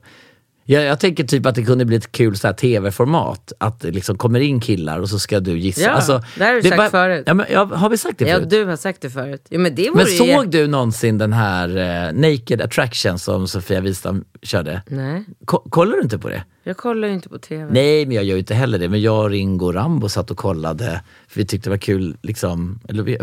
Jag, 0.65 0.83
jag 0.83 0.99
tänker 0.99 1.23
typ 1.23 1.45
att 1.45 1.55
det 1.55 1.63
kunde 1.63 1.85
bli 1.85 1.95
ett 1.95 2.11
kul 2.11 2.37
så 2.37 2.47
här 2.47 2.53
tv-format. 2.53 3.53
Att 3.57 3.79
det 3.81 3.91
liksom 3.91 4.17
kommer 4.17 4.39
in 4.39 4.59
killar 4.59 4.99
och 4.99 5.09
så 5.09 5.19
ska 5.19 5.39
du 5.39 5.57
gissa. 5.59 5.81
Ja, 5.81 5.89
alltså, 5.89 6.23
det 6.37 6.43
har 6.45 6.53
du 6.53 6.69
sagt 6.69 6.91
förut. 6.91 7.23
Ja, 7.27 7.33
men, 7.33 7.45
ja, 7.51 7.65
har 7.73 7.89
vi 7.89 7.97
sagt 7.97 8.19
det 8.19 8.27
Ja, 8.27 8.35
förut? 8.35 8.49
du 8.49 8.65
har 8.65 8.75
sagt 8.75 9.01
det 9.01 9.09
förut. 9.09 9.45
Ja, 9.49 9.59
men 9.59 9.75
det 9.75 9.91
Men 9.95 10.05
ju... 10.05 10.11
såg 10.11 10.49
du 10.51 10.67
någonsin 10.67 11.17
den 11.17 11.33
här 11.33 11.77
eh, 11.77 12.13
Naked 12.13 12.61
Attraction 12.61 13.19
som 13.19 13.47
Sofia 13.47 13.81
Wistam 13.81 14.23
körde? 14.41 14.81
Nej, 14.87 15.25
Ko- 15.45 15.67
kollar 15.69 15.95
du 15.95 16.01
inte 16.01 16.17
på 16.19 16.29
det? 16.29 16.43
jag 16.63 16.77
kollar 16.77 17.07
ju 17.07 17.13
inte 17.13 17.29
på 17.29 17.37
TV. 17.39 17.67
Nej, 17.73 18.05
men 18.05 18.15
jag 18.15 18.23
gör 18.25 18.35
ju 18.35 18.39
inte 18.39 18.53
heller 18.53 18.79
det. 18.79 18.89
Men 18.89 19.01
jag, 19.01 19.23
och 19.23 19.29
Ringo 19.29 19.65
och 19.65 19.73
Rambo 19.73 20.09
satt 20.09 20.31
och 20.31 20.37
kollade. 20.37 21.01
För 21.27 21.39
vi 21.39 21.45
tyckte 21.45 21.69
det 21.69 21.73
var 21.73 21.77
kul, 21.77 22.17
liksom, 22.21 22.79
eller 22.89 23.03
vi, 23.03 23.17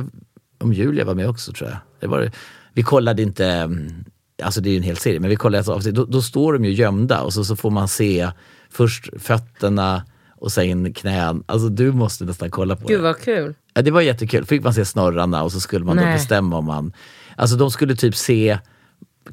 om 0.60 0.72
Julia 0.72 1.04
var 1.04 1.14
med 1.14 1.28
också 1.28 1.52
tror 1.52 1.68
jag. 1.70 1.78
Det 2.00 2.06
var, 2.06 2.30
vi 2.76 2.82
kollade 2.82 3.22
inte, 3.22 3.46
mm, 3.46 4.04
alltså 4.42 4.60
det 4.60 4.68
är 4.68 4.70
ju 4.70 4.76
en 4.76 4.82
hel 4.82 4.96
serie, 4.96 5.20
men 5.20 5.30
vi 5.30 5.36
kollade 5.36 5.60
ett 5.60 5.68
avsnitt. 5.68 5.94
Då, 5.94 6.04
då 6.04 6.22
står 6.22 6.52
de 6.52 6.64
ju 6.64 6.72
gömda 6.72 7.20
och 7.20 7.32
så, 7.32 7.44
så 7.44 7.56
får 7.56 7.70
man 7.70 7.88
se 7.88 8.30
först 8.70 9.08
fötterna 9.18 10.04
och 10.36 10.52
sen 10.52 10.94
knän. 10.94 11.44
Alltså 11.46 11.68
du 11.68 11.92
måste 11.92 12.24
nästan 12.24 12.50
kolla 12.50 12.76
på 12.76 12.86
Gud 12.86 12.98
det. 12.98 13.02
vad 13.02 13.20
kul. 13.20 13.54
Ja, 13.74 13.82
det 13.82 13.90
var 13.90 14.00
jättekul. 14.00 14.44
Fick 14.44 14.64
man 14.64 14.74
se 14.74 14.84
snorrarna 14.84 15.42
och 15.42 15.52
så 15.52 15.60
skulle 15.60 15.84
man 15.84 15.96
då 15.96 16.02
Nej. 16.02 16.12
bestämma 16.12 16.58
om 16.58 16.64
man... 16.64 16.92
Alltså 17.36 17.56
de 17.56 17.70
skulle 17.70 17.96
typ 17.96 18.16
se 18.16 18.58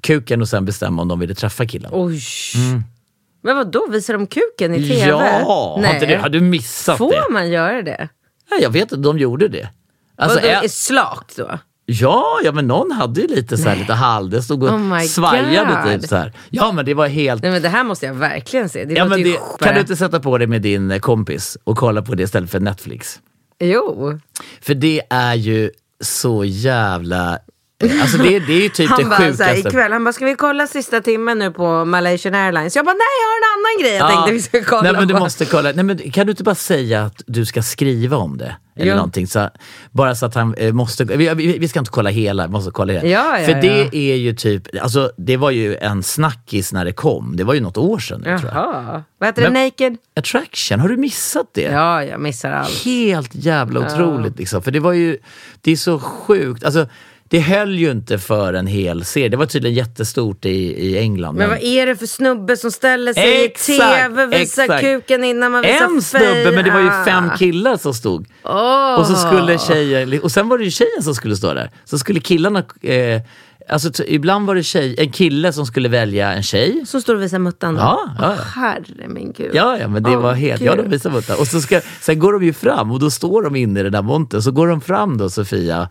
kuken 0.02 0.41
och 0.41 0.50
sen 0.50 0.66
bestämma 0.66 1.02
om 1.02 1.08
de 1.08 1.20
ville 1.20 1.36
träffa 1.36 1.66
killen. 1.66 1.91
Oj. 1.94 2.22
Men 3.41 3.56
vad 3.56 3.72
då 3.72 3.88
visar 3.89 4.14
de 4.14 4.28
kuken 4.28 4.74
i 4.74 4.88
TV? 4.88 5.04
Mm. 5.04 5.10
Ja, 5.10 5.44
har, 5.46 5.94
inte 5.94 6.06
du, 6.06 6.16
har 6.16 6.30
du 6.30 6.41
missat 6.41 6.98
Får 6.98 7.12
det? 7.12 7.34
man 7.34 7.50
göra 7.50 7.82
det? 7.82 8.10
Ja, 8.50 8.58
jag 8.62 8.70
vet 8.70 8.94
att 8.94 9.04
de 9.04 9.20
gjorde 9.20 9.48
det. 9.48 9.70
Alltså, 10.18 10.39
Vadå, 10.39 10.50
är 10.64 10.68
slakt 10.68 11.38
då? 11.38 11.60
Ja, 11.86 12.39
ja, 12.43 12.51
men 12.51 12.67
någon 12.67 12.91
hade 12.91 13.21
ju 13.21 13.27
lite, 13.27 13.57
så 13.57 13.69
här, 13.69 13.75
lite 13.75 14.41
stod 14.41 14.63
och 14.63 14.69
Oh 14.69 14.99
svajade 15.01 15.81
God. 15.84 16.01
typ 16.01 16.09
så 16.09 16.15
här. 16.15 16.34
Ja, 16.49 16.71
men 16.71 16.86
det 16.86 16.93
var 16.93 17.07
helt... 17.07 17.41
Nej 17.41 17.51
men 17.51 17.61
det 17.61 17.69
här 17.69 17.84
måste 17.84 18.05
jag 18.05 18.13
verkligen 18.13 18.69
se. 18.69 18.86
Det 18.86 18.93
Ja, 18.93 19.05
men 19.05 19.23
det, 19.23 19.38
kan 19.59 19.73
du 19.73 19.79
inte 19.79 19.95
sätta 19.95 20.19
på 20.19 20.38
det 20.38 20.47
med 20.47 20.61
din 20.61 20.91
eh, 20.91 20.99
kompis 20.99 21.57
och 21.63 21.77
kolla 21.77 22.01
på 22.01 22.15
det 22.15 22.23
istället 22.23 22.51
för 22.51 22.59
Netflix? 22.59 23.19
Jo. 23.59 24.19
För 24.61 24.73
det 24.73 25.01
är 25.09 25.34
ju 25.34 25.71
så 26.01 26.45
jävla... 26.45 27.39
Alltså 28.01 28.17
det, 28.17 28.39
det 28.39 28.53
är 28.53 28.61
ju 28.61 28.69
typ 28.69 28.77
det 28.77 28.93
Han 28.95 29.09
bara 29.09 29.17
sjukaste. 29.19 29.38
såhär, 29.43 29.57
ikväll, 29.67 29.91
han 29.91 30.03
bara, 30.03 30.13
ska 30.13 30.25
vi 30.25 30.36
kolla 30.36 30.67
sista 30.67 31.01
timmen 31.01 31.39
nu 31.39 31.51
på 31.51 31.86
Malaysian 31.86 32.36
Airlines? 32.36 32.75
Jag 32.75 32.86
bara, 32.86 32.93
nej 32.93 32.99
jag 33.21 33.27
har 33.27 33.38
en 33.38 33.59
annan 33.59 33.81
grej 33.81 33.93
jag 33.97 34.09
tänkte 34.09 34.34
vi 34.34 34.41
ska 34.41 34.69
kolla 34.69 34.81
Nej 34.91 34.93
men 34.99 35.07
du 35.07 35.13
på. 35.13 35.19
måste 35.19 35.45
kolla. 35.45 35.71
Nej, 35.75 35.84
men 35.86 36.11
kan 36.11 36.25
du 36.27 36.31
inte 36.31 36.43
bara 36.43 36.55
säga 36.55 37.03
att 37.03 37.21
du 37.27 37.45
ska 37.45 37.61
skriva 37.63 38.17
om 38.17 38.38
det? 38.38 38.55
Eller 38.75 38.89
Jo. 38.91 38.95
någonting. 38.95 39.27
Så, 39.27 39.49
bara 39.91 40.15
så 40.15 40.25
att 40.25 40.36
han 40.36 40.53
eh, 40.53 40.73
måste... 40.73 41.03
Vi, 41.03 41.34
vi, 41.34 41.57
vi 41.57 41.67
ska 41.67 41.79
inte 41.79 41.91
kolla 41.91 42.09
hela, 42.09 42.47
vi 42.47 42.51
måste 42.51 42.71
kolla 42.71 42.93
hela. 42.93 43.07
Ja, 43.07 43.39
ja, 43.39 43.45
För 43.45 43.51
ja. 43.51 43.61
det 43.61 43.95
är 43.97 44.15
ju 44.15 44.34
typ... 44.36 44.63
Alltså 44.81 45.11
det 45.17 45.38
var 45.38 45.51
ju 45.51 45.75
en 45.75 46.03
snackis 46.03 46.73
när 46.73 46.86
det 46.86 46.91
kom. 46.91 47.36
Det 47.36 47.43
var 47.43 47.53
ju 47.53 47.59
något 47.61 47.77
år 47.77 47.99
sedan 47.99 48.21
nu 48.25 48.39
tror 48.39 48.51
jag. 48.53 48.63
Jaha. 48.63 49.03
Vad 49.17 49.27
heter 49.29 49.41
det? 49.41 49.49
Men- 49.49 49.63
Naked? 49.65 49.97
Attraction, 50.15 50.79
har 50.79 50.88
du 50.89 50.97
missat 50.97 51.45
det? 51.53 51.61
Ja, 51.61 52.03
jag 52.03 52.19
missar 52.19 52.51
allt. 52.51 52.69
Helt 52.86 53.36
jävla 53.36 53.79
otroligt 53.79 54.38
liksom. 54.39 54.61
För 54.61 54.71
det 54.71 54.79
var 54.79 54.93
ju... 54.93 55.17
Det 55.61 55.71
är 55.71 55.75
så 55.75 55.99
sjukt. 55.99 56.63
Alltså, 56.63 56.88
det 57.34 57.39
höll 57.39 57.79
ju 57.79 57.91
inte 57.91 58.19
för 58.19 58.53
en 58.53 58.67
hel 58.67 59.05
serie. 59.05 59.29
Det 59.29 59.38
var 59.38 59.45
tydligen 59.45 59.75
jättestort 59.77 60.45
i, 60.45 60.49
i 60.88 60.97
England. 60.97 61.36
Men 61.36 61.49
vad 61.49 61.63
är 61.63 61.86
det 61.86 61.95
för 61.95 62.05
snubbe 62.05 62.57
som 62.57 62.71
ställer 62.71 63.13
sig 63.13 63.45
Exakt, 63.45 63.69
i 63.69 63.77
TV, 63.77 64.25
visar 64.25 64.63
exakt. 64.63 64.81
kuken 64.81 65.23
innan 65.23 65.51
man 65.51 65.61
visar 65.61 65.86
En 65.86 66.01
snubbe, 66.01 66.51
men 66.55 66.65
det 66.65 66.71
var 66.71 66.79
ju 66.79 67.05
fem 67.05 67.29
killar 67.38 67.77
som 67.77 67.93
stod. 67.93 68.27
Åh. 68.43 68.99
Och 68.99 69.07
så 69.07 69.15
skulle 69.15 69.57
tjejer, 69.59 70.23
och 70.23 70.31
sen 70.31 70.49
var 70.49 70.57
det 70.57 70.63
ju 70.63 70.71
tjejen 70.71 71.03
som 71.03 71.15
skulle 71.15 71.36
stå 71.36 71.53
där. 71.53 71.71
Så 71.86 71.99
skulle 71.99 72.19
killarna, 72.19 72.63
eh, 72.81 73.21
alltså 73.69 74.03
ibland 74.07 74.47
var 74.47 74.55
det 74.55 74.63
tjej, 74.63 74.95
en 74.97 75.11
kille 75.11 75.53
som 75.53 75.65
skulle 75.65 75.89
välja 75.89 76.34
en 76.34 76.43
tjej. 76.43 76.84
Som 76.86 77.01
står 77.01 77.15
och 77.15 77.21
visar 77.21 77.39
muttan? 77.39 77.75
Ja, 77.75 78.15
ja. 78.19 78.36
Åh, 78.38 78.45
herre 78.55 79.07
min 79.07 79.34
gud. 79.38 79.51
Ja, 79.53 79.77
ja 79.79 79.88
men 79.88 80.03
det 80.03 80.15
Åh, 80.15 80.21
var 80.21 80.34
helt, 80.34 80.59
gud. 80.59 80.67
ja 80.67 80.75
de 80.75 80.89
visade 80.89 81.15
muttan. 81.15 81.39
Och 81.39 81.47
så 81.47 81.61
ska, 81.61 81.81
sen 82.01 82.19
går 82.19 82.34
de 82.34 82.43
ju 82.43 82.53
fram 82.53 82.91
och 82.91 82.99
då 82.99 83.11
står 83.11 83.43
de 83.43 83.55
inne 83.55 83.79
i 83.79 83.84
den 83.84 83.91
där 83.91 84.01
montern. 84.01 84.41
Så 84.41 84.51
går 84.51 84.67
de 84.67 84.81
fram 84.81 85.17
då, 85.17 85.29
Sofia 85.29 85.89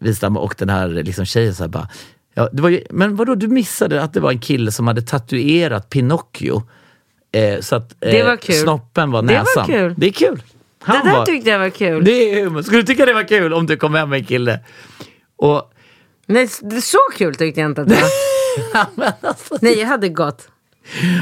Wistam 0.00 0.36
och 0.36 0.54
den 0.58 0.68
här 0.68 0.88
liksom 0.88 1.24
tjejen 1.24 1.54
så 1.54 1.62
här 1.62 1.68
bara. 1.68 1.88
Ja, 2.34 2.48
det 2.52 2.62
var 2.62 2.68
ju, 2.68 2.82
men 2.90 3.16
vadå, 3.16 3.34
du 3.34 3.48
missade 3.48 4.02
att 4.02 4.12
det 4.12 4.20
var 4.20 4.30
en 4.30 4.40
kille 4.40 4.72
som 4.72 4.86
hade 4.86 5.02
tatuerat 5.02 5.90
Pinocchio. 5.90 6.62
Eh, 7.32 7.60
så 7.60 7.76
att 7.76 7.92
eh, 8.00 8.10
Det 8.10 8.22
var 8.24 8.36
kul. 8.36 8.54
snoppen 8.54 9.10
var 9.10 9.22
Det 9.22 9.34
var 9.34 9.40
näsan. 9.40 9.66
kul. 9.66 9.94
Det 9.96 10.06
är 10.06 10.12
kul. 10.12 10.36
Det 10.36 10.92
Han 10.92 11.06
där 11.06 11.12
var- 11.12 11.26
tyckte 11.26 11.50
jag 11.50 11.58
var 11.58 11.70
kul. 11.70 12.04
Det 12.04 12.10
är 12.10 12.44
humor. 12.44 12.62
Skulle 12.62 12.80
du 12.80 12.86
tycka 12.86 13.06
det 13.06 13.12
var 13.14 13.28
kul 13.28 13.52
om 13.52 13.66
du 13.66 13.76
kom 13.76 13.94
hem 13.94 14.10
med 14.10 14.18
en 14.18 14.24
kille? 14.24 14.60
Och, 15.36 15.72
Nej, 16.26 16.48
det- 16.62 16.80
så 16.82 16.98
kul 17.16 17.34
tyckte 17.34 17.60
jag 17.60 17.70
inte 17.70 17.82
att 17.82 17.88
det 17.88 17.94
var. 17.94 19.12
alltså, 19.28 19.58
Nej, 19.60 19.78
jag 19.78 19.86
hade 19.86 20.08
gått. 20.08 20.48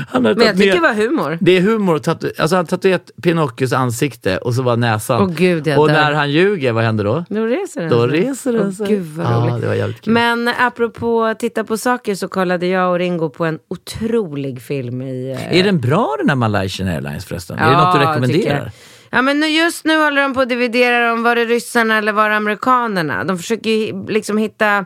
Han 0.08 0.24
har 0.24 0.34
Men 0.34 0.46
jag 0.46 0.56
tycker 0.56 0.74
det 0.74 0.80
var 0.80 0.94
humor. 0.94 1.38
Det 1.40 1.56
är 1.56 1.60
humor. 1.60 1.98
Tatu- 1.98 2.32
alltså 2.38 2.56
han 2.56 2.66
tatuerat 2.66 3.10
Pinocchios 3.22 3.72
ansikte 3.72 4.38
och 4.38 4.54
så 4.54 4.62
var 4.62 4.76
näsan. 4.76 5.22
Åh, 5.22 5.30
gud, 5.36 5.58
och 5.78 5.88
dör. 5.88 5.94
när 5.94 6.12
han 6.12 6.30
ljuger, 6.30 6.72
vad 6.72 6.84
händer 6.84 7.04
då? 7.04 7.24
Då 7.28 7.46
reser 7.46 7.80
den 7.80 7.90
Då 7.90 8.08
sig. 8.08 8.20
reser 8.20 8.52
den 8.52 8.66
Åh, 8.66 8.72
sig. 8.72 8.86
Gud 8.88 9.06
vad 9.06 9.26
Ja, 9.26 9.30
roligt. 9.30 9.60
det 9.62 9.66
var 9.68 9.74
jävligt 9.74 10.00
kul. 10.00 10.12
Men 10.12 10.48
apropå 10.58 11.34
titta 11.38 11.64
på 11.64 11.76
saker 11.78 12.14
så 12.14 12.28
kollade 12.28 12.66
jag 12.66 12.90
och 12.92 12.98
Ringo 12.98 13.28
på 13.30 13.44
en 13.44 13.58
otrolig 13.70 14.62
film 14.62 15.02
i... 15.02 15.30
eh, 15.50 15.58
Är 15.58 15.64
den 15.64 15.80
bra 15.80 16.14
den 16.18 16.28
här 16.28 16.36
Malaysian 16.36 16.88
Airlines 16.88 17.24
förresten? 17.24 17.58
är 17.58 17.70
det 17.70 17.76
något 17.76 17.94
du 17.94 18.00
rekommenderar? 18.06 18.70
Ja 19.10 19.22
men 19.22 19.40
nu, 19.40 19.46
just 19.46 19.84
nu 19.84 19.96
håller 20.04 20.22
de 20.22 20.34
på 20.34 20.40
att 20.40 20.48
dividera 20.48 21.12
om 21.12 21.22
var 21.22 21.36
det 21.36 21.44
ryssarna 21.44 21.98
eller 21.98 22.12
var 22.12 22.30
det 22.30 22.36
amerikanerna. 22.36 23.24
De 23.24 23.38
försöker 23.38 24.06
liksom 24.12 24.38
hitta 24.38 24.84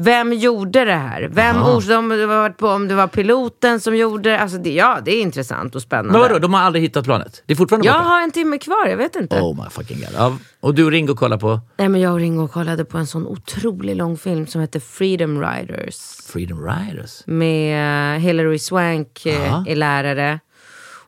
vem 0.00 0.32
gjorde 0.32 0.84
det 0.84 0.94
här? 0.94 1.28
Vem 1.32 1.56
varit 2.26 2.56
på 2.56 2.68
om 2.68 2.88
det 2.88 2.94
var 2.94 3.06
piloten 3.06 3.80
som 3.80 3.96
gjorde. 3.96 4.38
Alltså 4.40 4.58
det, 4.58 4.72
ja, 4.74 4.98
det 5.04 5.10
är 5.10 5.22
intressant 5.22 5.74
och 5.74 5.82
spännande. 5.82 6.12
Men 6.12 6.20
vadå, 6.20 6.38
de 6.38 6.54
har 6.54 6.60
aldrig 6.60 6.82
hittat 6.84 7.04
planet? 7.04 7.42
Det 7.46 7.52
är 7.52 7.56
fortfarande 7.56 7.86
Jag 7.86 7.94
borta? 7.98 8.08
har 8.08 8.22
en 8.22 8.30
timme 8.30 8.58
kvar, 8.58 8.86
jag 8.86 8.96
vet 8.96 9.16
inte. 9.16 9.40
Oh 9.40 9.64
my 9.64 9.70
fucking 9.70 9.96
god. 10.00 10.08
Ja, 10.16 10.38
och 10.60 10.74
du 10.74 10.84
och 10.84 10.90
Ringo 10.90 11.14
kollar 11.14 11.38
på 11.38 11.60
Nej 11.76 11.88
men 11.88 12.00
jag 12.00 12.12
och 12.12 12.18
Ringo 12.18 12.48
kollade 12.48 12.84
på 12.84 12.98
en 12.98 13.06
sån 13.06 13.26
otroligt 13.26 13.96
lång 13.96 14.16
film 14.16 14.46
som 14.46 14.60
heter 14.60 14.80
Freedom 14.80 15.40
Riders. 15.42 15.96
Freedom 16.26 16.66
Riders. 16.66 17.22
med 17.26 18.14
eh, 18.16 18.20
Hilary 18.20 18.58
Swank 18.58 19.26
eh, 19.26 19.46
Ja. 19.46 19.64
är 19.68 19.76
lärare. 19.76 20.40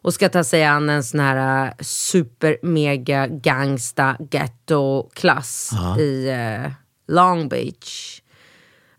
Och 0.02 0.14
ska 0.14 0.28
ta 0.28 0.44
sig 0.44 0.64
an 0.64 0.90
en 0.90 1.04
sån 1.04 1.20
här 1.20 1.66
eh, 1.66 1.72
super 1.80 2.56
mega 2.62 3.26
gangsta 3.26 4.16
ghetto 4.30 5.08
klass 5.14 5.70
i 5.98 6.28
eh, 6.28 6.70
Long 7.08 7.48
Beach. 7.48 8.19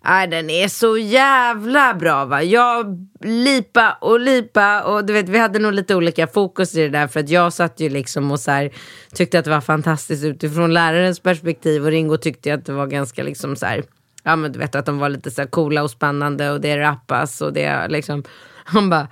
Nej, 0.04 0.28
den 0.28 0.50
är 0.50 0.68
så 0.68 0.98
jävla 0.98 1.94
bra 1.94 2.26
va. 2.26 2.44
Jag 2.44 3.08
lipa 3.20 3.98
och 4.02 4.20
lipa 4.20 4.82
och 4.82 5.06
du 5.06 5.14
vet 5.14 5.30
vi 5.30 5.40
hade 5.40 5.60
nog 5.60 5.74
lite 5.74 5.96
olika 5.96 6.28
fokus 6.28 6.76
i 6.76 6.82
det 6.82 6.90
där 6.90 7.08
för 7.08 7.20
att 7.20 7.30
jag 7.30 7.54
satt 7.54 7.80
ju 7.80 7.90
liksom 7.90 8.32
och 8.32 8.40
så 8.40 8.52
här, 8.52 8.72
tyckte 9.14 9.40
att 9.40 9.46
det 9.46 9.52
var 9.52 9.62
fantastiskt 9.62 10.24
utifrån 10.24 10.74
lärarens 10.74 11.20
perspektiv 11.20 11.86
och 11.86 11.92
Ringo 11.92 12.18
tyckte 12.18 12.54
att 12.54 12.66
det 12.66 12.74
var 12.74 12.88
ganska 12.88 13.24
liksom 13.24 13.56
så 13.56 13.66
här, 13.66 13.84
ja 14.24 14.36
men 14.36 14.52
du 14.52 14.60
vet 14.60 14.76
att 14.76 14.86
de 14.86 15.00
var 15.00 15.10
lite 15.10 15.32
så 15.32 15.42
här 15.42 15.50
coola 15.50 15.84
och 15.84 15.92
spännande 15.92 16.52
och 16.52 16.62
det 16.62 16.80
rappas 16.80 17.42
och 17.42 17.54
det 17.54 17.88
liksom, 17.88 18.24
han 18.64 18.90
bara, 18.90 19.08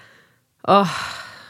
åh, 0.67 0.91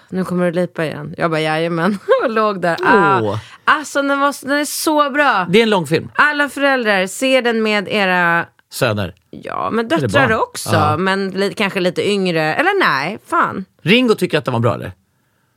nu 0.09 0.25
kommer 0.25 0.45
du 0.45 0.51
lipa 0.51 0.85
igen. 0.85 1.13
Jag 1.17 1.31
bara 1.31 1.41
jajamän, 1.41 1.97
och 2.23 2.29
låg 2.29 2.61
där. 2.61 2.77
Ah. 2.83 3.39
Alltså 3.63 4.01
den, 4.01 4.19
var, 4.19 4.47
den 4.47 4.57
är 4.57 4.65
så 4.65 5.09
bra. 5.09 5.45
Det 5.49 5.59
är 5.59 5.63
en 5.63 5.69
lång 5.69 5.87
film. 5.87 6.11
Alla 6.15 6.49
föräldrar, 6.49 7.07
se 7.07 7.41
den 7.41 7.63
med 7.63 7.87
era 7.87 8.45
Söner. 8.71 9.15
Ja, 9.29 9.69
men 9.71 9.87
döttrar 9.87 10.31
också. 10.37 10.69
Ja. 10.73 10.97
Men 10.97 11.29
li- 11.29 11.53
kanske 11.53 11.79
lite 11.79 12.09
yngre. 12.09 12.41
Eller 12.55 12.79
nej, 12.79 13.19
fan. 13.25 13.65
Ringo 13.81 14.15
tycker 14.15 14.37
att 14.37 14.45
den 14.45 14.53
var 14.53 14.59
bra 14.61 14.73
eller? 14.75 14.91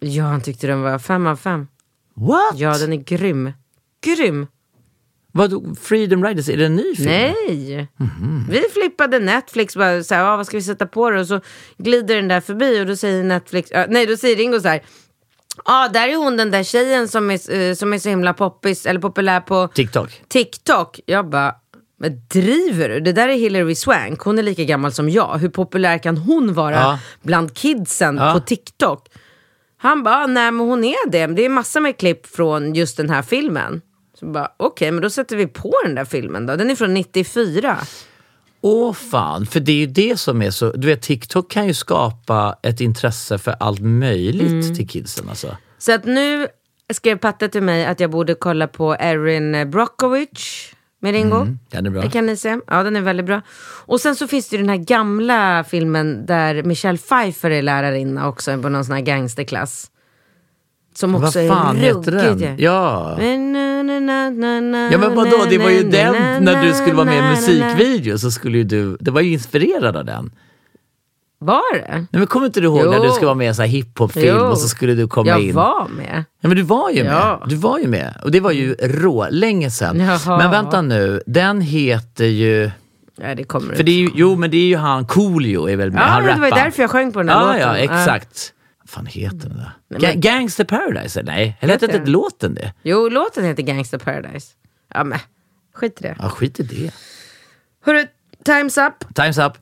Ja, 0.00 0.24
han 0.24 0.40
tyckte 0.40 0.66
den 0.66 0.82
var 0.82 0.98
fem 0.98 1.26
av 1.26 1.36
fem. 1.36 1.68
What? 2.14 2.54
Ja, 2.58 2.78
den 2.78 2.92
är 2.92 2.96
grym. 2.96 3.52
Grym. 4.04 4.46
Vad, 5.32 5.78
Freedom 5.80 6.24
Riders, 6.24 6.48
är 6.48 6.56
det 6.56 6.66
en 6.66 6.76
ny 6.76 6.96
film? 6.96 7.08
Nej. 7.10 7.88
Mhm. 7.96 8.46
Vi 8.50 8.62
flippade 8.72 9.18
Netflix, 9.18 9.76
bara 9.76 10.02
så 10.04 10.14
här, 10.14 10.24
ah, 10.24 10.36
vad 10.36 10.46
ska 10.46 10.56
vi 10.56 10.62
sätta 10.62 10.86
på 10.86 11.10
det? 11.10 11.20
Och 11.20 11.26
så 11.26 11.40
glider 11.78 12.16
den 12.16 12.28
där 12.28 12.40
förbi 12.40 12.80
och 12.82 12.86
då 12.86 12.96
säger 12.96 13.24
Netflix, 13.24 13.70
ah, 13.74 13.86
nej 13.88 14.06
då 14.06 14.16
säger 14.16 14.36
Ringo 14.36 14.60
så 14.60 14.68
här, 14.68 14.82
ja 15.56 15.62
ah, 15.64 15.88
där 15.88 16.08
är 16.08 16.16
hon 16.16 16.36
den 16.36 16.50
där 16.50 16.62
tjejen 16.64 17.08
som 17.08 17.30
är, 17.30 17.54
eh, 17.54 17.74
som 17.74 17.92
är 17.92 17.98
så 17.98 18.08
himla 18.08 18.34
poppis, 18.34 18.86
eller 18.86 19.00
populär 19.00 19.40
på 19.40 19.68
TikTok. 19.68 20.22
TikTok. 20.28 21.00
Jag 21.06 21.28
bara, 21.30 21.54
men 22.02 22.22
driver 22.28 22.88
du? 22.88 23.00
Det 23.00 23.12
där 23.12 23.28
är 23.28 23.34
Hilary 23.34 23.74
Swank, 23.74 24.20
hon 24.20 24.38
är 24.38 24.42
lika 24.42 24.64
gammal 24.64 24.92
som 24.92 25.08
jag. 25.08 25.38
Hur 25.38 25.48
populär 25.48 25.98
kan 25.98 26.16
hon 26.16 26.54
vara 26.54 26.74
Ja. 26.74 26.98
bland 27.22 27.54
kidsen 27.54 28.16
Ja. 28.16 28.32
på 28.32 28.40
TikTok? 28.40 29.08
Han 29.76 30.02
bara, 30.02 30.26
nej 30.26 30.50
men 30.52 30.66
hon 30.66 30.84
är 30.84 31.10
det. 31.10 31.26
Det 31.26 31.44
är 31.44 31.48
massor 31.48 31.80
med 31.80 31.96
klipp 31.98 32.26
från 32.26 32.74
just 32.74 32.96
den 32.96 33.10
här 33.10 33.22
filmen. 33.22 33.80
Så 34.20 34.26
bara, 34.26 34.48
okej 34.56 34.90
men 34.92 35.02
då 35.02 35.10
sätter 35.10 35.36
vi 35.36 35.46
på 35.46 35.72
den 35.84 35.94
där 35.94 36.04
filmen 36.04 36.46
då. 36.46 36.56
Den 36.56 36.70
är 36.70 36.74
från 36.74 36.94
94. 36.94 37.78
Åh 38.60 38.92
fan, 38.92 39.46
för 39.46 39.60
det 39.60 39.72
är 39.72 39.76
ju 39.76 39.86
det 39.86 40.16
som 40.20 40.42
är 40.42 40.50
så... 40.50 40.70
Du 40.72 40.86
vet, 40.86 41.02
TikTok 41.02 41.50
kan 41.50 41.66
ju 41.66 41.74
skapa 41.74 42.56
ett 42.62 42.80
intresse 42.80 43.38
för 43.38 43.54
allt 43.60 43.80
möjligt 43.80 44.50
Mm. 44.52 44.74
till 44.74 44.88
kidsen. 44.88 45.28
Alltså. 45.28 45.56
Så 45.78 45.92
att 45.92 46.04
nu 46.04 46.46
skrev 46.92 47.18
Patte 47.18 47.48
till 47.48 47.62
mig 47.62 47.86
att 47.86 48.00
jag 48.00 48.10
borde 48.10 48.34
kolla 48.34 48.66
på 48.68 48.96
Erin 48.98 49.70
Brockovich. 49.70 50.71
Med 51.02 51.12
Ringo. 51.12 51.36
Mm, 51.36 51.58
den 51.70 51.86
är 51.86 51.90
bra. 51.90 52.02
Det 52.02 52.10
kan 52.10 52.26
ni 52.26 52.36
se. 52.36 52.58
Ja, 52.66 52.82
den 52.82 52.96
är 52.96 53.00
väldigt 53.00 53.26
bra. 53.26 53.42
Och 53.86 54.00
sen 54.00 54.16
så 54.16 54.28
finns 54.28 54.48
det 54.48 54.56
ju 54.56 54.62
den 54.62 54.68
här 54.68 54.76
gamla 54.76 55.64
filmen 55.64 56.26
där 56.26 56.62
Michelle 56.62 56.98
Pfeiffer 56.98 57.50
är 57.50 57.62
lärarinna 57.62 58.28
också 58.28 58.62
på 58.62 58.68
någon 58.68 58.84
sån 58.84 58.94
här 58.94 59.02
gangsterklass. 59.02 59.90
Som 60.94 61.14
också 61.14 61.38
Vad 61.38 61.48
fan 61.48 61.76
är 61.76 61.80
heter 61.80 62.12
den? 62.12 62.56
Ja. 62.58 63.16
Ja 64.92 64.98
men 64.98 65.14
vadå, 65.14 65.44
det 65.50 65.58
var 65.58 65.70
ju 65.70 65.82
den, 65.82 66.44
när 66.44 66.62
du 66.62 66.72
skulle 66.72 66.94
vara 66.94 67.06
med 67.06 67.18
i 67.18 67.30
musikvideo 67.30 68.18
så 68.18 68.30
skulle 68.30 68.58
ju 68.58 68.64
du, 68.64 68.96
det 69.00 69.10
var 69.10 69.20
ju 69.20 69.32
inspirerad 69.32 69.96
av 69.96 70.04
den. 70.04 70.30
Var 71.44 71.74
det? 71.74 71.86
Nej, 71.90 72.06
men 72.10 72.26
kommer 72.26 72.46
inte 72.46 72.60
du 72.60 72.66
ihåg 72.66 72.86
när 72.90 72.96
Jo. 72.96 73.02
du 73.02 73.10
skulle 73.10 73.26
vara 73.26 73.34
med 73.34 73.44
i 73.44 73.48
en 73.48 73.54
sån 73.54 73.62
här 73.62 73.70
hiphopfilm 73.70 74.38
och 74.42 74.58
så 74.58 74.68
skulle 74.68 74.94
du 74.94 75.08
komma 75.08 75.28
Jag 75.28 75.40
in? 75.42 75.54
var 75.54 75.88
med. 75.88 76.24
Ja 76.40 76.48
men 76.48 76.56
du 76.56 76.62
var 76.62 76.90
ju 76.90 77.04
med. 77.04 77.12
Ja. 77.12 77.42
Du 77.48 77.54
var 77.56 77.78
ju 77.78 77.86
med. 77.88 78.14
Och 78.24 78.30
det 78.30 78.40
var 78.40 78.50
ju 78.52 78.74
rå, 78.74 79.26
länge 79.30 79.70
sedan. 79.70 80.00
Jaha. 80.00 80.38
Men 80.38 80.50
vänta 80.50 80.82
nu, 80.82 81.22
den 81.26 81.60
heter 81.60 82.24
ju... 82.24 82.70
Ja, 83.16 83.34
det 83.34 83.44
kommer 83.44 83.74
För 83.74 83.82
det 83.82 83.92
är 83.92 83.96
ju, 84.00 84.10
jo 84.14 84.36
men 84.36 84.50
det 84.50 84.56
är 84.56 84.66
ju 84.66 84.76
han, 84.76 85.06
Coolio 85.06 85.68
är 85.70 85.76
väl 85.76 85.90
med, 85.92 86.00
Ja, 86.00 86.04
han 86.06 86.24
men 86.24 86.40
det 86.40 86.50
var 86.50 86.56
därför 86.64 86.82
jag 86.82 86.90
sjöng 86.90 87.12
på 87.12 87.18
den 87.18 87.28
här 87.28 87.40
Ja, 87.40 87.46
låten. 87.46 87.60
ja 87.68 87.76
exakt. 87.76 88.52
Vad 88.82 88.90
fan 88.90 89.06
heter 89.06 89.36
den 89.48 89.56
där? 89.56 89.72
Ga- 89.98 90.00
men- 90.12 90.20
Gangster 90.20 90.64
Paradise? 90.64 91.22
Nej, 91.22 91.56
eller 91.60 91.72
hette 91.74 91.84
inte 91.84 92.10
låten 92.10 92.54
det? 92.54 92.72
Jo, 92.82 93.08
låten 93.08 93.44
heter 93.44 93.62
Gangsta 93.62 93.98
Paradise. 93.98 94.46
Ja, 94.94 95.04
men 95.04 95.18
skit 95.74 96.00
i 96.00 96.02
det. 96.02 96.16
Ja, 96.18 96.28
skit 96.28 96.60
i 96.60 96.62
det. 96.62 96.90
Hörru, 97.84 98.06
time's 98.44 98.86
up. 98.88 99.04
Time's 99.14 99.46
up. 99.46 99.52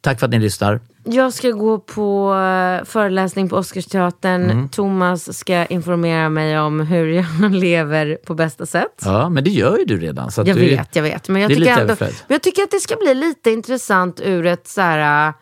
Tack 0.00 0.18
för 0.18 0.26
att 0.26 0.30
ni 0.30 0.38
lyssnar. 0.38 0.80
Jag 1.08 1.32
ska 1.32 1.50
gå 1.50 1.78
på 1.78 2.34
eh, 2.34 2.84
föreläsning 2.84 3.48
på 3.48 3.56
Oscarsteatern. 3.56 4.50
Mm. 4.50 4.68
Thomas 4.68 5.38
ska 5.38 5.64
informera 5.66 6.28
mig 6.28 6.58
om 6.60 6.80
hur 6.80 7.06
jag 7.08 7.26
lever 7.54 8.18
på 8.26 8.34
bästa 8.34 8.66
sätt. 8.66 9.02
Ja, 9.04 9.28
men 9.28 9.44
det 9.44 9.50
gör 9.50 9.78
ju 9.78 9.84
du 9.84 9.96
redan. 9.98 10.30
Så 10.32 10.40
Jag 10.46 10.56
du, 10.56 10.60
vet, 10.60 10.96
jag 10.96 11.02
vet. 11.02 11.28
Men 11.28 11.42
jag, 11.42 11.50
tycker 11.50 11.80
ändå, 11.80 11.96
men 12.00 12.10
jag 12.28 12.42
tycker 12.42 12.62
att 12.62 12.70
det 12.70 12.80
ska 12.80 12.96
bli 12.96 13.14
lite 13.14 13.50
intressant 13.50 14.20
ur 14.20 14.46
ett 14.46 14.68
så 14.68 14.80
här, 14.80 15.28
äh, 15.28 15.34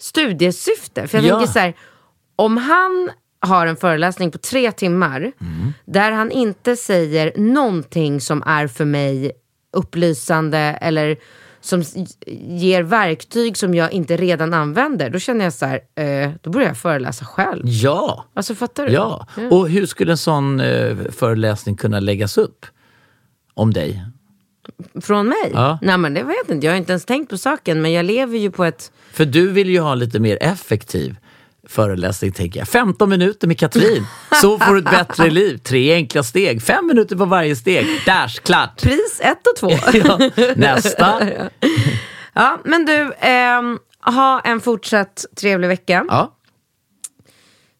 studiesyfte. 0.00 1.06
För 1.08 1.18
jag 1.18 1.24
Ja. 1.26 1.36
tänker 1.38 1.52
så 1.52 1.58
här, 1.58 1.74
om 2.36 2.56
han 2.56 3.10
har 3.40 3.66
en 3.66 3.76
föreläsning 3.76 4.30
på 4.30 4.38
tre 4.38 4.72
timmar 4.72 5.20
Mm. 5.20 5.72
där 5.84 6.12
han 6.12 6.30
inte 6.30 6.76
säger 6.76 7.32
någonting 7.36 8.20
som 8.20 8.42
är 8.46 8.66
för 8.66 8.84
mig 8.84 9.32
upplysande 9.72 10.58
eller 10.58 11.16
som 11.66 11.84
ger 12.26 12.82
verktyg 12.82 13.56
som 13.56 13.74
jag 13.74 13.92
inte 13.92 14.16
redan 14.16 14.54
använder. 14.54 15.10
Då 15.10 15.18
känner 15.18 15.44
jag 15.44 15.52
så 15.52 15.66
här, 15.66 15.80
eh, 15.94 16.30
då 16.42 16.50
börjar 16.50 16.68
jag 16.68 16.78
föreläsa 16.78 17.24
själv. 17.24 17.62
Ja. 17.64 18.24
Alltså 18.34 18.54
fattar 18.54 18.86
du? 18.86 18.92
Ja, 18.92 19.26
och 19.50 19.68
hur 19.68 19.86
skulle 19.86 20.12
en 20.12 20.18
sån 20.18 20.60
eh, 20.60 20.96
föreläsning 21.10 21.76
kunna 21.76 22.00
läggas 22.00 22.38
upp? 22.38 22.66
Om 23.54 23.72
dig? 23.72 24.04
Från 25.00 25.26
mig? 25.28 25.50
Ja. 25.52 25.78
Nej 25.82 25.98
men 25.98 26.14
det 26.14 26.22
vet 26.22 26.36
jag 26.46 26.56
inte. 26.56 26.66
Jag 26.66 26.72
har 26.72 26.78
inte 26.78 26.92
ens 26.92 27.04
tänkt 27.04 27.30
på 27.30 27.38
saken. 27.38 27.82
Men 27.82 27.92
jag 27.92 28.04
lever 28.04 28.38
ju 28.38 28.50
på 28.50 28.64
ett 28.64 28.92
För 29.12 29.24
du 29.24 29.48
vill 29.48 29.70
ju 29.70 29.80
ha 29.80 29.94
lite 29.94 30.18
mer 30.18 30.38
effektiv 30.40 31.16
föreläsning, 31.66 32.32
tänker 32.32 32.60
jag. 32.60 32.68
15 32.68 33.08
minuter 33.08 33.48
med 33.48 33.58
Katrin, 33.58 34.06
så 34.40 34.58
får 34.58 34.74
du 34.74 34.78
ett 34.78 34.84
bättre 35.08 35.30
liv. 35.30 35.58
Tre 35.58 35.94
enkla 35.94 36.22
steg, 36.22 36.62
fem 36.62 36.86
minuter 36.86 37.16
på 37.16 37.24
varje 37.24 37.56
steg. 37.56 37.86
Dash, 38.06 38.40
klart! 38.42 38.82
pris 38.82 39.20
ett 39.20 39.46
och 39.46 39.56
två. 39.56 39.70
Ja, 40.04 40.30
nästa. 40.56 41.20
Ja, 42.38 42.58
men 42.64 42.84
du, 42.84 43.12
ehm, 43.20 43.78
ha 44.00 44.40
en 44.40 44.60
fortsatt 44.60 45.24
trevlig 45.40 45.68
vecka. 45.68 46.04
Ja. 46.08 46.36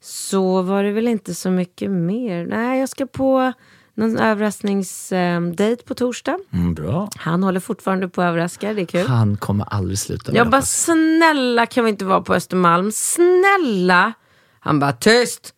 Så 0.02 0.62
var 0.62 0.82
det 0.82 0.92
väl 0.92 1.08
inte 1.08 1.34
så 1.34 1.50
mycket 1.50 1.90
mer. 1.90 2.46
Nej, 2.46 2.80
jag 2.80 2.88
ska 2.88 3.06
på 3.06 3.52
någon 3.96 4.18
överraskningsdejt 4.18 5.84
på 5.84 5.94
torsdag. 5.94 6.38
Mm, 6.52 6.74
bra. 6.74 7.08
Han 7.16 7.42
håller 7.42 7.60
fortfarande 7.60 8.08
på 8.08 8.22
att 8.22 8.26
överraska, 8.28 8.72
det 8.74 8.82
är 8.82 8.86
kul. 8.86 9.06
Han 9.06 9.36
kommer 9.36 9.64
aldrig 9.74 9.98
sluta 9.98 10.32
Jag 10.34 10.50
bara, 10.50 10.62
snälla 10.62 11.66
kan 11.66 11.84
vi 11.84 11.90
inte 11.90 12.04
vara 12.04 12.20
på 12.20 12.34
Östermalm? 12.34 12.92
Snälla! 12.92 14.12
Han 14.60 14.78
bara, 14.80 14.92
tyst! 14.92 15.52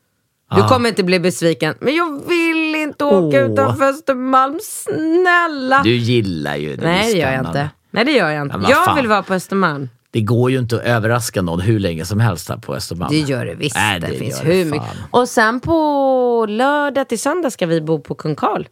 Du 0.54 0.60
Ah. 0.62 0.68
kommer 0.68 0.88
inte 0.88 1.04
bli 1.04 1.20
besviken. 1.20 1.74
Men 1.80 1.94
jag 1.94 2.28
vill 2.28 2.74
inte 2.74 3.04
åka 3.04 3.44
Åh. 3.44 3.52
utanför 3.52 3.84
Östermalm. 3.88 4.58
Snälla! 4.62 5.80
Du 5.84 5.96
gillar 5.96 6.56
ju 6.56 6.76
det. 6.76 6.82
Nej, 6.86 7.12
det 7.14 7.18
gör 7.20 7.32
jag 7.32 7.40
inte. 7.46 7.70
Nej, 7.90 8.04
det 8.04 8.12
gör 8.12 8.30
jag 8.30 8.42
inte. 8.42 8.58
Ja, 8.62 8.68
jag 8.70 8.84
fan. 8.84 8.96
vill 8.96 9.06
vara 9.08 9.22
på 9.22 9.34
Östermalm. 9.34 9.88
Det 10.10 10.20
går 10.20 10.50
ju 10.50 10.58
inte 10.58 10.76
att 10.76 10.82
överraska 10.82 11.42
någon 11.42 11.60
hur 11.60 11.78
länge 11.80 12.04
som 12.04 12.20
helst 12.20 12.48
här 12.48 12.56
på 12.56 12.74
Östermalm. 12.74 13.12
Det 13.12 13.18
gör 13.20 13.44
det 13.46 13.54
visst. 13.54 13.76
Nej, 13.76 14.00
det, 14.00 14.06
det 14.06 14.14
finns 14.18 14.44
hur 14.44 14.64
mycket. 14.64 14.88
Och 15.10 15.28
sen 15.28 15.60
på 15.60 16.46
lördag 16.48 17.08
till 17.08 17.18
söndag 17.20 17.50
ska 17.50 17.66
vi 17.66 17.80
bo 17.80 18.00
på 18.00 18.14
Kung 18.14 18.34
Karl. 18.34 18.64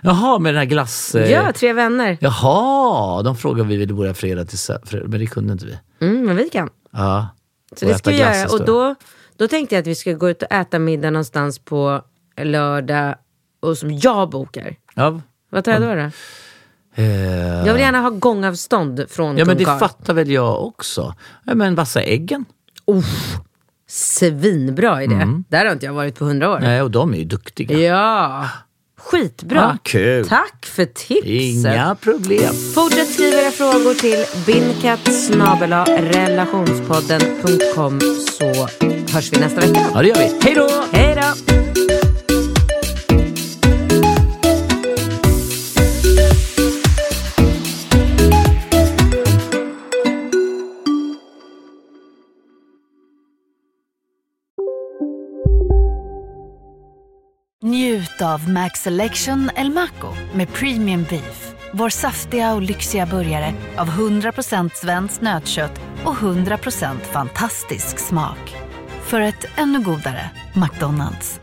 Jaha, 0.00 0.38
med 0.38 0.54
den 0.54 0.58
här 0.58 0.64
glass... 0.66 1.14
eh, 1.14 1.30
Ja, 1.32 1.52
tre 1.52 1.72
vänner. 1.72 2.18
Jaha, 2.20 3.22
de 3.22 3.36
frågade 3.36 3.68
vi 3.68 3.76
ville 3.76 3.94
börja 3.94 4.14
fredag 4.14 4.44
till 4.44 4.58
sö- 4.58 4.86
fredag, 4.86 5.06
men 5.08 5.20
det 5.20 5.26
kunde 5.26 5.52
inte 5.52 5.66
vi. 5.66 5.78
Mm, 6.06 6.24
men 6.26 6.36
vi 6.36 6.48
kan. 6.48 6.68
Ja. 6.92 7.28
Så 7.76 7.86
Och 7.86 7.92
det 7.92 7.98
ska 7.98 8.10
vi 8.10 8.18
göra. 8.18 8.48
Och 8.52 8.64
då, 8.64 8.94
då 9.36 9.48
tänkte 9.48 9.74
jag 9.74 9.80
att 9.80 9.86
vi 9.86 9.94
ska 9.94 10.12
gå 10.12 10.30
ut 10.30 10.42
och 10.42 10.52
äta 10.52 10.78
middag 10.78 11.10
någonstans 11.10 11.58
på 11.58 12.02
lördag. 12.40 13.14
Och 13.60 13.78
som 13.78 13.92
jag 13.98 14.30
bokar. 14.30 14.76
Ja, 14.94 15.20
Vad 15.50 15.64
tar 15.64 15.72
jag 15.72 15.82
då? 15.82 15.94
då? 15.94 16.10
Eh, 16.96 17.04
Jag 17.66 17.72
vill 17.72 17.82
gärna 17.82 18.00
ha 18.00 18.10
gångavstånd 18.10 19.04
från 19.08 19.38
ja 19.38 19.44
men 19.44 19.56
det 19.58 19.64
Karl. 19.64 19.78
fattar 19.78 20.14
väl 20.14 20.30
jag 20.30 20.64
också. 20.66 21.14
Ja, 21.44 21.54
men 21.54 21.74
vassa 21.74 22.02
äggen? 22.02 22.44
Svinbra 23.88 25.02
idé. 25.02 25.26
Där 25.48 25.64
har 25.64 25.72
inte 25.72 25.86
jag 25.86 25.92
varit 25.92 26.18
på 26.18 26.24
hundra 26.24 26.50
år. 26.50 26.56
Mm. 26.56 26.68
Nej, 26.70 26.82
och 26.82 26.90
de 26.90 27.14
är 27.14 27.18
ju 27.18 27.24
duktiga. 27.24 27.78
Ja, 27.78 28.48
skitbra. 28.98 29.64
Ah, 29.66 29.78
kul. 29.82 30.28
Tack 30.28 30.66
för 30.66 30.84
tipset. 30.84 31.26
Inga 31.26 31.94
problem. 31.94 32.54
Fortsätt 32.74 33.12
skriva 33.12 33.42
era 33.42 33.50
frågor 33.50 33.94
till 33.94 34.24
relationspodden.com 36.12 38.00
så 38.38 38.44
hörs 39.14 39.32
vi 39.32 39.40
nästa 39.40 39.60
vecka. 39.60 39.86
Ja, 39.94 40.02
det 40.02 40.08
gör 40.08 40.16
vi. 40.16 40.40
Hej 40.42 40.54
då! 40.54 40.68
Hej 40.92 41.18
då! 41.46 41.55
Njut 57.76 58.22
av 58.22 58.48
Max 58.50 58.80
Selection 58.80 59.50
El 59.56 59.70
Maco 59.70 60.14
med 60.34 60.52
Premium 60.52 61.04
Beef. 61.10 61.54
Vår 61.72 61.88
saftiga 61.88 62.54
och 62.54 62.62
lyxiga 62.62 63.06
burgare 63.06 63.54
av 63.76 63.88
100% 63.88 64.70
svenskt 64.74 65.20
nötkött 65.20 65.80
och 66.04 66.14
100% 66.14 67.00
fantastisk 67.00 67.98
smak. 67.98 68.56
För 69.02 69.20
ett 69.20 69.44
ännu 69.56 69.80
godare 69.80 70.30
McDonalds. 70.54 71.40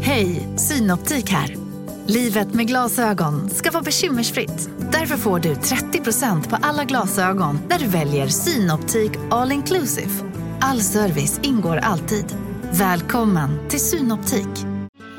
Hej, 0.00 0.48
Synoptik 0.56 1.30
här. 1.30 1.56
Livet 2.06 2.54
med 2.54 2.66
glasögon 2.66 3.50
ska 3.50 3.70
vara 3.70 3.82
bekymmersfritt. 3.82 4.70
Därför 4.92 5.16
får 5.16 5.38
du 5.38 5.54
30% 5.54 6.48
på 6.48 6.56
alla 6.62 6.84
glasögon 6.84 7.58
när 7.68 7.78
du 7.78 7.86
väljer 7.86 8.28
Synoptik 8.28 9.12
All 9.30 9.52
Inclusive. 9.52 10.10
All 10.60 10.80
service 10.80 11.40
ingår 11.42 11.76
alltid. 11.76 12.36
Välkommen 12.72 13.68
till 13.68 13.80
Synoptik. 13.80 14.69